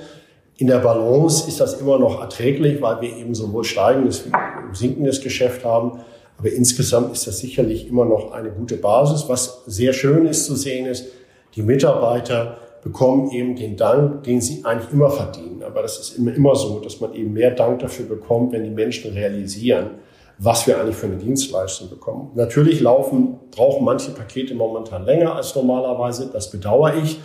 In 0.57 0.67
der 0.67 0.79
Balance 0.79 1.49
ist 1.49 1.59
das 1.59 1.81
immer 1.81 1.99
noch 1.99 2.21
erträglich, 2.21 2.81
weil 2.81 3.01
wir 3.01 3.15
eben 3.17 3.35
sowohl 3.35 3.65
steigendes 3.65 4.25
wie 4.25 4.31
sinkendes 4.71 5.21
Geschäft 5.21 5.65
haben. 5.65 5.99
Aber 6.37 6.49
insgesamt 6.49 7.11
ist 7.11 7.27
das 7.27 7.39
sicherlich 7.39 7.87
immer 7.87 8.05
noch 8.05 8.31
eine 8.31 8.51
gute 8.51 8.77
Basis. 8.77 9.27
Was 9.27 9.63
sehr 9.65 9.91
schön 9.91 10.25
ist 10.25 10.45
zu 10.45 10.55
sehen 10.55 10.85
ist, 10.85 11.07
die 11.55 11.61
Mitarbeiter 11.61 12.57
bekommen 12.83 13.31
eben 13.31 13.55
den 13.55 13.75
Dank, 13.75 14.23
den 14.23 14.39
sie 14.39 14.63
eigentlich 14.63 14.93
immer 14.93 15.09
verdienen. 15.09 15.63
Aber 15.63 15.81
das 15.81 15.97
ist 15.97 16.17
immer, 16.17 16.33
immer 16.33 16.55
so, 16.55 16.79
dass 16.79 17.01
man 17.01 17.13
eben 17.13 17.33
mehr 17.33 17.51
Dank 17.51 17.79
dafür 17.79 18.05
bekommt, 18.05 18.53
wenn 18.53 18.63
die 18.63 18.69
Menschen 18.69 19.11
realisieren, 19.11 19.91
was 20.37 20.67
wir 20.67 20.79
eigentlich 20.79 20.95
für 20.95 21.07
eine 21.07 21.17
Dienstleistung 21.17 21.89
bekommen. 21.89 22.31
Natürlich 22.35 22.79
laufen, 22.79 23.39
brauchen 23.51 23.83
manche 23.83 24.11
Pakete 24.11 24.53
momentan 24.53 25.03
länger 25.03 25.35
als 25.35 25.55
normalerweise. 25.55 26.29
Das 26.31 26.51
bedauere 26.51 26.95
ich. 27.01 27.19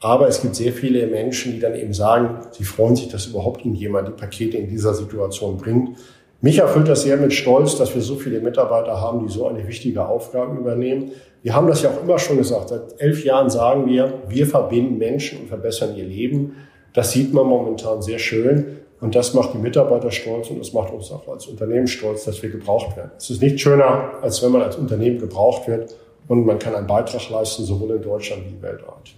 Aber 0.00 0.28
es 0.28 0.40
gibt 0.40 0.56
sehr 0.56 0.72
viele 0.72 1.06
Menschen, 1.06 1.52
die 1.52 1.60
dann 1.60 1.74
eben 1.74 1.92
sagen, 1.92 2.46
sie 2.52 2.64
freuen 2.64 2.96
sich, 2.96 3.08
dass 3.08 3.26
überhaupt 3.26 3.64
ihnen 3.66 3.74
jemand 3.74 4.08
die 4.08 4.12
Pakete 4.12 4.56
in 4.56 4.68
dieser 4.68 4.94
Situation 4.94 5.58
bringt. 5.58 5.98
Mich 6.40 6.58
erfüllt 6.58 6.88
das 6.88 7.02
sehr 7.02 7.18
mit 7.18 7.34
Stolz, 7.34 7.76
dass 7.76 7.94
wir 7.94 8.00
so 8.00 8.14
viele 8.14 8.40
Mitarbeiter 8.40 8.98
haben, 8.98 9.26
die 9.26 9.32
so 9.32 9.46
eine 9.46 9.68
wichtige 9.68 10.06
Aufgabe 10.06 10.56
übernehmen. 10.56 11.12
Wir 11.42 11.54
haben 11.54 11.68
das 11.68 11.82
ja 11.82 11.90
auch 11.90 12.02
immer 12.02 12.18
schon 12.18 12.38
gesagt. 12.38 12.70
Seit 12.70 12.98
elf 12.98 13.24
Jahren 13.24 13.50
sagen 13.50 13.86
wir, 13.86 14.22
wir 14.26 14.46
verbinden 14.46 14.96
Menschen 14.96 15.42
und 15.42 15.48
verbessern 15.48 15.94
ihr 15.96 16.04
Leben. 16.04 16.56
Das 16.94 17.12
sieht 17.12 17.34
man 17.34 17.46
momentan 17.46 18.00
sehr 18.00 18.18
schön. 18.18 18.78
Und 19.02 19.14
das 19.14 19.34
macht 19.34 19.52
die 19.52 19.58
Mitarbeiter 19.58 20.10
stolz 20.10 20.48
und 20.50 20.58
das 20.58 20.72
macht 20.72 20.92
uns 20.92 21.10
auch 21.10 21.28
als 21.28 21.46
Unternehmen 21.46 21.86
stolz, 21.86 22.24
dass 22.24 22.42
wir 22.42 22.50
gebraucht 22.50 22.96
werden. 22.96 23.10
Es 23.18 23.28
ist 23.28 23.42
nicht 23.42 23.60
schöner, 23.60 24.12
als 24.22 24.42
wenn 24.42 24.52
man 24.52 24.62
als 24.62 24.76
Unternehmen 24.76 25.18
gebraucht 25.18 25.68
wird 25.68 25.94
und 26.28 26.46
man 26.46 26.58
kann 26.58 26.74
einen 26.74 26.86
Beitrag 26.86 27.28
leisten, 27.30 27.64
sowohl 27.64 27.96
in 27.96 28.02
Deutschland 28.02 28.42
wie 28.46 28.62
weltweit. 28.62 29.14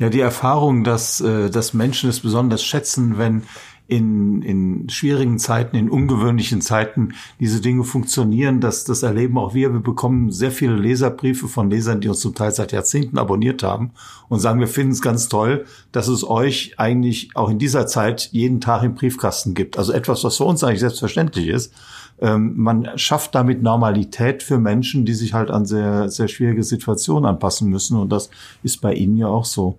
Ja, 0.00 0.08
die 0.08 0.20
Erfahrung, 0.20 0.82
dass, 0.82 1.20
äh, 1.20 1.50
dass 1.50 1.74
Menschen 1.74 2.08
es 2.08 2.20
besonders 2.20 2.64
schätzen, 2.64 3.18
wenn 3.18 3.42
in, 3.86 4.40
in 4.40 4.88
schwierigen 4.88 5.38
Zeiten, 5.38 5.76
in 5.76 5.90
ungewöhnlichen 5.90 6.62
Zeiten 6.62 7.12
diese 7.38 7.60
Dinge 7.60 7.84
funktionieren. 7.84 8.60
Das, 8.60 8.84
das 8.84 9.02
erleben 9.02 9.36
auch 9.36 9.52
wir. 9.52 9.74
Wir 9.74 9.80
bekommen 9.80 10.30
sehr 10.30 10.52
viele 10.52 10.76
Leserbriefe 10.76 11.48
von 11.48 11.68
Lesern, 11.68 12.00
die 12.00 12.08
uns 12.08 12.20
zum 12.20 12.34
Teil 12.34 12.52
seit 12.52 12.72
Jahrzehnten 12.72 13.18
abonniert 13.18 13.62
haben 13.62 13.90
und 14.30 14.38
sagen, 14.38 14.60
wir 14.60 14.68
finden 14.68 14.92
es 14.92 15.02
ganz 15.02 15.28
toll, 15.28 15.66
dass 15.92 16.08
es 16.08 16.26
euch 16.26 16.78
eigentlich 16.78 17.30
auch 17.34 17.50
in 17.50 17.58
dieser 17.58 17.86
Zeit 17.86 18.30
jeden 18.32 18.62
Tag 18.62 18.84
im 18.84 18.94
Briefkasten 18.94 19.52
gibt. 19.52 19.76
Also 19.76 19.92
etwas, 19.92 20.24
was 20.24 20.38
für 20.38 20.44
uns 20.44 20.64
eigentlich 20.64 20.80
selbstverständlich 20.80 21.48
ist. 21.48 21.74
Ähm, 22.20 22.54
man 22.56 22.90
schafft 22.96 23.34
damit 23.34 23.62
Normalität 23.62 24.42
für 24.42 24.58
Menschen, 24.58 25.04
die 25.04 25.14
sich 25.14 25.32
halt 25.32 25.50
an 25.50 25.64
sehr, 25.64 26.08
sehr 26.10 26.28
schwierige 26.28 26.62
Situationen 26.62 27.24
anpassen 27.24 27.68
müssen. 27.68 27.98
Und 27.98 28.10
das 28.10 28.30
ist 28.62 28.80
bei 28.80 28.92
Ihnen 28.92 29.16
ja 29.16 29.28
auch 29.28 29.44
so. 29.44 29.76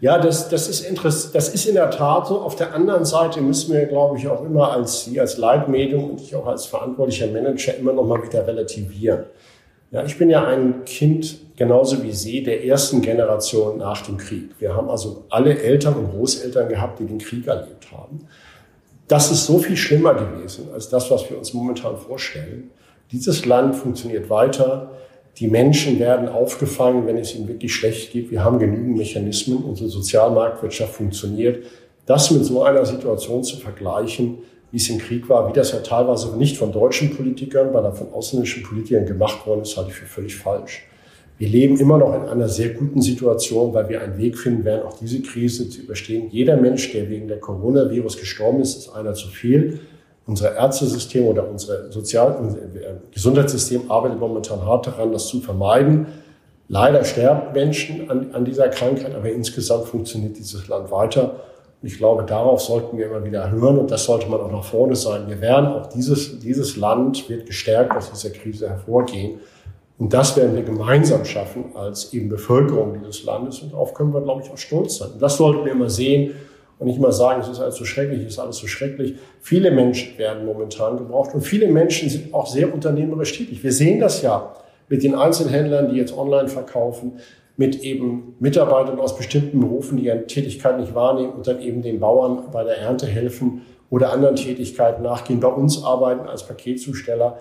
Ja, 0.00 0.18
das, 0.18 0.48
das, 0.48 0.68
ist 0.68 0.80
interessant. 0.80 1.34
das 1.34 1.48
ist 1.48 1.66
in 1.66 1.74
der 1.74 1.90
Tat 1.90 2.26
so. 2.26 2.40
Auf 2.40 2.56
der 2.56 2.74
anderen 2.74 3.04
Seite 3.04 3.40
müssen 3.40 3.72
wir, 3.72 3.86
glaube 3.86 4.18
ich, 4.18 4.28
auch 4.28 4.44
immer 4.44 4.72
als 4.72 5.04
Sie 5.04 5.20
als 5.20 5.38
Leitmedium 5.38 6.10
und 6.10 6.20
ich 6.20 6.34
auch 6.34 6.46
als 6.46 6.66
verantwortlicher 6.66 7.28
Manager 7.28 7.76
immer 7.76 7.92
noch 7.92 8.04
mal 8.04 8.22
wieder 8.22 8.46
relativieren. 8.46 9.24
Ja, 9.90 10.04
ich 10.04 10.18
bin 10.18 10.28
ja 10.28 10.44
ein 10.44 10.84
Kind, 10.84 11.38
genauso 11.56 12.02
wie 12.02 12.12
Sie, 12.12 12.42
der 12.42 12.64
ersten 12.64 13.00
Generation 13.00 13.78
nach 13.78 14.02
dem 14.02 14.18
Krieg. 14.18 14.50
Wir 14.58 14.74
haben 14.74 14.90
also 14.90 15.24
alle 15.30 15.56
Eltern 15.62 15.94
und 15.94 16.10
Großeltern 16.10 16.68
gehabt, 16.68 16.98
die 16.98 17.06
den 17.06 17.18
Krieg 17.18 17.46
erlebt 17.46 17.92
haben. 17.92 18.26
Das 19.08 19.30
ist 19.30 19.44
so 19.46 19.58
viel 19.58 19.76
schlimmer 19.76 20.14
gewesen 20.14 20.68
als 20.72 20.88
das, 20.88 21.10
was 21.10 21.28
wir 21.28 21.36
uns 21.36 21.52
momentan 21.52 21.98
vorstellen. 21.98 22.70
Dieses 23.12 23.44
Land 23.44 23.76
funktioniert 23.76 24.30
weiter. 24.30 24.92
Die 25.38 25.48
Menschen 25.48 25.98
werden 25.98 26.28
aufgefangen, 26.28 27.06
wenn 27.06 27.18
es 27.18 27.34
ihnen 27.34 27.48
wirklich 27.48 27.74
schlecht 27.74 28.12
geht. 28.12 28.30
Wir 28.30 28.42
haben 28.42 28.58
genügend 28.58 28.96
Mechanismen. 28.96 29.58
Unsere 29.62 29.90
Sozialmarktwirtschaft 29.90 30.94
funktioniert. 30.94 31.66
Das 32.06 32.30
mit 32.30 32.44
so 32.44 32.62
einer 32.62 32.86
Situation 32.86 33.44
zu 33.44 33.56
vergleichen, 33.58 34.38
wie 34.70 34.78
es 34.78 34.88
im 34.88 34.98
Krieg 34.98 35.28
war, 35.28 35.48
wie 35.48 35.52
das 35.52 35.72
ja 35.72 35.80
teilweise 35.80 36.36
nicht 36.36 36.56
von 36.56 36.72
deutschen 36.72 37.14
Politikern, 37.14 37.72
sondern 37.72 37.94
von 37.94 38.12
ausländischen 38.12 38.62
Politikern 38.62 39.06
gemacht 39.06 39.46
worden 39.46 39.62
ist, 39.62 39.76
halte 39.76 39.90
ich 39.90 39.96
für 39.96 40.06
völlig 40.06 40.36
falsch. 40.36 40.86
Wir 41.36 41.48
leben 41.48 41.78
immer 41.78 41.98
noch 41.98 42.14
in 42.14 42.28
einer 42.28 42.48
sehr 42.48 42.70
guten 42.70 43.02
Situation, 43.02 43.74
weil 43.74 43.88
wir 43.88 44.00
einen 44.00 44.18
Weg 44.18 44.38
finden 44.38 44.64
werden, 44.64 44.82
auch 44.86 44.96
diese 44.96 45.20
Krise 45.20 45.68
zu 45.68 45.82
überstehen. 45.82 46.28
Jeder 46.30 46.56
Mensch, 46.56 46.92
der 46.92 47.08
wegen 47.10 47.26
der 47.26 47.40
Coronavirus 47.40 48.18
gestorben 48.18 48.60
ist, 48.60 48.76
ist 48.76 48.94
einer 48.94 49.14
zu 49.14 49.28
viel. 49.28 49.80
Unser 50.26 50.54
Ärztesystem 50.56 51.26
oder 51.26 51.48
unser 51.48 51.90
Sozial- 51.90 52.36
unser 52.40 52.58
äh, 52.58 52.94
Gesundheitssystem 53.12 53.90
arbeitet 53.90 54.20
momentan 54.20 54.64
hart 54.64 54.86
daran, 54.86 55.12
das 55.12 55.26
zu 55.26 55.40
vermeiden. 55.40 56.06
Leider 56.68 57.04
sterben 57.04 57.52
Menschen 57.52 58.08
an, 58.08 58.32
an 58.32 58.44
dieser 58.44 58.68
Krankheit, 58.68 59.14
aber 59.14 59.30
insgesamt 59.30 59.86
funktioniert 59.86 60.38
dieses 60.38 60.68
Land 60.68 60.90
weiter. 60.90 61.40
Und 61.82 61.88
ich 61.88 61.98
glaube, 61.98 62.24
darauf 62.24 62.62
sollten 62.62 62.96
wir 62.96 63.06
immer 63.06 63.22
wieder 63.24 63.50
hören 63.50 63.76
und 63.78 63.90
das 63.90 64.04
sollte 64.04 64.30
man 64.30 64.40
auch 64.40 64.50
nach 64.50 64.64
vorne 64.64 64.96
sagen. 64.96 65.28
Wir 65.28 65.40
werden 65.42 65.66
auch 65.66 65.88
dieses, 65.88 66.38
dieses 66.38 66.76
Land 66.76 67.28
wird 67.28 67.44
gestärkt 67.44 67.94
aus 67.94 68.10
dieser 68.10 68.30
Krise 68.30 68.70
hervorgehen. 68.70 69.40
Und 69.98 70.12
das 70.12 70.36
werden 70.36 70.56
wir 70.56 70.62
gemeinsam 70.62 71.24
schaffen 71.24 71.66
als 71.74 72.12
eben 72.12 72.28
Bevölkerung 72.28 72.98
dieses 72.98 73.24
Landes. 73.24 73.60
Und 73.60 73.72
darauf 73.72 73.94
können 73.94 74.12
wir, 74.12 74.20
glaube 74.20 74.42
ich, 74.42 74.50
auch 74.50 74.58
stolz 74.58 74.96
sein. 74.98 75.12
Und 75.12 75.22
das 75.22 75.36
sollten 75.36 75.64
wir 75.64 75.72
immer 75.72 75.88
sehen 75.88 76.34
und 76.78 76.88
nicht 76.88 76.98
immer 76.98 77.12
sagen, 77.12 77.40
es 77.40 77.48
ist 77.48 77.60
alles 77.60 77.76
so 77.76 77.84
schrecklich, 77.84 78.20
es 78.20 78.32
ist 78.32 78.38
alles 78.38 78.56
so 78.56 78.66
schrecklich. 78.66 79.14
Viele 79.40 79.70
Menschen 79.70 80.18
werden 80.18 80.44
momentan 80.44 80.96
gebraucht 80.96 81.32
und 81.34 81.42
viele 81.42 81.68
Menschen 81.68 82.08
sind 82.08 82.34
auch 82.34 82.46
sehr 82.46 82.74
unternehmerisch 82.74 83.36
tätig. 83.36 83.62
Wir 83.62 83.72
sehen 83.72 84.00
das 84.00 84.22
ja 84.22 84.54
mit 84.88 85.02
den 85.02 85.14
Einzelhändlern, 85.14 85.90
die 85.90 85.96
jetzt 85.96 86.16
online 86.16 86.48
verkaufen, 86.48 87.20
mit 87.56 87.80
eben 87.82 88.34
Mitarbeitern 88.40 88.98
aus 88.98 89.16
bestimmten 89.16 89.60
Berufen, 89.60 89.96
die 89.96 90.06
ihre 90.06 90.26
Tätigkeit 90.26 90.78
nicht 90.80 90.94
wahrnehmen 90.94 91.32
und 91.32 91.46
dann 91.46 91.60
eben 91.60 91.82
den 91.82 92.00
Bauern 92.00 92.50
bei 92.50 92.64
der 92.64 92.78
Ernte 92.78 93.06
helfen 93.06 93.62
oder 93.90 94.12
anderen 94.12 94.34
Tätigkeiten 94.34 95.02
nachgehen, 95.02 95.38
bei 95.38 95.48
uns 95.48 95.84
arbeiten 95.84 96.26
als 96.26 96.46
Paketzusteller. 96.46 97.38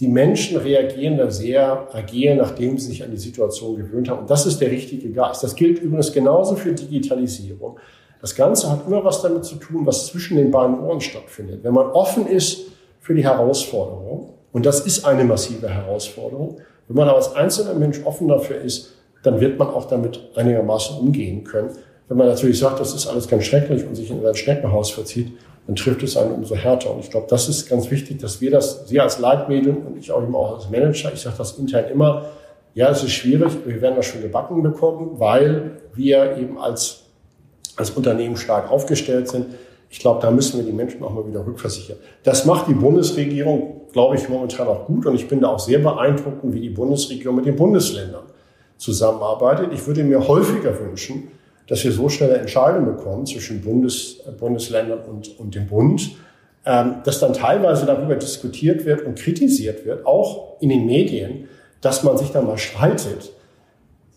Die 0.00 0.08
Menschen 0.08 0.56
reagieren 0.56 1.18
da 1.18 1.30
sehr 1.30 1.88
agil, 1.94 2.34
nachdem 2.36 2.78
sie 2.78 2.88
sich 2.88 3.04
an 3.04 3.10
die 3.10 3.18
Situation 3.18 3.76
gewöhnt 3.76 4.08
haben. 4.08 4.20
Und 4.20 4.30
das 4.30 4.46
ist 4.46 4.60
der 4.60 4.70
richtige 4.70 5.10
Geist. 5.10 5.42
Das 5.42 5.54
gilt 5.54 5.80
übrigens 5.80 6.12
genauso 6.12 6.56
für 6.56 6.72
Digitalisierung. 6.72 7.78
Das 8.20 8.34
Ganze 8.34 8.70
hat 8.70 8.86
immer 8.86 9.04
was 9.04 9.20
damit 9.20 9.44
zu 9.44 9.56
tun, 9.56 9.84
was 9.84 10.06
zwischen 10.06 10.36
den 10.36 10.50
beiden 10.50 10.80
Ohren 10.80 11.00
stattfindet. 11.00 11.62
Wenn 11.62 11.74
man 11.74 11.86
offen 11.86 12.26
ist 12.26 12.68
für 13.00 13.14
die 13.14 13.24
Herausforderung, 13.24 14.34
und 14.52 14.64
das 14.64 14.80
ist 14.80 15.04
eine 15.04 15.24
massive 15.24 15.68
Herausforderung, 15.68 16.58
wenn 16.88 16.96
man 16.96 17.08
aber 17.08 17.18
als 17.18 17.34
einzelner 17.34 17.74
Mensch 17.74 18.00
offen 18.04 18.28
dafür 18.28 18.60
ist, 18.60 18.94
dann 19.22 19.40
wird 19.40 19.58
man 19.58 19.68
auch 19.68 19.86
damit 19.86 20.20
einigermaßen 20.34 20.98
umgehen 20.98 21.44
können. 21.44 21.70
Wenn 22.08 22.16
man 22.16 22.26
natürlich 22.26 22.58
sagt, 22.58 22.80
das 22.80 22.94
ist 22.94 23.06
alles 23.06 23.28
ganz 23.28 23.44
schrecklich 23.44 23.86
und 23.86 23.94
sich 23.94 24.10
in 24.10 24.22
sein 24.22 24.34
Schneckenhaus 24.34 24.90
verzieht, 24.90 25.32
dann 25.66 25.76
trifft 25.76 26.02
es 26.02 26.16
einen 26.16 26.32
umso 26.32 26.54
härter. 26.54 26.92
Und 26.92 27.00
ich 27.00 27.10
glaube, 27.10 27.26
das 27.28 27.48
ist 27.48 27.68
ganz 27.68 27.90
wichtig, 27.90 28.18
dass 28.20 28.40
wir 28.40 28.50
das, 28.50 28.88
Sie 28.88 29.00
als 29.00 29.18
Leitmedium 29.18 29.86
und 29.86 29.96
ich 29.96 30.10
auch 30.10 30.22
eben 30.22 30.34
auch 30.34 30.56
als 30.56 30.70
Manager, 30.70 31.12
ich 31.12 31.20
sage 31.20 31.36
das 31.38 31.52
intern 31.58 31.84
immer, 31.90 32.26
ja, 32.74 32.90
es 32.90 33.02
ist 33.02 33.12
schwierig, 33.12 33.52
wir 33.64 33.80
werden 33.82 33.96
das 33.96 34.06
schon 34.06 34.22
gebacken 34.22 34.62
bekommen, 34.62 35.20
weil 35.20 35.82
wir 35.94 36.36
eben 36.38 36.58
als, 36.58 37.02
als 37.76 37.90
Unternehmen 37.90 38.36
stark 38.36 38.70
aufgestellt 38.70 39.28
sind. 39.28 39.46
Ich 39.90 39.98
glaube, 40.00 40.22
da 40.22 40.30
müssen 40.30 40.58
wir 40.58 40.64
die 40.64 40.72
Menschen 40.72 41.02
auch 41.02 41.12
mal 41.12 41.26
wieder 41.26 41.46
rückversichern. 41.46 41.98
Das 42.22 42.46
macht 42.46 42.66
die 42.66 42.74
Bundesregierung, 42.74 43.82
glaube 43.92 44.16
ich, 44.16 44.26
momentan 44.26 44.66
auch 44.68 44.86
gut. 44.86 45.04
Und 45.04 45.14
ich 45.14 45.28
bin 45.28 45.42
da 45.42 45.48
auch 45.48 45.58
sehr 45.58 45.80
beeindruckt, 45.80 46.38
wie 46.44 46.60
die 46.60 46.70
Bundesregierung 46.70 47.36
mit 47.36 47.44
den 47.44 47.56
Bundesländern 47.56 48.24
zusammenarbeitet. 48.78 49.68
Ich 49.74 49.86
würde 49.86 50.02
mir 50.02 50.26
häufiger 50.26 50.78
wünschen, 50.80 51.28
dass 51.72 51.84
wir 51.84 51.92
so 51.92 52.10
schnelle 52.10 52.34
Entscheidungen 52.34 52.84
bekommen 52.84 53.24
zwischen 53.24 53.62
Bundes, 53.62 54.18
Bundesländern 54.38 54.98
und, 55.08 55.40
und 55.40 55.54
dem 55.54 55.68
Bund, 55.68 56.10
ähm, 56.66 56.96
dass 57.02 57.18
dann 57.18 57.32
teilweise 57.32 57.86
darüber 57.86 58.14
diskutiert 58.14 58.84
wird 58.84 59.06
und 59.06 59.18
kritisiert 59.18 59.86
wird, 59.86 60.04
auch 60.04 60.60
in 60.60 60.68
den 60.68 60.84
Medien, 60.84 61.48
dass 61.80 62.02
man 62.02 62.18
sich 62.18 62.28
da 62.28 62.42
mal 62.42 62.58
streitet. 62.58 63.32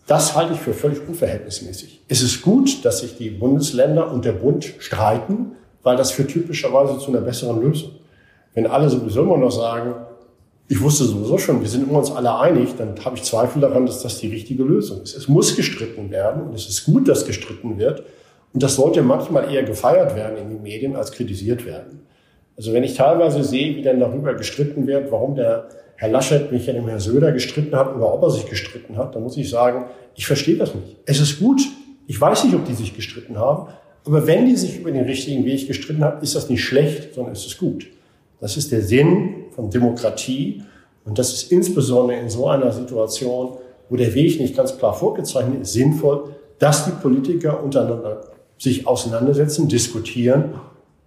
Das 0.06 0.36
halte 0.36 0.52
ich 0.52 0.60
für 0.60 0.74
völlig 0.74 0.98
unverhältnismäßig. 1.08 2.02
Es 2.08 2.20
ist 2.20 2.42
gut, 2.42 2.84
dass 2.84 2.98
sich 2.98 3.16
die 3.16 3.30
Bundesländer 3.30 4.12
und 4.12 4.26
der 4.26 4.32
Bund 4.32 4.74
streiten, 4.78 5.52
weil 5.82 5.96
das 5.96 6.10
führt 6.10 6.28
typischerweise 6.28 6.98
zu 6.98 7.08
einer 7.08 7.22
besseren 7.22 7.62
Lösung. 7.62 7.92
Wenn 8.52 8.66
alle 8.66 8.90
sowieso 8.90 9.22
immer 9.22 9.38
noch 9.38 9.50
sagen, 9.50 9.94
ich 10.68 10.80
wusste 10.80 11.04
sowieso 11.04 11.38
schon, 11.38 11.60
wir 11.60 11.68
sind 11.68 11.88
uns 11.88 12.10
alle 12.10 12.38
einig, 12.38 12.70
dann 12.76 12.94
habe 13.04 13.16
ich 13.16 13.22
Zweifel 13.22 13.60
daran, 13.60 13.86
dass 13.86 14.02
das 14.02 14.18
die 14.18 14.28
richtige 14.28 14.64
Lösung 14.64 15.02
ist. 15.02 15.16
Es 15.16 15.28
muss 15.28 15.54
gestritten 15.54 16.10
werden 16.10 16.42
und 16.42 16.54
es 16.54 16.68
ist 16.68 16.84
gut, 16.84 17.08
dass 17.08 17.24
gestritten 17.24 17.78
wird. 17.78 18.02
Und 18.52 18.62
das 18.62 18.74
sollte 18.74 19.02
manchmal 19.02 19.52
eher 19.52 19.62
gefeiert 19.62 20.16
werden 20.16 20.38
in 20.38 20.48
den 20.48 20.62
Medien 20.62 20.96
als 20.96 21.12
kritisiert 21.12 21.66
werden. 21.66 22.00
Also 22.56 22.72
wenn 22.72 22.82
ich 22.82 22.94
teilweise 22.94 23.44
sehe, 23.44 23.76
wie 23.76 23.82
dann 23.82 24.00
darüber 24.00 24.34
gestritten 24.34 24.86
wird, 24.86 25.12
warum 25.12 25.34
der 25.34 25.68
Herr 25.96 26.08
Laschet 26.08 26.50
mich 26.50 26.66
ja 26.66 26.72
dem 26.72 26.88
Herrn 26.88 27.00
Söder 27.00 27.32
gestritten 27.32 27.76
hat 27.76 27.94
oder 27.94 28.12
ob 28.12 28.22
er 28.22 28.30
sich 28.30 28.46
gestritten 28.46 28.96
hat, 28.96 29.14
dann 29.14 29.22
muss 29.22 29.36
ich 29.36 29.48
sagen, 29.48 29.84
ich 30.14 30.26
verstehe 30.26 30.56
das 30.56 30.74
nicht. 30.74 30.96
Es 31.04 31.20
ist 31.20 31.38
gut. 31.38 31.60
Ich 32.06 32.20
weiß 32.20 32.44
nicht, 32.44 32.54
ob 32.54 32.64
die 32.64 32.74
sich 32.74 32.94
gestritten 32.94 33.38
haben. 33.38 33.68
Aber 34.04 34.26
wenn 34.26 34.46
die 34.46 34.56
sich 34.56 34.78
über 34.78 34.90
den 34.90 35.04
richtigen 35.04 35.44
Weg 35.44 35.66
gestritten 35.66 36.02
haben, 36.02 36.22
ist 36.22 36.34
das 36.34 36.48
nicht 36.48 36.62
schlecht, 36.64 37.14
sondern 37.14 37.32
es 37.32 37.44
ist 37.44 37.58
gut. 37.58 37.86
Das 38.40 38.56
ist 38.56 38.72
der 38.72 38.82
Sinn 38.82 39.45
von 39.56 39.70
Demokratie. 39.70 40.62
Und 41.04 41.18
das 41.18 41.32
ist 41.32 41.50
insbesondere 41.50 42.20
in 42.20 42.28
so 42.28 42.48
einer 42.48 42.70
Situation, 42.70 43.56
wo 43.88 43.96
der 43.96 44.14
Weg 44.14 44.38
nicht 44.38 44.56
ganz 44.56 44.76
klar 44.78 44.94
vorgezeichnet 44.94 45.62
ist, 45.62 45.72
sinnvoll, 45.72 46.34
dass 46.58 46.84
die 46.84 46.92
Politiker 46.92 47.62
untereinander 47.62 48.20
sich 48.58 48.86
auseinandersetzen, 48.86 49.68
diskutieren, 49.68 50.54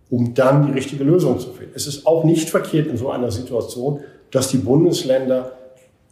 um 0.10 0.34
dann 0.34 0.68
die 0.68 0.74
richtige 0.74 1.04
Lösung 1.04 1.40
zu 1.40 1.50
finden. 1.52 1.74
Es 1.76 1.88
ist 1.88 2.06
auch 2.06 2.24
nicht 2.24 2.50
verkehrt 2.50 2.88
in 2.88 2.98
so 2.98 3.10
einer 3.10 3.32
Situation, 3.32 4.02
dass 4.32 4.50
die 4.50 4.58
Bundesländer 4.58 5.54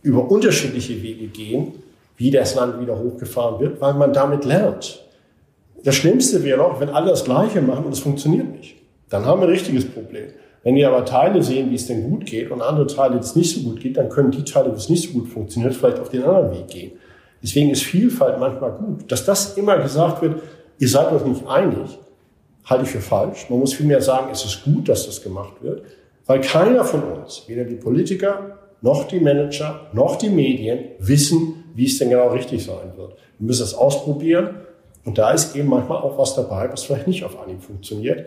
über 0.02 0.30
unterschiedliche 0.30 1.02
Wege 1.02 1.28
gehen, 1.28 1.74
wie 2.18 2.32
das 2.32 2.56
Land 2.56 2.80
wieder 2.82 2.98
hochgefahren 3.00 3.60
wird, 3.60 3.82
weil 3.82 3.94
man 3.94 4.14
damit 4.14 4.46
lernt. 4.46 5.04
Das 5.84 5.96
Schlimmste 5.96 6.44
wäre 6.44 6.64
auch, 6.64 6.80
wenn 6.80 6.90
alle 6.90 7.12
das 7.12 7.24
Gleiche 7.24 7.62
machen 7.62 7.86
und 7.86 7.94
es 7.94 8.00
funktioniert 8.00 8.52
nicht. 8.52 8.76
Dann 9.10 9.26
haben 9.26 9.42
wir 9.42 9.48
ein 9.48 9.54
richtiges 9.54 9.86
Problem. 9.86 10.30
Wenn 10.64 10.76
wir 10.76 10.88
aber 10.88 11.06
Teile 11.06 11.42
sehen, 11.44 11.72
wie 11.72 11.76
es 11.76 11.88
denn 11.88 12.10
gut 12.10 12.26
geht 12.26 12.52
und 12.52 12.62
andere 12.62 12.88
Teile, 12.88 13.16
die 13.16 13.22
es 13.22 13.36
nicht 13.36 13.56
so 13.56 13.62
gut 13.62 13.80
geht, 13.80 13.98
dann 13.98 14.10
können 14.10 14.32
die 14.32 14.44
Teile, 14.44 14.72
wo 14.72 14.76
es 14.76 14.90
nicht 14.90 15.08
so 15.08 15.20
gut 15.20 15.30
funktioniert, 15.30 15.74
vielleicht 15.74 16.00
auf 16.00 16.10
den 16.10 16.24
anderen 16.24 16.52
Weg 16.52 16.68
gehen. 16.68 16.92
Deswegen 17.42 17.70
ist 17.70 17.84
Vielfalt 17.84 18.40
manchmal 18.40 18.72
gut. 18.72 19.12
Dass 19.12 19.26
das 19.26 19.58
immer 19.58 19.78
gesagt 19.78 20.22
wird, 20.22 20.42
ihr 20.80 20.90
seid 20.90 21.12
euch 21.12 21.24
nicht 21.24 21.48
einig, 21.48 22.00
halte 22.66 22.84
ich 22.84 22.90
für 22.90 23.02
falsch. 23.02 23.50
Man 23.50 23.60
muss 23.60 23.74
vielmehr 23.74 24.02
sagen, 24.02 24.30
es 24.32 24.44
ist 24.44 24.64
gut, 24.64 24.90
dass 24.90 25.06
das 25.06 25.24
gemacht 25.24 25.62
wird, 25.62 25.84
weil 26.26 26.42
keiner 26.42 26.84
von 26.84 27.04
uns, 27.04 27.44
weder 27.48 27.64
die 27.64 27.76
Politiker, 27.76 28.58
noch 28.82 29.06
die 29.06 29.20
Manager, 29.20 29.88
noch 29.94 30.18
die 30.18 30.30
Medien 30.30 30.80
wissen, 31.00 31.64
wie 31.74 31.86
es 31.86 31.98
denn 31.98 32.10
genau 32.10 32.30
richtig 32.30 32.66
sein 32.66 32.94
wird. 32.96 33.16
Wir 33.40 33.48
müssen 33.48 33.64
es 33.64 33.74
ausprobieren 33.74 34.50
und 35.06 35.18
da 35.18 35.32
ist 35.32 35.56
eben 35.56 35.70
manchmal 35.70 36.00
auch 36.00 36.18
was 36.18 36.36
dabei, 36.36 36.72
was 36.72 36.84
vielleicht 36.84 37.08
nicht 37.08 37.24
auf 37.24 37.40
Anhieb 37.42 37.62
funktioniert. 37.62 38.26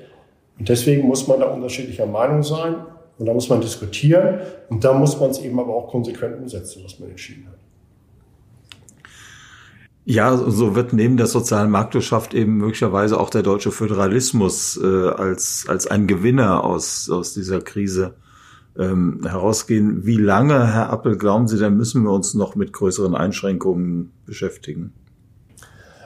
Und 0.61 0.69
deswegen 0.69 1.09
muss 1.09 1.27
man 1.27 1.41
da 1.41 1.47
unterschiedlicher 1.47 2.05
Meinung 2.05 2.43
sein 2.43 2.77
und 3.19 3.25
da 3.25 3.33
muss 3.33 3.49
man 3.49 3.63
diskutieren 3.63 4.41
und 4.69 4.85
da 4.85 4.93
muss 4.93 5.19
man 5.19 5.31
es 5.31 5.39
eben 5.39 5.59
aber 5.59 5.75
auch 5.75 5.89
konsequent 5.89 6.39
umsetzen, 6.39 6.83
was 6.85 7.01
man 7.01 7.09
entschieden 7.09 7.47
hat. 7.47 7.59
Ja, 10.05 10.37
so 10.37 10.75
wird 10.75 10.93
neben 10.93 11.17
der 11.17 11.29
sozialen 11.29 11.71
Marktwirtschaft 11.71 12.35
eben 12.35 12.59
möglicherweise 12.59 13.19
auch 13.19 13.31
der 13.31 13.43
deutsche 13.43 13.71
Föderalismus 13.71 14.79
äh, 14.83 14.87
als, 14.87 15.65
als 15.67 15.87
ein 15.87 16.07
Gewinner 16.07 16.63
aus, 16.63 17.09
aus 17.09 17.33
dieser 17.33 17.63
Krise 17.63 18.17
ähm, 18.79 19.21
herausgehen. 19.27 20.05
Wie 20.05 20.19
lange, 20.19 20.75
Herr 20.75 20.91
Appel, 20.91 21.17
glauben 21.17 21.49
Sie, 21.49 21.59
denn 21.59 21.79
müssen 21.79 22.03
wir 22.03 22.11
uns 22.11 22.35
noch 22.35 22.55
mit 22.55 22.75
größeren 22.75 23.15
Einschränkungen 23.15 24.13
beschäftigen? 24.27 24.93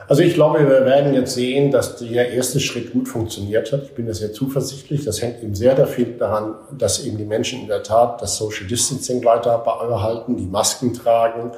Also 0.07 0.21
ich 0.21 0.35
glaube, 0.35 0.59
wir 0.59 0.85
werden 0.85 1.15
jetzt 1.15 1.33
sehen, 1.33 1.71
dass 1.71 1.97
der 1.97 2.31
erste 2.31 2.59
Schritt 2.59 2.93
gut 2.93 3.07
funktioniert 3.07 3.71
hat. 3.71 3.83
Ich 3.83 3.95
bin 3.95 4.05
da 4.05 4.13
sehr 4.13 4.31
zuversichtlich. 4.31 5.03
Das 5.03 5.21
hängt 5.21 5.41
eben 5.41 5.55
sehr 5.55 5.73
daran, 5.73 6.55
dass 6.77 7.03
eben 7.05 7.17
die 7.17 7.25
Menschen 7.25 7.61
in 7.61 7.67
der 7.67 7.81
Tat 7.81 8.21
das 8.21 8.37
Social 8.37 8.67
Distancing 8.67 9.23
weiter 9.25 9.57
behalten, 9.57 10.37
die 10.37 10.45
Masken 10.45 10.93
tragen. 10.93 11.51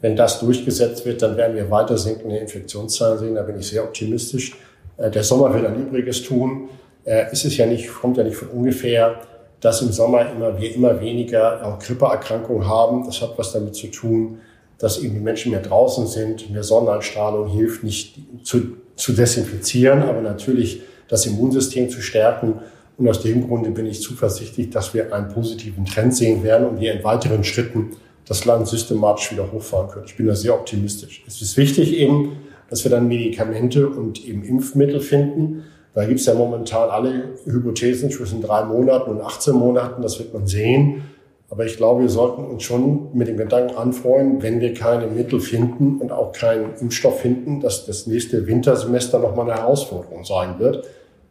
Wenn 0.00 0.14
das 0.14 0.38
durchgesetzt 0.38 1.04
wird, 1.04 1.20
dann 1.22 1.36
werden 1.36 1.56
wir 1.56 1.70
weiter 1.70 1.98
sinkende 1.98 2.38
Infektionszahlen 2.38 3.18
sehen. 3.18 3.34
Da 3.34 3.42
bin 3.42 3.58
ich 3.58 3.68
sehr 3.68 3.82
optimistisch. 3.82 4.56
Äh, 4.96 5.10
der 5.10 5.24
Sommer 5.24 5.52
wird 5.52 5.66
ein 5.66 5.88
Übriges 5.88 6.22
tun. 6.22 6.68
Äh, 7.04 7.26
es 7.32 7.44
ist 7.44 7.56
ja 7.56 7.66
nicht, 7.66 7.92
kommt 7.92 8.16
ja 8.16 8.22
nicht 8.22 8.36
von 8.36 8.48
ungefähr, 8.48 9.16
dass 9.60 9.82
im 9.82 9.92
Sommer 9.92 10.30
immer, 10.30 10.58
wir 10.58 10.74
immer 10.74 11.00
weniger 11.00 11.66
auch 11.66 11.78
Grippeerkrankungen 11.78 12.66
haben. 12.66 13.04
Das 13.04 13.20
hat 13.20 13.32
was 13.36 13.52
damit 13.52 13.74
zu 13.74 13.88
tun, 13.88 14.40
dass 14.80 14.98
eben 14.98 15.14
die 15.14 15.20
Menschen 15.20 15.52
mehr 15.52 15.60
draußen 15.60 16.06
sind, 16.06 16.50
mehr 16.50 16.64
Sonneneinstrahlung 16.64 17.48
hilft, 17.48 17.84
nicht 17.84 18.18
zu, 18.42 18.78
zu 18.96 19.12
desinfizieren, 19.12 20.02
aber 20.02 20.22
natürlich 20.22 20.80
das 21.06 21.26
Immunsystem 21.26 21.90
zu 21.90 22.00
stärken. 22.00 22.54
Und 22.96 23.08
aus 23.08 23.22
dem 23.22 23.46
Grunde 23.46 23.70
bin 23.70 23.86
ich 23.86 24.00
zuversichtlich, 24.00 24.70
dass 24.70 24.94
wir 24.94 25.14
einen 25.14 25.28
positiven 25.28 25.84
Trend 25.84 26.14
sehen 26.14 26.42
werden 26.42 26.66
und 26.66 26.80
wir 26.80 26.94
in 26.94 27.04
weiteren 27.04 27.44
Schritten 27.44 27.90
das 28.26 28.44
Land 28.46 28.68
systematisch 28.68 29.32
wieder 29.32 29.52
hochfahren 29.52 29.90
können. 29.90 30.06
Ich 30.06 30.16
bin 30.16 30.26
da 30.26 30.34
sehr 30.34 30.54
optimistisch. 30.54 31.24
Es 31.26 31.42
ist 31.42 31.56
wichtig 31.56 31.92
eben, 31.92 32.38
dass 32.70 32.84
wir 32.84 32.90
dann 32.90 33.06
Medikamente 33.06 33.88
und 33.88 34.24
eben 34.24 34.44
Impfmittel 34.44 35.00
finden. 35.00 35.64
Da 35.92 36.04
gibt 36.06 36.20
es 36.20 36.26
ja 36.26 36.34
momentan 36.34 36.88
alle 36.88 37.30
Hypothesen 37.44 38.10
zwischen 38.10 38.40
drei 38.40 38.64
Monaten 38.64 39.10
und 39.10 39.20
18 39.20 39.54
Monaten. 39.54 40.00
Das 40.00 40.18
wird 40.18 40.32
man 40.32 40.46
sehen. 40.46 41.02
Aber 41.50 41.66
ich 41.66 41.76
glaube, 41.76 42.02
wir 42.02 42.08
sollten 42.08 42.44
uns 42.44 42.62
schon 42.62 43.08
mit 43.12 43.26
dem 43.26 43.36
Gedanken 43.36 43.76
anfreuen, 43.76 44.40
wenn 44.40 44.60
wir 44.60 44.72
keine 44.72 45.08
Mittel 45.08 45.40
finden 45.40 45.98
und 45.98 46.12
auch 46.12 46.30
keinen 46.30 46.76
Impfstoff 46.76 47.20
finden, 47.20 47.60
dass 47.60 47.86
das 47.86 48.06
nächste 48.06 48.46
Wintersemester 48.46 49.18
nochmal 49.18 49.50
eine 49.50 49.60
Herausforderung 49.60 50.24
sein 50.24 50.60
wird. 50.60 50.86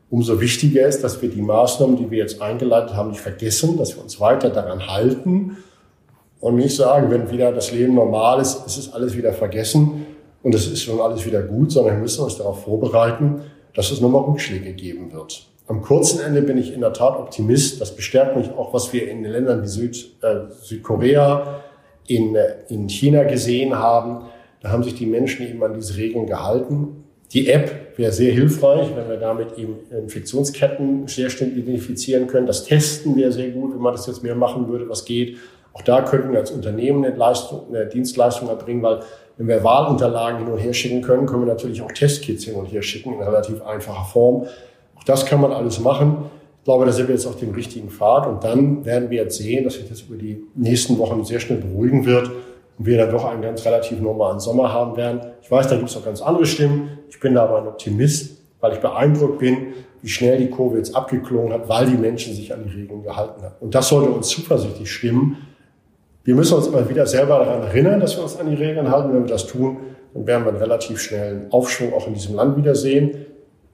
Umso 0.10 0.42
wichtiger 0.42 0.86
ist, 0.86 1.06
dass 1.06 1.22
wir 1.22 1.30
die 1.30 1.42
Maßnahmen, 1.42 1.96
die 1.96 2.12
wir 2.12 2.18
jetzt 2.18 2.42
eingeleitet 2.42 2.96
haben, 2.96 3.12
nicht 3.12 3.22
vergessen, 3.22 3.78
dass 3.78 3.96
wir 3.96 4.04
uns 4.04 4.20
weiter 4.20 4.50
daran 4.50 4.88
halten 4.88 5.58
und 6.42 6.56
nicht 6.56 6.76
sagen, 6.76 7.10
wenn 7.12 7.32
wieder 7.32 7.54
das 7.54 7.72
Leben 7.72 7.96
normal 7.96 8.42
ist, 8.42 8.66
ist 8.66 8.78
es 8.78 8.94
alles 8.94 9.16
wieder 9.16 9.32
vergessen 9.32 10.06
und 10.44 10.54
es 10.54 10.68
ist 10.68 10.84
schon 10.84 11.00
alles 11.00 11.26
wieder 11.26 11.44
gut, 11.44 11.72
sondern 11.72 11.96
wir 11.96 12.02
müssen 12.02 12.26
uns 12.26 12.38
darauf 12.38 12.64
vorbereiten, 12.64 13.42
dass 13.74 13.92
es 13.92 14.02
nochmal 14.02 14.24
Rückschläge 14.24 14.74
geben 14.74 15.14
wird. 15.14 15.49
Am 15.70 15.84
kurzen 15.84 16.20
Ende 16.20 16.42
bin 16.42 16.58
ich 16.58 16.74
in 16.74 16.82
der 16.82 16.94
Tat 16.94 17.20
Optimist. 17.20 17.80
Das 17.80 17.96
bestärkt 17.96 18.36
mich 18.36 18.50
auch, 18.58 18.74
was 18.74 18.92
wir 18.92 19.08
in 19.08 19.24
Ländern 19.24 19.62
wie 19.62 19.68
Süd, 19.68 20.16
äh, 20.24 20.52
Südkorea, 20.64 21.62
in, 22.08 22.36
äh, 22.36 22.56
in 22.70 22.90
China 22.90 23.24
gesehen 23.24 23.78
haben. 23.78 24.26
Da 24.64 24.72
haben 24.72 24.82
sich 24.82 24.96
die 24.96 25.06
Menschen 25.06 25.48
eben 25.48 25.64
an 25.64 25.76
diese 25.76 25.96
Regeln 25.96 26.26
gehalten. 26.26 27.04
Die 27.34 27.50
App 27.50 27.98
wäre 27.98 28.12
sehr 28.12 28.34
hilfreich, 28.34 28.88
wenn 28.96 29.08
wir 29.08 29.18
damit 29.18 29.60
eben 29.60 29.76
Infektionsketten 29.92 31.08
sehr 31.08 31.30
schnell 31.30 31.56
identifizieren 31.56 32.26
können. 32.26 32.48
Das 32.48 32.64
Testen 32.64 33.16
wäre 33.16 33.32
sehr 33.32 33.52
gut, 33.52 33.76
wenn 33.76 33.82
man 33.82 33.94
das 33.94 34.08
jetzt 34.08 34.24
mehr 34.24 34.34
machen 34.34 34.68
würde, 34.70 34.90
was 34.90 35.06
geht. 35.06 35.38
Auch 35.74 35.84
da 35.84 36.02
könnten 36.02 36.32
wir 36.32 36.40
als 36.40 36.50
Unternehmen 36.50 37.06
eine, 37.06 37.16
Leistung, 37.16 37.68
eine 37.70 37.86
Dienstleistung 37.86 38.50
erbringen, 38.50 38.82
weil 38.82 39.02
wenn 39.38 39.48
wir 39.48 39.64
Wahlunterlagen 39.64 40.40
hin 40.40 40.48
und 40.48 40.58
her 40.58 40.74
schicken 40.74 41.04
können, 41.04 41.28
können 41.28 41.46
wir 41.46 41.54
natürlich 41.54 41.84
auch 41.84 41.92
Testkits 41.92 42.46
hin 42.46 42.56
und 42.56 42.66
her 42.66 42.82
schicken 42.82 43.14
in 43.14 43.22
relativ 43.22 43.62
einfacher 43.62 44.06
Form. 44.06 44.48
Auch 45.00 45.04
das 45.04 45.26
kann 45.26 45.42
man 45.42 45.52
alles 45.52 45.80
machen. 45.80 46.30
Ich 46.60 46.66
glaube, 46.66 46.86
da 46.86 46.92
sind 46.92 47.08
wir 47.08 47.16
jetzt 47.16 47.26
auf 47.26 47.38
dem 47.38 47.52
richtigen 47.52 47.90
Pfad 47.90 48.28
und 48.28 48.44
dann 48.44 48.86
werden 48.86 49.10
wir 49.10 49.24
jetzt 49.24 49.38
sehen, 49.38 49.64
dass 49.64 49.76
sich 49.76 49.90
das 49.90 50.02
über 50.02 50.18
die 50.18 50.44
nächsten 50.56 50.98
Wochen 51.00 51.24
sehr 51.24 51.40
schnell 51.40 51.60
beruhigen 51.60 52.06
wird 52.06 52.30
und 52.78 52.86
wir 52.86 52.98
dann 52.98 53.12
doch 53.12 53.26
einen 53.26 53.42
ganz 53.42 53.66
relativ 53.66 54.00
normalen 54.02 54.40
Sommer 54.40 54.72
haben 54.72 54.96
werden. 54.98 55.22
Ich 55.42 55.50
weiß, 55.50 55.68
da 55.68 55.78
gibt 55.78 55.90
es 55.90 55.98
auch 55.98 56.06
ganz 56.06 56.22
andere 56.22 56.46
Stimmen. 56.46 57.00
Ich 57.10 57.20
bin 57.20 57.34
da 57.34 57.44
aber 57.44 57.62
ein 57.62 57.68
Optimist, 57.68 58.38
weil 58.60 58.74
ich 58.74 58.80
beeindruckt 58.80 59.40
bin, 59.40 59.74
wie 60.02 60.10
schnell 60.10 60.38
die 60.38 60.50
Kurve 60.50 60.78
jetzt 60.78 60.96
abgeklungen 60.96 61.52
hat, 61.52 61.68
weil 61.68 61.88
die 61.88 61.98
Menschen 61.98 62.34
sich 62.34 62.54
an 62.54 62.64
die 62.64 62.70
Regeln 62.70 63.04
gehalten 63.04 63.42
haben. 63.42 63.56
Und 63.60 63.76
das 63.76 63.90
sollte 63.90 64.12
uns 64.12 64.28
zuversichtlich 64.30 64.92
stimmen. 64.92 65.38
Wir 66.24 66.36
müssen 66.36 66.56
uns 66.56 66.68
immer 66.68 66.88
wieder 66.90 67.06
selber 67.06 67.40
daran 67.40 67.64
erinnern, 67.64 68.00
dass 68.00 68.16
wir 68.16 68.24
uns 68.24 68.38
an 68.38 68.50
die 68.50 68.56
Regeln 68.56 68.92
halten. 68.92 69.14
Wenn 69.14 69.24
wir 69.24 69.30
das 69.30 69.48
tun, 69.48 69.78
dann 70.14 70.28
werden 70.28 70.46
wir 70.46 70.50
einen 70.50 70.62
relativ 70.62 71.02
schnellen 71.02 71.52
Aufschwung 71.52 71.94
auch 71.94 72.08
in 72.08 72.14
diesem 72.14 72.36
Land 72.36 72.58
wiedersehen. 72.58 73.26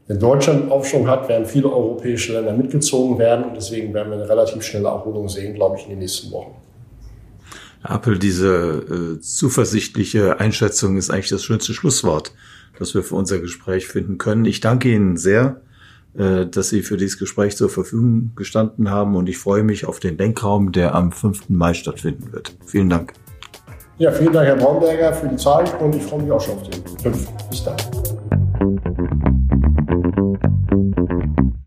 Wenn 0.08 0.20
Deutschland 0.20 0.72
Aufschwung 0.72 1.08
hat, 1.08 1.28
werden 1.30 1.48
viele 1.48 1.72
europäische 1.72 2.34
Länder 2.34 2.54
mitgezogen 2.54 3.18
werden 3.18 3.46
und 3.46 3.56
deswegen 3.56 3.94
werden 3.94 4.10
wir 4.10 4.18
eine 4.18 4.30
relativ 4.30 4.62
schnelle 4.62 4.90
Erholung 4.90 5.28
sehen, 5.30 5.56
glaube 5.56 5.78
ich, 5.78 5.86
in 5.86 5.92
den 5.92 6.00
nächsten 6.00 6.32
Wochen. 6.32 6.56
Apple, 7.84 8.20
diese 8.20 9.18
äh, 9.18 9.20
zuversichtliche 9.20 10.40
Einschätzung 10.40 10.98
ist 10.98 11.10
eigentlich 11.10 11.30
das 11.30 11.44
schönste 11.44 11.74
Schlusswort, 11.74 12.34
das 12.78 12.94
wir 12.94 13.04
für 13.04 13.16
unser 13.16 13.40
Gespräch 13.40 13.88
finden 13.88 14.20
können. 14.20 14.46
Ich 14.46 14.60
danke 14.60 14.94
Ihnen 14.94 15.18
sehr, 15.18 15.62
äh, 16.16 16.46
dass 16.46 16.70
Sie 16.70 16.84
für 16.84 16.98
dieses 16.98 17.18
Gespräch 17.18 17.58
zur 17.58 17.70
Verfügung 17.70 18.32
gestanden 18.36 18.92
haben 18.92 19.16
und 19.16 19.28
ich 19.28 19.40
freue 19.40 19.64
mich 19.64 19.88
auf 19.88 20.00
den 20.00 20.18
Denkraum, 20.18 20.72
der 20.72 20.94
am 20.94 21.12
5. 21.12 21.50
Mai 21.50 21.74
stattfinden 21.74 22.32
wird. 22.32 22.56
Vielen 22.68 22.90
Dank. 22.90 23.14
Ja, 23.98 24.12
vielen 24.12 24.34
Dank, 24.34 24.46
Herr 24.46 24.58
Braunberger, 24.58 25.14
für 25.14 25.30
die 25.30 25.38
Zeit 25.38 25.80
und 25.82 25.96
ich 25.96 26.04
freue 26.04 26.22
mich 26.22 26.32
auch 26.32 26.42
schon 26.42 26.56
auf 26.56 26.70
den 26.70 27.14
5. 27.14 27.28
Bis 27.50 27.64
dann. 27.64 27.78
Thank 29.88 30.18
you. 30.18 31.65